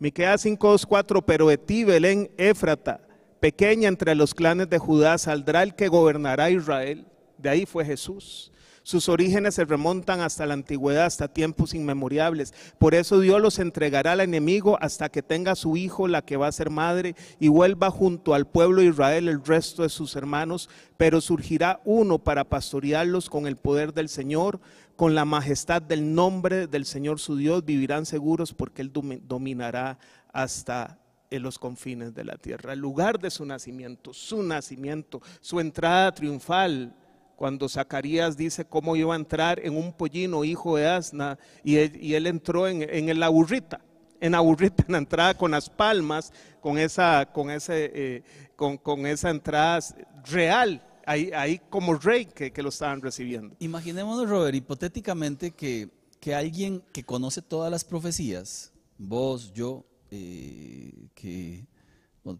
Miqueas 0.00 0.44
5:24, 0.44 1.22
pero 1.24 1.46
de 1.46 1.58
ti, 1.58 1.84
Belén, 1.84 2.28
Éfrata, 2.36 3.07
pequeña 3.40 3.88
entre 3.88 4.14
los 4.14 4.34
clanes 4.34 4.68
de 4.70 4.78
Judá 4.78 5.18
saldrá 5.18 5.62
el 5.62 5.74
que 5.74 5.88
gobernará 5.88 6.50
Israel. 6.50 7.06
De 7.38 7.48
ahí 7.48 7.66
fue 7.66 7.84
Jesús. 7.84 8.52
Sus 8.88 9.10
orígenes 9.10 9.56
se 9.56 9.66
remontan 9.66 10.22
hasta 10.22 10.46
la 10.46 10.54
antigüedad, 10.54 11.04
hasta 11.04 11.28
tiempos 11.28 11.74
inmemoriales. 11.74 12.54
Por 12.78 12.94
eso 12.94 13.20
Dios 13.20 13.38
los 13.38 13.58
entregará 13.58 14.12
al 14.12 14.20
enemigo 14.20 14.78
hasta 14.80 15.10
que 15.10 15.22
tenga 15.22 15.56
su 15.56 15.76
hijo, 15.76 16.08
la 16.08 16.22
que 16.22 16.38
va 16.38 16.46
a 16.46 16.52
ser 16.52 16.70
madre, 16.70 17.14
y 17.38 17.48
vuelva 17.48 17.90
junto 17.90 18.32
al 18.32 18.46
pueblo 18.46 18.80
de 18.80 18.88
Israel 18.88 19.28
el 19.28 19.44
resto 19.44 19.82
de 19.82 19.90
sus 19.90 20.16
hermanos. 20.16 20.70
Pero 20.96 21.20
surgirá 21.20 21.82
uno 21.84 22.18
para 22.18 22.44
pastorearlos 22.44 23.28
con 23.28 23.46
el 23.46 23.56
poder 23.56 23.92
del 23.92 24.08
Señor, 24.08 24.58
con 24.96 25.14
la 25.14 25.26
majestad 25.26 25.82
del 25.82 26.14
nombre 26.14 26.66
del 26.66 26.86
Señor 26.86 27.20
su 27.20 27.36
Dios. 27.36 27.66
Vivirán 27.66 28.06
seguros 28.06 28.54
porque 28.54 28.80
Él 28.80 28.90
dominará 28.90 29.98
hasta 30.32 30.98
en 31.30 31.42
los 31.42 31.58
confines 31.58 32.14
de 32.14 32.24
la 32.24 32.36
tierra, 32.36 32.72
el 32.72 32.78
lugar 32.78 33.18
de 33.18 33.30
su 33.30 33.44
nacimiento, 33.44 34.12
su 34.12 34.42
nacimiento, 34.42 35.20
su 35.40 35.60
entrada 35.60 36.12
triunfal. 36.12 36.94
Cuando 37.36 37.68
Zacarías 37.68 38.36
dice 38.36 38.64
cómo 38.64 38.96
iba 38.96 39.14
a 39.14 39.16
entrar 39.16 39.60
en 39.64 39.76
un 39.76 39.92
pollino, 39.92 40.42
hijo 40.42 40.76
de 40.76 40.88
asna, 40.88 41.38
y 41.62 41.76
él, 41.76 42.26
entró 42.26 42.66
en, 42.66 42.82
en, 42.82 43.20
la 43.20 43.28
burrita, 43.28 43.80
en 44.20 44.32
la 44.32 44.40
burrita, 44.40 44.84
en 44.88 44.92
la 44.92 44.98
entrada 44.98 45.34
con 45.34 45.52
las 45.52 45.70
palmas, 45.70 46.32
con 46.60 46.78
esa, 46.78 47.26
con 47.32 47.50
ese, 47.50 47.92
eh, 47.94 48.22
con, 48.56 49.06
esa 49.06 49.30
entrada 49.30 49.78
real, 50.24 50.82
ahí, 51.06 51.30
ahí 51.32 51.60
como 51.70 51.94
rey 51.94 52.26
que, 52.26 52.52
que, 52.52 52.62
lo 52.62 52.70
estaban 52.70 53.00
recibiendo. 53.00 53.54
Imaginémonos, 53.60 54.28
Robert, 54.28 54.56
hipotéticamente 54.56 55.52
que, 55.52 55.88
que 56.20 56.34
alguien 56.34 56.82
que 56.92 57.04
conoce 57.04 57.40
todas 57.40 57.70
las 57.70 57.84
profecías, 57.84 58.72
vos, 58.98 59.52
yo, 59.52 59.84
eh, 60.10 61.08
que 61.14 61.66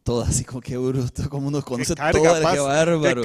todo 0.05 0.21
así 0.23 0.45
como 0.45 0.61
que 0.61 0.77
bruto, 0.77 1.29
como 1.31 1.49
uno 1.49 1.63
conoce 1.63 1.95
todas, 1.95 2.41
qué 2.41 2.61
bárbaro, 2.61 3.23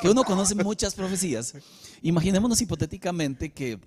que 0.00 0.08
uno 0.08 0.24
conoce 0.24 0.54
muchas 0.54 0.94
profecías. 0.94 1.54
Imaginémonos 2.02 2.60
hipotéticamente 2.60 3.52
que 3.52 3.78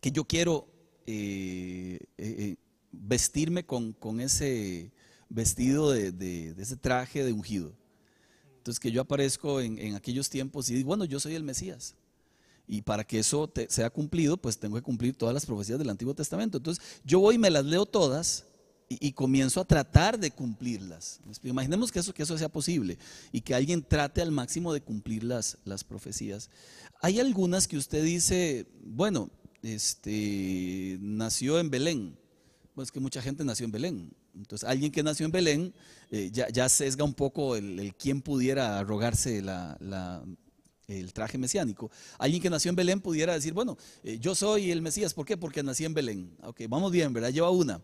que 0.00 0.12
yo 0.12 0.24
quiero 0.24 0.66
eh, 1.06 1.98
eh, 2.18 2.34
eh, 2.38 2.56
vestirme 2.92 3.64
con, 3.66 3.92
con 3.92 4.20
ese 4.20 4.92
vestido 5.28 5.90
de, 5.90 6.12
de- 6.12 6.54
de 6.54 6.62
ese 6.62 6.76
traje 6.76 7.24
de 7.24 7.32
ungido. 7.32 7.72
Entonces 8.58 8.78
que 8.78 8.90
yo 8.92 9.00
aparezco 9.00 9.60
en, 9.60 9.78
en 9.78 9.96
aquellos 9.96 10.30
tiempos 10.30 10.68
y 10.70 10.74
digo, 10.74 10.88
bueno, 10.88 11.04
yo 11.04 11.18
soy 11.18 11.34
el 11.34 11.42
Mesías. 11.42 11.94
Y 12.66 12.82
para 12.82 13.02
que 13.04 13.18
eso 13.18 13.48
te- 13.48 13.68
sea 13.70 13.90
cumplido, 13.90 14.36
pues 14.36 14.58
tengo 14.58 14.76
que 14.76 14.82
cumplir 14.82 15.16
todas 15.16 15.34
las 15.34 15.44
profecías 15.46 15.78
del 15.78 15.90
Antiguo 15.90 16.14
Testamento. 16.14 16.58
Entonces 16.58 16.84
yo 17.04 17.18
voy 17.18 17.34
y 17.34 17.38
me 17.38 17.50
las 17.50 17.64
leo 17.64 17.84
todas 17.86 18.44
y, 18.88 19.12
comienzo 19.12 19.60
a 19.60 19.64
tratar 19.66 20.18
de 20.18 20.30
cumplirlas. 20.30 21.20
Imaginemos 21.42 21.92
que 21.92 21.98
eso, 21.98 22.14
que 22.14 22.22
eso 22.22 22.38
sea 22.38 22.48
posible 22.48 22.98
y 23.32 23.42
que 23.42 23.54
alguien 23.54 23.82
trate 23.82 24.22
al 24.22 24.30
máximo 24.32 24.72
de 24.72 24.80
cumplir 24.80 25.24
las, 25.24 25.58
profecías. 25.86 26.48
Hay 27.02 27.20
algunas 27.20 27.68
que 27.68 27.76
usted 27.76 28.02
dice, 28.02 28.66
bueno, 28.82 29.30
este, 29.62 30.98
nació 31.00 31.58
en 31.60 31.70
Belén. 31.70 32.18
Pues 32.74 32.92
que 32.92 33.00
mucha 33.00 33.20
gente 33.20 33.44
nació 33.44 33.64
en 33.66 33.72
Belén. 33.72 34.12
Entonces, 34.36 34.68
alguien 34.68 34.92
que 34.92 35.02
nació 35.02 35.26
en 35.26 35.32
Belén 35.32 35.74
eh, 36.10 36.30
ya, 36.32 36.48
ya 36.48 36.68
sesga 36.68 37.04
un 37.04 37.14
poco 37.14 37.56
el, 37.56 37.78
el 37.80 37.94
quién 37.94 38.22
pudiera 38.22 38.78
arrogarse 38.78 39.42
la- 39.42 39.76
la- 39.80 40.24
el 40.86 41.12
traje 41.12 41.36
mesiánico. 41.36 41.90
Alguien 42.18 42.40
que 42.40 42.48
nació 42.48 42.70
en 42.70 42.76
Belén 42.76 43.00
pudiera 43.00 43.34
decir, 43.34 43.52
bueno, 43.52 43.76
eh, 44.02 44.18
yo 44.20 44.34
soy 44.34 44.70
el 44.70 44.80
Mesías. 44.80 45.12
¿Por 45.12 45.26
qué? 45.26 45.36
Porque 45.36 45.62
nací 45.62 45.84
en 45.84 45.92
Belén. 45.92 46.34
Ok, 46.42 46.62
vamos 46.68 46.90
bien, 46.92 47.12
¿verdad? 47.12 47.30
Lleva 47.30 47.50
una. 47.50 47.82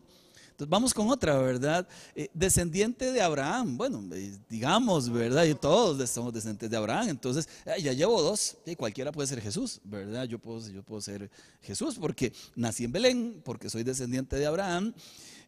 Entonces 0.55 0.71
vamos 0.71 0.95
con 0.95 1.11
otra, 1.11 1.37
¿verdad? 1.39 1.85
Eh, 2.15 2.29
descendiente 2.33 3.11
de 3.11 3.21
Abraham, 3.21 3.77
bueno, 3.77 4.05
eh, 4.13 4.39
digamos, 4.49 5.11
¿verdad? 5.11 5.47
Y 5.47 5.55
todos 5.57 6.09
somos 6.09 6.33
descendientes 6.33 6.71
de 6.71 6.77
Abraham, 6.77 7.09
entonces 7.09 7.49
eh, 7.67 7.83
ya 7.83 7.93
llevo 7.93 8.23
dos, 8.23 8.57
y 8.65 8.77
cualquiera 8.77 9.11
puede 9.11 9.27
ser 9.27 9.41
Jesús, 9.41 9.81
¿verdad? 9.83 10.27
Yo 10.27 10.39
puedo, 10.39 10.61
yo 10.71 10.85
puedo 10.85 11.01
ser 11.01 11.29
Jesús 11.61 11.97
porque 12.01 12.33
nací 12.55 12.85
en 12.85 12.93
Belén, 12.93 13.43
porque 13.45 13.69
soy 13.69 13.83
descendiente 13.83 14.37
de 14.37 14.47
Abraham. 14.47 14.95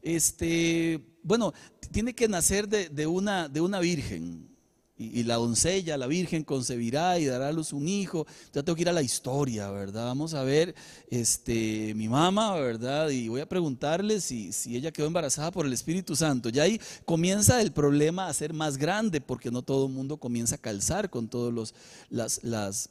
Este, 0.03 1.01
bueno, 1.23 1.55
tiene 1.93 2.13
que 2.13 2.27
nacer 2.27 2.69
de 2.69 3.07
una, 3.07 3.49
de 3.49 3.61
una 3.61 3.79
virgen. 3.79 4.56
Y, 4.99 5.21
y 5.21 5.25
la 5.25 5.35
doncella, 5.35 5.99
la 5.99 6.07
virgen, 6.07 6.43
concebirá 6.43 7.19
y 7.19 7.27
dará 7.27 7.49
a 7.49 7.53
luz 7.53 7.75
un 7.75 7.87
hijo. 7.87 8.27
Ya 8.55 8.63
tengo 8.63 8.75
que 8.77 8.81
ir 8.83 8.89
a 8.89 8.93
la 8.95 9.03
historia, 9.03 9.71
¿verdad? 9.71 10.07
Vamos 10.07 10.33
a 10.33 10.43
ver, 10.43 10.75
este, 11.11 11.93
mi 11.95 12.09
mamá, 12.09 12.55
¿verdad? 12.55 13.11
Y 13.11 13.29
voy 13.29 13.43
a 13.43 13.47
preguntarle 13.49 14.23
si, 14.23 14.53
si 14.53 14.75
ella 14.75 14.91
quedó 14.93 15.07
embarazada 15.07 15.51
por 15.51 15.67
el 15.67 15.73
Espíritu 15.75 16.17
Santo. 16.17 16.49
Ya 16.49 16.63
ahí 16.63 16.81
comienza 17.05 17.61
el 17.61 17.73
problema 17.73 18.27
a 18.27 18.33
ser 18.33 18.55
más 18.55 18.79
grande, 18.79 19.21
porque 19.21 19.51
no 19.51 19.61
todo 19.61 19.87
el 19.87 19.93
mundo 19.93 20.17
comienza 20.17 20.55
a 20.55 20.59
calzar 20.59 21.11
con 21.11 21.29
todos 21.29 21.53
los, 21.53 21.75
las, 22.09 22.43
las, 22.43 22.89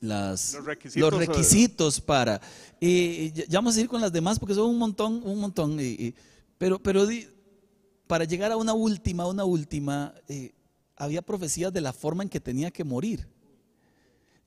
las, 0.00 0.54
Los 0.54 0.64
requisitos, 0.64 1.10
los 1.10 1.18
requisitos 1.26 2.00
para. 2.00 2.40
Eh, 2.80 3.32
ya, 3.34 3.58
vamos 3.58 3.76
a 3.76 3.80
ir 3.80 3.88
con 3.88 4.00
las 4.00 4.12
demás 4.12 4.38
porque 4.38 4.54
son 4.54 4.70
un 4.70 4.78
montón, 4.78 5.20
un 5.24 5.40
montón. 5.40 5.80
eh, 5.80 5.96
eh, 5.98 6.14
pero 6.58 6.78
pero 6.80 7.06
di- 7.06 7.26
para 8.06 8.24
llegar 8.24 8.52
a 8.52 8.56
una 8.56 8.72
última, 8.72 9.26
una 9.26 9.44
última, 9.44 10.14
eh, 10.28 10.52
había 10.98 11.22
profecías 11.22 11.72
de 11.72 11.80
la 11.80 11.92
forma 11.92 12.22
en 12.22 12.28
que 12.28 12.40
tenía 12.40 12.70
que 12.70 12.84
morir. 12.84 13.28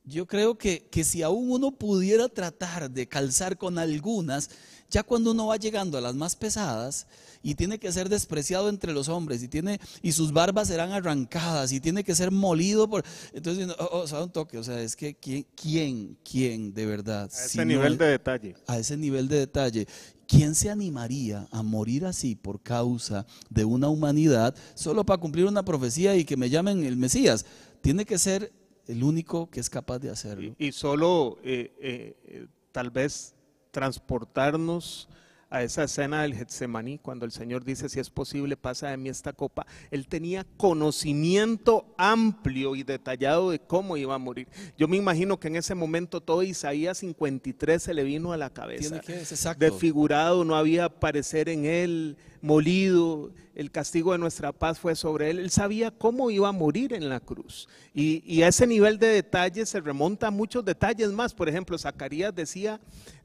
Yo 0.03 0.25
creo 0.25 0.57
que, 0.57 0.87
que 0.89 1.03
si 1.03 1.21
aún 1.21 1.51
uno 1.51 1.71
pudiera 1.71 2.27
tratar 2.27 2.89
de 2.89 3.07
calzar 3.07 3.57
con 3.57 3.77
algunas, 3.77 4.49
ya 4.91 5.03
cuando 5.03 5.31
uno 5.31 5.47
va 5.47 5.55
llegando 5.55 5.97
a 5.97 6.01
las 6.01 6.13
más 6.13 6.35
pesadas 6.35 7.07
y 7.41 7.55
tiene 7.55 7.79
que 7.79 7.91
ser 7.91 8.09
despreciado 8.09 8.69
entre 8.69 8.93
los 8.93 9.07
hombres 9.07 9.41
y 9.41 9.47
tiene 9.47 9.79
y 10.01 10.11
sus 10.11 10.31
barbas 10.33 10.67
serán 10.67 10.91
arrancadas 10.91 11.71
y 11.71 11.79
tiene 11.79 12.03
que 12.03 12.13
ser 12.13 12.29
molido 12.29 12.89
por 12.89 13.03
entonces 13.33 13.69
oh, 13.79 13.89
oh, 13.91 13.99
o 13.99 14.07
sea, 14.07 14.21
un 14.21 14.31
toque, 14.31 14.57
o 14.57 14.63
sea, 14.63 14.81
es 14.81 14.95
que 14.95 15.15
quién 15.15 15.45
quién 15.55 16.17
quién 16.29 16.73
de 16.73 16.85
verdad 16.85 17.31
A 17.33 17.45
ese 17.45 17.65
nivel 17.65 17.97
de 17.97 18.05
detalle. 18.05 18.55
a 18.67 18.77
ese 18.77 18.97
nivel 18.97 19.27
de 19.27 19.37
detalle. 19.39 19.87
¿Quién 20.27 20.55
se 20.55 20.69
animaría 20.69 21.47
a 21.51 21.61
morir 21.61 22.05
así 22.05 22.35
por 22.35 22.61
causa 22.61 23.25
de 23.49 23.65
una 23.65 23.89
humanidad 23.89 24.55
solo 24.75 25.05
para 25.05 25.19
cumplir 25.19 25.45
una 25.45 25.63
profecía 25.65 26.15
y 26.15 26.23
que 26.23 26.37
me 26.37 26.49
llamen 26.49 26.85
el 26.85 26.95
Mesías? 26.95 27.45
Tiene 27.81 28.05
que 28.05 28.17
ser 28.17 28.49
el 28.87 29.03
único 29.03 29.49
que 29.49 29.59
es 29.59 29.69
capaz 29.69 29.99
de 29.99 30.09
hacerlo. 30.09 30.55
Y, 30.57 30.67
y 30.67 30.71
solo 30.71 31.37
eh, 31.43 31.73
eh, 31.81 32.15
eh, 32.23 32.47
tal 32.71 32.91
vez 32.91 33.33
transportarnos 33.71 35.09
a 35.51 35.63
esa 35.63 35.83
escena 35.83 36.21
del 36.21 36.33
Getsemaní, 36.33 36.97
cuando 36.97 37.25
el 37.25 37.31
Señor 37.33 37.65
dice, 37.65 37.89
si 37.89 37.99
es 37.99 38.09
posible, 38.09 38.55
pasa 38.55 38.87
de 38.87 38.95
mí 38.95 39.09
esta 39.09 39.33
copa. 39.33 39.67
Él 39.91 40.07
tenía 40.07 40.45
conocimiento 40.55 41.93
amplio 41.97 42.73
y 42.73 42.83
detallado 42.83 43.51
de 43.51 43.59
cómo 43.59 43.97
iba 43.97 44.15
a 44.15 44.17
morir. 44.17 44.47
Yo 44.77 44.87
me 44.87 44.95
imagino 44.95 45.37
que 45.37 45.49
en 45.49 45.57
ese 45.57 45.75
momento 45.75 46.21
todo 46.21 46.41
Isaías 46.41 46.99
53 46.99 47.83
se 47.83 47.93
le 47.93 48.05
vino 48.05 48.31
a 48.31 48.37
la 48.37 48.49
cabeza. 48.49 49.01
Que 49.01 49.21
es 49.21 49.45
desfigurado, 49.57 50.45
no 50.45 50.55
había 50.55 50.87
parecer 50.87 51.49
en 51.49 51.65
él, 51.65 52.17
molido, 52.41 53.31
el 53.53 53.71
castigo 53.71 54.13
de 54.13 54.17
nuestra 54.17 54.53
paz 54.53 54.79
fue 54.79 54.95
sobre 54.95 55.29
él. 55.31 55.39
Él 55.39 55.51
sabía 55.51 55.91
cómo 55.91 56.31
iba 56.31 56.47
a 56.47 56.53
morir 56.53 56.93
en 56.93 57.09
la 57.09 57.19
cruz. 57.19 57.67
Y, 57.93 58.23
y 58.25 58.43
a 58.43 58.47
ese 58.47 58.65
nivel 58.65 58.97
de 58.97 59.07
detalle 59.07 59.65
se 59.65 59.81
remonta 59.81 60.27
a 60.27 60.31
muchos 60.31 60.63
detalles 60.63 61.11
más. 61.11 61.33
Por 61.33 61.49
ejemplo, 61.49 61.77
Zacarías 61.77 62.33
decía, 62.33 62.79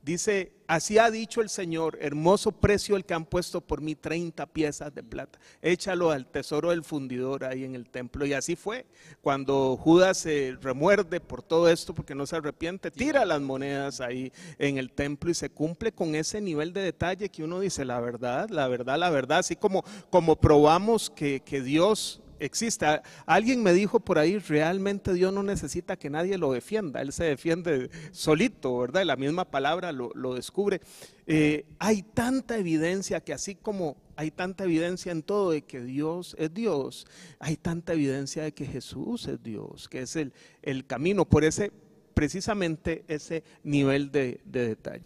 dice, 0.07 0.53
así 0.69 0.99
ha 0.99 1.11
dicho 1.11 1.41
el 1.41 1.49
Señor, 1.49 1.99
hermoso 2.01 2.53
precio 2.53 2.95
el 2.95 3.05
que 3.05 3.13
han 3.13 3.25
puesto 3.25 3.61
por 3.61 3.81
mí 3.81 3.97
30 3.97 4.47
piezas 4.47 4.95
de 4.95 5.03
plata. 5.03 5.41
Échalo 5.61 6.13
al 6.13 6.27
tesoro 6.27 6.71
del 6.71 6.85
fundidor 6.85 7.45
ahí 7.45 7.65
en 7.65 7.75
el 7.75 7.91
templo. 7.91 8.25
Y 8.25 8.33
así 8.33 8.55
fue. 8.55 8.87
Cuando 9.21 9.77
Judas 9.77 10.19
se 10.19 10.57
remuerde 10.63 11.19
por 11.21 11.43
todo 11.43 11.69
esto, 11.69 11.93
porque 11.93 12.15
no 12.15 12.25
se 12.25 12.37
arrepiente, 12.37 12.93
tira 12.93 13.25
las 13.25 13.41
monedas 13.41 14.01
ahí 14.01 14.33
en 14.61 14.79
el 14.79 14.93
templo 14.93 15.29
y 15.29 15.35
se 15.35 15.51
cumple 15.51 15.91
con 15.91 16.15
ese 16.15 16.41
nivel 16.41 16.73
de 16.73 16.83
detalle 16.83 17.29
que 17.29 17.43
uno 17.43 17.59
dice, 17.59 17.85
la 17.85 17.99
verdad, 17.99 18.49
la 18.49 18.69
verdad, 18.69 18.99
la 18.99 19.11
verdad, 19.11 19.39
así 19.39 19.57
como, 19.57 19.85
como 20.09 20.37
probamos 20.37 21.11
que, 21.11 21.41
que 21.41 21.61
Dios 21.61 22.23
existe. 22.41 22.87
A- 22.87 23.03
Alguien 23.27 23.63
me 23.63 23.73
dijo 23.73 24.01
por 24.01 24.19
ahí, 24.19 24.39
realmente 24.39 25.13
Dios 25.13 25.33
no 25.33 25.43
necesita 25.43 25.97
que 25.97 26.11
nadie 26.11 26.39
lo 26.39 26.53
defienda, 26.53 27.01
Él 27.03 27.13
se 27.13 27.25
defiende 27.25 27.91
solito, 28.13 28.79
¿verdad? 28.79 29.03
Y 29.03 29.05
la 29.07 29.17
misma 29.17 29.45
palabra 29.45 29.93
lo, 29.93 30.11
lo 30.15 30.35
descubre. 30.35 30.81
Eh, 31.27 31.67
hay 31.79 32.03
tanta 32.03 32.57
evidencia 32.57 33.21
que 33.21 33.33
así 33.33 33.55
como 33.55 33.97
hay 34.17 34.31
tanta 34.31 34.65
evidencia 34.65 35.13
en 35.13 35.23
todo 35.23 35.51
de 35.51 35.63
que 35.63 35.81
Dios 35.83 36.35
es 36.39 36.55
Dios, 36.55 37.07
hay 37.39 37.57
tanta 37.57 37.93
evidencia 37.93 38.45
de 38.45 38.53
que 38.53 38.65
Jesús 38.65 39.27
es 39.29 39.43
Dios, 39.43 39.89
que 39.89 40.01
es 40.03 40.17
el, 40.17 40.33
el 40.63 40.87
camino, 40.87 41.25
por 41.27 41.45
ese, 41.45 41.71
precisamente 42.15 43.05
ese 43.09 43.45
nivel 43.63 44.11
de, 44.11 44.41
de 44.47 44.69
detalle. 44.69 45.05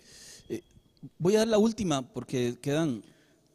Voy 1.18 1.34
a 1.34 1.38
dar 1.40 1.48
la 1.48 1.58
última 1.58 2.02
porque 2.02 2.58
quedan, 2.60 3.02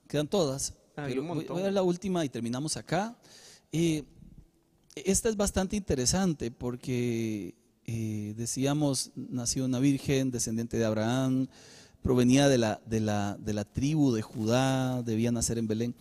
quedan 0.08 0.28
todas. 0.28 0.74
Un 1.20 1.28
voy, 1.28 1.46
voy 1.54 1.62
a 1.62 1.66
dar 1.66 1.74
la 1.74 1.84
última 1.84 2.26
y 2.26 2.30
terminamos 2.30 2.76
acá. 2.76 3.16
Esta 3.72 5.30
es 5.30 5.36
bastante 5.36 5.76
interesante 5.76 6.52
porque 6.52 7.56
eh, 7.86 8.34
decíamos, 8.38 9.12
nació 9.16 9.66
una 9.66 9.80
virgen, 9.80 10.32
descendiente 10.32 10.78
de 10.78 10.86
Abraham, 10.86 11.48
provenía 12.02 12.48
de 12.48 12.58
la, 12.58 12.82
de 12.86 13.00
la, 13.00 13.38
de 13.40 13.54
la 13.54 13.66
tribu 13.66 14.12
de 14.12 14.22
Judá, 14.22 15.04
debía 15.04 15.32
nacer 15.32 15.58
en 15.58 15.68
Belén, 15.68 15.96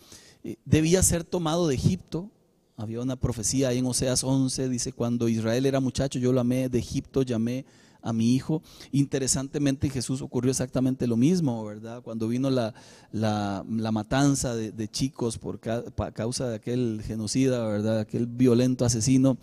Eh, 0.47 0.57
debía 0.63 1.01
ser 1.01 1.23
tomado 1.23 1.67
de 1.67 1.73
Egipto. 1.73 2.29
Había 2.77 3.01
una 3.01 3.15
profecía 3.15 3.69
ahí 3.69 3.79
en 3.79 3.85
Oseas 3.87 4.23
11, 4.23 4.69
dice, 4.69 4.93
cuando 4.93 5.27
Israel 5.27 5.65
era 5.65 5.79
muchacho, 5.79 6.19
yo 6.19 6.31
lo 6.31 6.39
amé, 6.39 6.69
de 6.69 6.77
Egipto 6.77 7.23
llamé 7.23 7.65
a 8.05 8.13
mi 8.13 8.35
hijo. 8.35 8.61
Interesantemente 8.91 9.87
en 9.87 9.93
Jesús 9.93 10.21
ocurrió 10.21 10.51
exactamente 10.51 11.07
lo 11.07 11.17
mismo, 11.17 11.65
¿verdad? 11.65 12.01
Cuando 12.03 12.27
vino 12.27 12.49
la, 12.49 12.73
la, 13.11 13.65
matanza 13.91 14.55
de, 14.55 14.87
chicos 14.87 15.37
por 15.37 15.59
ca- 15.59 15.83
causa 16.13 16.47
de 16.47 16.55
aquel 16.55 17.01
genocida, 17.03 17.67
¿verdad? 17.67 17.99
Aquel 17.99 18.27
violento 18.27 18.85
asesino, 18.85 19.37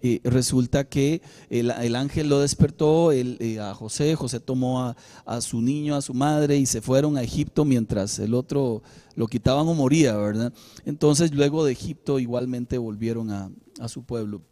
eh, 0.00 0.20
resulta 0.24 0.84
que 0.84 1.22
el, 1.48 1.70
el 1.70 1.96
ángel 1.96 2.28
lo 2.28 2.40
despertó 2.40 3.12
él, 3.12 3.36
eh, 3.40 3.60
a 3.60 3.72
José, 3.74 4.16
José 4.16 4.40
tomó 4.40 4.82
a, 4.82 4.96
a 5.24 5.40
su 5.40 5.60
niño, 5.62 5.94
a 5.94 6.02
su 6.02 6.12
madre 6.12 6.56
y 6.56 6.66
se 6.66 6.80
fueron 6.80 7.16
a 7.16 7.22
Egipto 7.22 7.64
mientras 7.64 8.18
el 8.18 8.34
otro 8.34 8.82
lo 9.14 9.26
quitaban 9.28 9.66
o 9.68 9.74
moría, 9.74 10.16
¿verdad? 10.16 10.52
Entonces 10.84 11.32
luego 11.32 11.64
de 11.64 11.72
Egipto 11.72 12.18
igualmente 12.18 12.78
volvieron 12.78 13.30
a, 13.30 13.50
a 13.80 13.88
su 13.88 14.02
pueblo. 14.02 14.42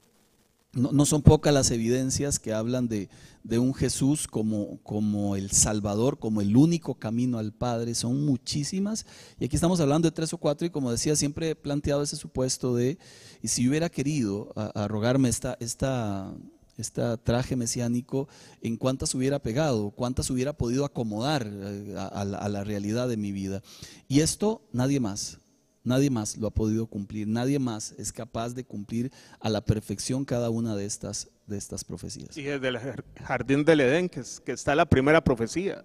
No, 0.76 0.92
no 0.92 1.06
son 1.06 1.22
pocas 1.22 1.52
las 1.52 1.70
evidencias 1.70 2.38
que 2.38 2.52
hablan 2.52 2.86
de, 2.86 3.08
de 3.46 3.58
un 3.60 3.74
Jesús 3.74 4.26
como, 4.26 4.78
como 4.82 5.36
el 5.36 5.50
Salvador, 5.52 6.18
como 6.18 6.40
el 6.40 6.56
único 6.56 6.96
camino 6.96 7.38
al 7.38 7.52
Padre, 7.52 7.94
son 7.94 8.24
muchísimas. 8.26 9.06
Y 9.38 9.44
aquí 9.44 9.54
estamos 9.54 9.78
hablando 9.78 10.08
de 10.08 10.12
tres 10.12 10.32
o 10.32 10.38
cuatro 10.38 10.66
y 10.66 10.70
como 10.70 10.90
decía, 10.90 11.14
siempre 11.14 11.50
he 11.50 11.54
planteado 11.54 12.02
ese 12.02 12.16
supuesto 12.16 12.74
de, 12.74 12.98
y 13.42 13.48
si 13.48 13.68
hubiera 13.68 13.88
querido 13.88 14.52
arrogarme 14.74 15.28
esta, 15.28 15.56
esta, 15.60 16.34
esta 16.76 17.16
traje 17.18 17.54
mesiánico, 17.54 18.28
¿en 18.62 18.76
cuántas 18.76 19.14
hubiera 19.14 19.38
pegado? 19.38 19.90
¿Cuántas 19.92 20.28
hubiera 20.28 20.52
podido 20.54 20.84
acomodar 20.84 21.48
eh, 21.48 21.94
a 21.96 22.24
la 22.24 22.64
realidad 22.64 23.08
de 23.08 23.16
mi 23.16 23.30
vida? 23.30 23.62
Y 24.08 24.20
esto 24.20 24.62
nadie 24.72 24.98
más, 24.98 25.38
Nadie 25.86 26.10
más 26.10 26.36
lo 26.36 26.48
ha 26.48 26.50
podido 26.50 26.86
cumplir. 26.86 27.28
Nadie 27.28 27.58
más 27.60 27.92
es 27.96 28.12
capaz 28.12 28.54
de 28.54 28.64
cumplir 28.64 29.12
a 29.40 29.48
la 29.48 29.64
perfección 29.64 30.24
cada 30.24 30.50
una 30.50 30.74
de 30.74 30.84
estas, 30.84 31.28
de 31.46 31.56
estas 31.56 31.84
profecías. 31.84 32.36
Y 32.36 32.42
desde 32.42 32.66
el 32.68 32.76
jar- 32.78 33.04
jardín 33.24 33.64
del 33.64 33.80
Edén, 33.80 34.08
que, 34.08 34.20
es- 34.20 34.40
que 34.40 34.50
está 34.52 34.74
la 34.74 34.84
primera 34.84 35.22
profecía, 35.22 35.84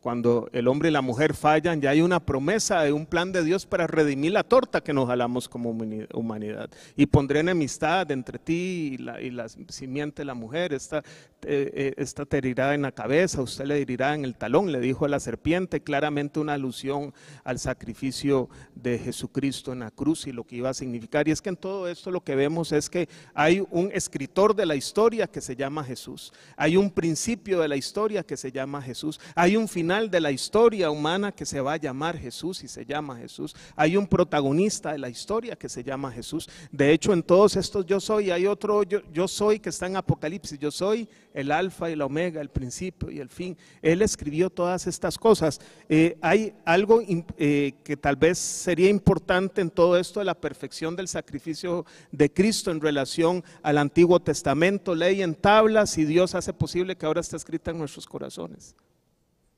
cuando 0.00 0.48
el 0.52 0.66
hombre 0.66 0.88
y 0.88 0.92
la 0.92 1.02
mujer 1.02 1.34
fallan, 1.34 1.80
ya 1.80 1.90
hay 1.90 2.00
una 2.00 2.20
promesa 2.20 2.82
de 2.82 2.92
un 2.92 3.04
plan 3.04 3.32
de 3.32 3.44
Dios 3.44 3.66
para 3.66 3.86
redimir 3.86 4.32
la 4.32 4.44
torta 4.44 4.80
que 4.80 4.94
nos 4.94 5.06
jalamos 5.06 5.48
como 5.48 5.74
humani- 5.74 6.06
humanidad. 6.14 6.70
Y 6.96 7.04
pondré 7.06 7.40
enemistad 7.40 8.10
entre 8.10 8.38
ti 8.38 8.92
y 8.94 8.98
la, 8.98 9.20
y 9.20 9.30
la 9.30 9.48
simiente 9.48 10.24
la 10.24 10.32
mujer. 10.32 10.72
Esta, 10.72 11.02
eh, 11.42 11.92
esta 11.98 12.24
te 12.24 12.38
herirá 12.38 12.74
en 12.74 12.82
la 12.82 12.92
cabeza, 12.92 13.42
usted 13.42 13.66
le 13.66 13.78
herirá 13.80 14.14
en 14.14 14.24
el 14.24 14.36
talón, 14.36 14.72
le 14.72 14.80
dijo 14.80 15.04
a 15.04 15.08
la 15.08 15.20
serpiente, 15.20 15.82
claramente 15.82 16.40
una 16.40 16.54
alusión 16.54 17.12
al 17.44 17.58
sacrificio 17.58 18.48
de 18.74 18.98
Jesucristo 18.98 19.72
en 19.72 19.80
la 19.80 19.90
cruz 19.90 20.26
y 20.26 20.32
lo 20.32 20.44
que 20.44 20.56
iba 20.56 20.70
a 20.70 20.74
significar. 20.74 21.28
Y 21.28 21.32
es 21.32 21.42
que 21.42 21.50
en 21.50 21.56
todo 21.56 21.88
esto 21.88 22.10
lo 22.10 22.22
que 22.22 22.36
vemos 22.36 22.72
es 22.72 22.88
que 22.88 23.08
hay 23.34 23.62
un 23.70 23.90
escritor 23.92 24.56
de 24.56 24.64
la 24.64 24.76
historia 24.76 25.26
que 25.26 25.42
se 25.42 25.56
llama 25.56 25.84
Jesús, 25.84 26.32
hay 26.56 26.78
un 26.78 26.90
principio 26.90 27.60
de 27.60 27.68
la 27.68 27.76
historia 27.76 28.22
que 28.22 28.38
se 28.38 28.50
llama 28.50 28.80
Jesús, 28.80 29.20
hay 29.34 29.56
un 29.56 29.68
final 29.68 29.89
de 29.90 30.20
la 30.20 30.30
historia 30.30 30.88
humana 30.88 31.32
que 31.32 31.44
se 31.44 31.60
va 31.60 31.72
a 31.72 31.76
llamar 31.76 32.16
Jesús 32.16 32.62
y 32.62 32.68
se 32.68 32.86
llama 32.86 33.16
Jesús, 33.16 33.56
hay 33.74 33.96
un 33.96 34.06
protagonista 34.06 34.92
de 34.92 34.98
la 34.98 35.08
historia 35.08 35.56
que 35.56 35.68
se 35.68 35.82
llama 35.82 36.12
Jesús. 36.12 36.48
De 36.70 36.92
hecho, 36.92 37.12
en 37.12 37.24
todos 37.24 37.56
estos 37.56 37.84
yo 37.86 37.98
soy, 37.98 38.30
hay 38.30 38.46
otro 38.46 38.84
yo, 38.84 39.26
soy 39.26 39.58
que 39.58 39.70
está 39.70 39.88
en 39.88 39.96
Apocalipsis, 39.96 40.60
yo 40.60 40.70
soy 40.70 41.08
el 41.34 41.50
alfa 41.50 41.90
y 41.90 41.96
la 41.96 42.06
omega, 42.06 42.40
el 42.40 42.50
principio 42.50 43.10
y 43.10 43.18
el 43.18 43.28
fin. 43.28 43.56
Él 43.82 44.02
escribió 44.02 44.48
todas 44.48 44.86
estas 44.86 45.18
cosas. 45.18 45.60
Eh, 45.88 46.16
hay 46.20 46.54
algo 46.64 47.02
eh, 47.36 47.72
que 47.82 47.96
tal 47.96 48.14
vez 48.14 48.38
sería 48.38 48.88
importante 48.88 49.60
en 49.60 49.70
todo 49.70 49.98
esto 49.98 50.20
de 50.20 50.26
la 50.26 50.34
perfección 50.34 50.94
del 50.94 51.08
sacrificio 51.08 51.84
de 52.12 52.32
Cristo 52.32 52.70
en 52.70 52.80
relación 52.80 53.42
al 53.62 53.78
Antiguo 53.78 54.20
Testamento, 54.20 54.94
ley 54.94 55.22
en 55.22 55.34
tablas 55.34 55.98
y 55.98 56.04
Dios 56.04 56.36
hace 56.36 56.52
posible 56.52 56.96
que 56.96 57.06
ahora 57.06 57.20
esté 57.20 57.36
escrita 57.36 57.72
en 57.72 57.78
nuestros 57.78 58.06
corazones. 58.06 58.76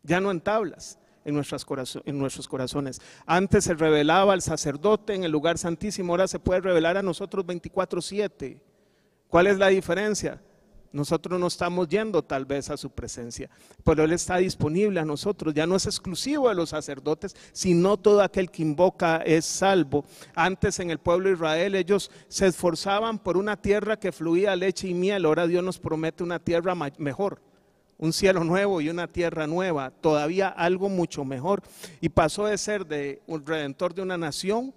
Ya 0.03 0.21
no 0.21 0.31
en 0.31 0.41
tablas. 0.41 0.99
En, 1.25 1.35
nuestras 1.37 1.65
en 2.05 2.19
nuestros 2.19 2.49
corazones. 2.49 3.01
Antes 3.27 3.63
se 3.63 3.75
revelaba 3.75 4.33
al 4.33 4.43
sacerdote 4.43 5.15
en 5.15 5.23
el 5.23 5.31
lugar 5.31 5.57
santísimo, 5.57 6.13
ahora 6.13 6.27
se 6.27 6.41
puede 6.41 6.61
revelar 6.61 6.97
a 6.97 7.03
nosotros 7.03 7.47
24/7. 7.47 8.61
¿Cuál 9.29 9.47
es 9.47 9.57
la 9.57 9.69
diferencia? 9.69 10.41
Nosotros 10.93 11.41
no 11.41 11.47
estamos 11.47 11.89
yendo 11.89 12.23
tal 12.23 12.45
vez 12.45 12.69
a 12.69 12.77
su 12.77 12.91
presencia, 12.91 13.49
pero 13.83 14.05
Él 14.05 14.13
está 14.13 14.37
disponible 14.37 15.01
a 15.01 15.05
nosotros. 15.05 15.55
Ya 15.55 15.67
no 15.67 15.77
es 15.77 15.87
exclusivo 15.87 16.51
de 16.51 16.55
los 16.55 16.69
sacerdotes, 16.69 17.35
sino 17.53 17.97
todo 17.97 18.21
aquel 18.21 18.51
que 18.51 18.63
invoca 18.63 19.17
es 19.19 19.47
salvo. 19.47 20.05
Antes 20.35 20.81
en 20.81 20.91
el 20.91 20.99
pueblo 20.99 21.29
de 21.29 21.37
Israel 21.37 21.75
ellos 21.77 22.11
se 22.29 22.47
esforzaban 22.47 23.19
por 23.19 23.39
una 23.39 23.57
tierra 23.57 23.99
que 23.99 24.13
fluía 24.13 24.55
leche 24.55 24.89
y 24.89 24.95
miel. 24.95 25.25
Ahora 25.25 25.47
Dios 25.47 25.65
nos 25.65 25.79
promete 25.79 26.23
una 26.23 26.39
tierra 26.39 26.75
mejor 26.99 27.41
un 28.03 28.13
cielo 28.13 28.43
nuevo 28.43 28.81
y 28.81 28.89
una 28.89 29.07
tierra 29.07 29.47
nueva, 29.47 29.93
todavía 29.93 30.49
algo 30.49 30.89
mucho 30.89 31.25
mejor. 31.25 31.63
Y 32.01 32.09
pasó 32.09 32.47
de 32.47 32.59
ser 32.59 32.85
de 32.85 33.23
un 33.29 33.47
redentor 33.47 33.95
de 33.95 34.03
una 34.03 34.19
nación, 34.19 34.75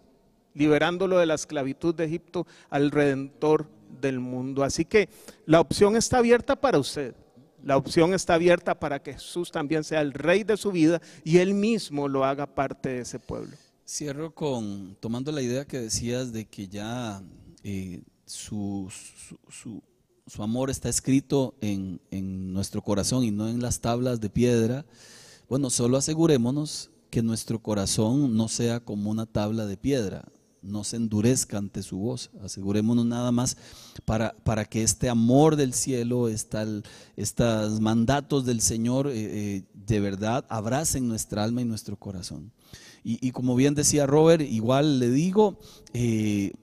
liberándolo 0.54 1.18
de 1.18 1.26
la 1.26 1.34
esclavitud 1.34 1.96
de 1.96 2.06
Egipto, 2.06 2.46
al 2.70 2.92
redentor 2.92 3.68
del 4.00 4.20
mundo. 4.20 4.64
Así 4.64 4.86
que 4.86 5.10
la 5.48 5.60
opción 5.60 5.96
está 5.96 6.20
abierta 6.20 6.56
para 6.56 6.78
usted. 6.78 7.16
La 7.64 7.78
opción 7.78 8.14
está 8.14 8.36
abierta 8.36 8.80
para 8.80 9.02
que 9.02 9.14
Jesús 9.14 9.50
también 9.50 9.84
sea 9.84 10.02
el 10.02 10.14
rey 10.14 10.44
de 10.44 10.56
su 10.56 10.72
vida 10.72 11.02
y 11.24 11.40
él 11.40 11.56
mismo 11.56 12.08
lo 12.08 12.24
haga 12.24 12.46
parte 12.46 12.90
de 12.90 13.00
ese 13.00 13.18
pueblo. 13.18 13.58
Cierro 13.88 14.36
con, 14.36 14.96
tomando 15.00 15.32
la 15.32 15.42
idea 15.42 15.66
que 15.66 15.80
decías 15.80 16.32
de 16.32 16.46
que 16.46 16.68
ya 16.68 17.24
eh, 17.64 18.04
su, 18.26 18.88
su, 18.92 19.40
su- 19.50 19.84
su 20.28 20.44
amor 20.44 20.70
está 20.70 20.90
escrito 20.90 21.56
en, 21.62 22.02
en 22.12 22.54
nuestro 22.54 22.82
corazón 22.82 23.24
y 23.24 23.32
no 23.32 23.48
en 23.48 23.62
las 23.62 23.80
tablas 23.80 24.20
de 24.22 24.30
piedra. 24.30 24.86
Bueno, 25.48 25.70
solo 25.70 25.98
asegurémonos 25.98 26.90
que 27.10 27.22
nuestro 27.22 27.62
corazón 27.62 28.36
no 28.36 28.48
sea 28.48 28.80
como 28.80 29.12
una 29.12 29.26
tabla 29.26 29.66
de 29.66 29.78
piedra, 29.78 30.26
no 30.62 30.84
se 30.84 30.98
endurezca 30.98 31.58
ante 31.58 31.84
su 31.84 31.98
voz. 31.98 32.32
Asegurémonos 32.42 33.06
nada 33.06 33.32
más 33.32 33.56
para, 34.04 34.36
para 34.44 34.66
que 34.66 34.84
este 34.84 35.10
amor 35.10 35.56
del 35.56 35.74
cielo, 35.74 36.28
estos 36.28 37.80
mandatos 37.80 38.46
del 38.46 38.62
Señor 38.62 39.08
eh, 39.08 39.14
eh, 39.16 39.64
de 39.74 40.00
verdad 40.00 40.46
abracen 40.50 41.08
nuestra 41.08 41.44
alma 41.44 41.62
y 41.62 41.66
nuestro 41.66 41.98
corazón. 41.98 42.52
Y, 43.04 43.26
y 43.26 43.32
como 43.32 43.56
bien 43.56 43.76
decía 43.76 44.08
Robert, 44.08 44.42
igual 44.42 45.00
le 45.00 45.12
digo, 45.12 45.60
eh, 45.94 46.54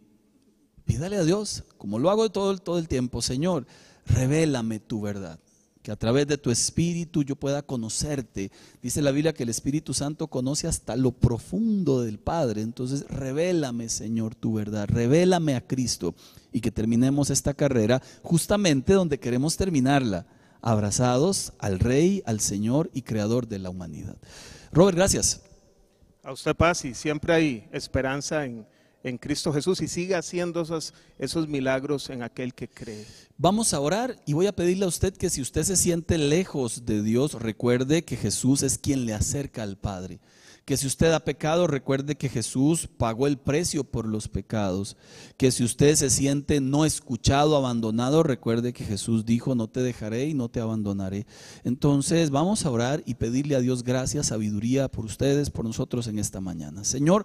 pídale 0.85 1.17
a 1.17 1.25
Dios, 1.25 1.65
como 1.79 1.99
lo 1.99 2.11
hago 2.11 2.31
todo, 2.31 2.57
todo 2.59 2.79
el 2.79 2.89
tiempo, 2.89 3.23
Señor, 3.23 3.67
revélame 4.07 4.81
tu 4.81 5.01
verdad. 5.01 5.39
Que 5.83 5.91
a 5.91 5.97
través 5.97 6.29
de 6.29 6.39
tu 6.39 6.53
espíritu 6.53 7.25
yo 7.25 7.35
pueda 7.35 7.63
conocerte. 7.63 8.53
Dice 8.81 9.03
la 9.03 9.11
Biblia 9.11 9.35
que 9.35 9.43
el 9.43 9.49
Espíritu 9.49 9.95
Santo 9.95 10.29
conoce 10.29 10.69
hasta 10.69 10.95
lo 10.95 11.11
profundo 11.11 12.03
del 12.03 12.21
Padre. 12.21 12.63
Entonces, 12.63 13.05
revélame, 13.09 13.89
Señor, 13.89 14.37
tu 14.37 14.55
verdad. 14.55 14.87
Revélame 14.89 15.57
a 15.57 15.67
Cristo. 15.67 16.15
Y 16.53 16.61
que 16.61 16.71
terminemos 16.71 17.31
esta 17.31 17.53
carrera 17.53 18.01
justamente 18.23 18.93
donde 18.93 19.19
queremos 19.19 19.57
terminarla. 19.57 20.25
Abrazados 20.61 21.53
al 21.59 21.81
Rey, 21.81 22.23
al 22.27 22.39
Señor 22.39 22.89
y 22.95 23.03
Creador 23.03 23.49
de 23.49 23.59
la 23.59 23.71
humanidad. 23.71 24.17
Robert, 24.71 24.97
gracias. 24.97 25.41
A 26.23 26.31
usted 26.31 26.55
paz 26.55 26.85
y 26.85 26.95
siempre 26.95 27.35
hay 27.35 27.69
esperanza 27.73 28.45
en, 28.45 28.65
en 29.05 29.19
Cristo 29.19 29.53
Jesús 29.53 29.81
y 29.81 29.89
siga 29.89 30.19
haciendo 30.19 30.63
esos, 30.63 30.95
esos 31.19 31.49
milagros 31.49 32.11
en 32.11 32.23
aquel 32.23 32.55
que 32.55 32.69
cree. 32.69 33.07
Vamos 33.37 33.75
a 33.75 33.81
orar 33.81 34.17
y 34.27 34.35
voy 34.35 34.47
a 34.47 34.55
pedirle 34.55 34.85
a 34.85 34.89
usted 34.89 35.15
que 35.17 35.31
si 35.31 35.41
usted 35.41 35.65
se 35.65 35.77
siente 35.77 36.19
lejos 36.19 36.85
de 36.87 37.03
Dios, 37.03 37.35
recuerde 37.35 38.05
que 38.05 38.17
Jesús 38.17 38.63
es 38.63 38.79
quien 38.79 39.07
le 39.07 39.15
acerca 39.15 39.63
al 39.63 39.77
Padre. 39.77 40.21
Que 40.65 40.77
si 40.77 40.87
usted 40.87 41.11
ha 41.13 41.25
pecado, 41.25 41.67
recuerde 41.67 42.15
que 42.15 42.29
Jesús 42.29 42.89
pagó 42.97 43.27
el 43.27 43.37
precio 43.37 43.83
por 43.83 44.07
los 44.07 44.29
pecados. 44.29 44.97
Que 45.37 45.51
si 45.51 45.65
usted 45.65 45.97
se 45.97 46.09
siente 46.09 46.61
no 46.61 46.85
escuchado, 46.85 47.57
abandonado, 47.57 48.23
recuerde 48.23 48.73
que 48.73 48.85
Jesús 48.85 49.25
dijo, 49.25 49.57
no 49.57 49.69
te 49.69 49.83
dejaré 49.83 50.29
y 50.29 50.35
no 50.35 50.49
te 50.49 50.61
abandonaré. 50.61 51.27
Entonces 51.65 52.31
vamos 52.31 52.65
a 52.65 52.71
orar 52.71 53.03
y 53.07 53.15
pedirle 53.15 53.57
a 53.57 53.61
Dios 53.61 53.83
gracias, 53.83 54.29
sabiduría 54.29 54.89
por 54.89 55.05
ustedes, 55.05 55.51
por 55.51 55.65
nosotros 55.65 56.07
en 56.07 56.21
esta 56.21 56.41
mañana. 56.41 56.85
Señor, 56.85 57.25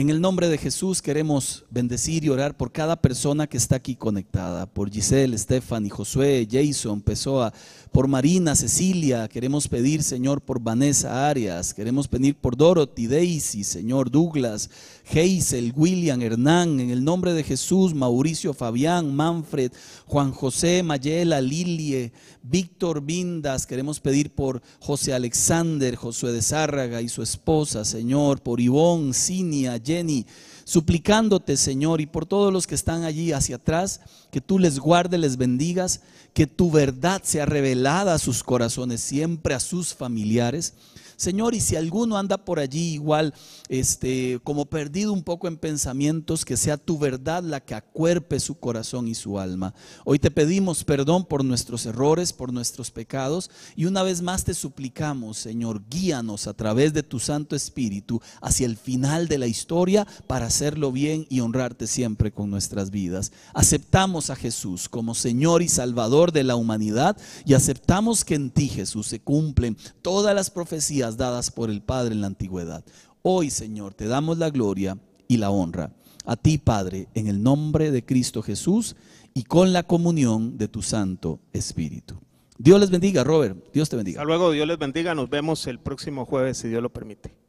en 0.00 0.08
el 0.08 0.22
nombre 0.22 0.48
de 0.48 0.56
Jesús 0.56 1.02
queremos 1.02 1.66
bendecir 1.68 2.24
y 2.24 2.30
orar 2.30 2.56
por 2.56 2.72
cada 2.72 2.96
persona 2.96 3.46
que 3.46 3.58
está 3.58 3.76
aquí 3.76 3.96
conectada, 3.96 4.64
por 4.64 4.90
Giselle, 4.90 5.36
Stephanie, 5.36 5.90
Josué, 5.90 6.48
Jason, 6.50 7.02
Pessoa, 7.02 7.52
por 7.92 8.08
Marina, 8.08 8.54
Cecilia, 8.54 9.28
queremos 9.28 9.68
pedir, 9.68 10.02
Señor, 10.02 10.40
por 10.40 10.58
Vanessa 10.58 11.28
Arias, 11.28 11.74
queremos 11.74 12.08
pedir 12.08 12.34
por 12.36 12.56
Dorothy, 12.56 13.08
Daisy, 13.08 13.62
Señor, 13.62 14.10
Douglas, 14.10 14.70
Hazel, 15.10 15.72
William, 15.76 16.22
Hernán, 16.22 16.80
en 16.80 16.90
el 16.90 17.04
nombre 17.04 17.34
de 17.34 17.42
Jesús, 17.42 17.92
Mauricio, 17.92 18.54
Fabián, 18.54 19.14
Manfred, 19.14 19.72
Juan 20.06 20.30
José, 20.30 20.82
Mayela, 20.82 21.40
Lilie, 21.40 22.12
Víctor 22.42 23.02
Vindas, 23.02 23.66
queremos 23.66 24.00
pedir 24.00 24.30
por 24.30 24.62
José 24.78 25.12
Alexander, 25.12 25.96
Josué 25.96 26.32
de 26.32 26.42
Zárraga 26.42 27.02
y 27.02 27.08
su 27.08 27.22
esposa, 27.22 27.84
Señor, 27.84 28.40
por 28.40 28.60
Ivonne, 28.60 29.12
Cinia, 29.12 29.76
Jenny, 29.90 30.24
suplicándote, 30.64 31.56
Señor, 31.56 32.00
y 32.00 32.06
por 32.06 32.26
todos 32.26 32.52
los 32.52 32.66
que 32.68 32.76
están 32.76 33.02
allí 33.02 33.32
hacia 33.32 33.56
atrás, 33.56 34.00
que 34.30 34.40
tú 34.40 34.58
les 34.60 34.78
guardes, 34.78 35.18
les 35.18 35.36
bendigas, 35.36 36.02
que 36.32 36.46
tu 36.46 36.70
verdad 36.70 37.22
sea 37.24 37.44
revelada 37.44 38.14
a 38.14 38.18
sus 38.18 38.44
corazones, 38.44 39.00
siempre 39.00 39.54
a 39.54 39.60
sus 39.60 39.94
familiares. 39.94 40.74
Señor, 41.20 41.54
y 41.54 41.60
si 41.60 41.76
alguno 41.76 42.16
anda 42.16 42.38
por 42.46 42.58
allí 42.58 42.94
igual, 42.94 43.34
este, 43.68 44.40
como 44.42 44.64
perdido 44.64 45.12
un 45.12 45.22
poco 45.22 45.48
en 45.48 45.58
pensamientos, 45.58 46.46
que 46.46 46.56
sea 46.56 46.78
tu 46.78 46.98
verdad 46.98 47.42
la 47.42 47.60
que 47.60 47.74
acuerpe 47.74 48.40
su 48.40 48.58
corazón 48.58 49.06
y 49.06 49.14
su 49.14 49.38
alma. 49.38 49.74
Hoy 50.06 50.18
te 50.18 50.30
pedimos 50.30 50.82
perdón 50.82 51.26
por 51.26 51.44
nuestros 51.44 51.84
errores, 51.84 52.32
por 52.32 52.54
nuestros 52.54 52.90
pecados, 52.90 53.50
y 53.76 53.84
una 53.84 54.02
vez 54.02 54.22
más 54.22 54.44
te 54.44 54.54
suplicamos, 54.54 55.36
Señor, 55.36 55.82
guíanos 55.90 56.46
a 56.46 56.54
través 56.54 56.94
de 56.94 57.02
tu 57.02 57.18
Santo 57.18 57.54
Espíritu 57.54 58.22
hacia 58.40 58.64
el 58.64 58.78
final 58.78 59.28
de 59.28 59.36
la 59.36 59.46
historia 59.46 60.06
para 60.26 60.46
hacerlo 60.46 60.90
bien 60.90 61.26
y 61.28 61.40
honrarte 61.40 61.86
siempre 61.86 62.32
con 62.32 62.48
nuestras 62.48 62.90
vidas. 62.90 63.30
Aceptamos 63.52 64.30
a 64.30 64.36
Jesús 64.36 64.88
como 64.88 65.14
Señor 65.14 65.60
y 65.60 65.68
Salvador 65.68 66.32
de 66.32 66.44
la 66.44 66.56
humanidad 66.56 67.18
y 67.44 67.52
aceptamos 67.52 68.24
que 68.24 68.36
en 68.36 68.50
ti, 68.50 68.68
Jesús, 68.68 69.06
se 69.06 69.20
cumplen 69.20 69.76
todas 70.00 70.34
las 70.34 70.48
profecías 70.48 71.09
dadas 71.16 71.50
por 71.50 71.70
el 71.70 71.82
Padre 71.82 72.14
en 72.14 72.20
la 72.20 72.26
antigüedad. 72.26 72.84
Hoy, 73.22 73.50
Señor, 73.50 73.94
te 73.94 74.06
damos 74.06 74.38
la 74.38 74.50
gloria 74.50 74.98
y 75.28 75.36
la 75.36 75.50
honra. 75.50 75.92
A 76.24 76.36
ti, 76.36 76.58
Padre, 76.58 77.08
en 77.14 77.26
el 77.26 77.42
nombre 77.42 77.90
de 77.90 78.04
Cristo 78.04 78.42
Jesús 78.42 78.96
y 79.34 79.44
con 79.44 79.72
la 79.72 79.82
comunión 79.82 80.58
de 80.58 80.68
tu 80.68 80.82
Santo 80.82 81.40
Espíritu. 81.52 82.18
Dios 82.58 82.78
les 82.78 82.90
bendiga, 82.90 83.24
Robert. 83.24 83.56
Dios 83.72 83.88
te 83.88 83.96
bendiga. 83.96 84.20
Hasta 84.20 84.28
luego, 84.28 84.50
Dios 84.50 84.66
les 84.66 84.78
bendiga. 84.78 85.14
Nos 85.14 85.30
vemos 85.30 85.66
el 85.66 85.78
próximo 85.78 86.26
jueves, 86.26 86.58
si 86.58 86.68
Dios 86.68 86.82
lo 86.82 86.92
permite. 86.92 87.39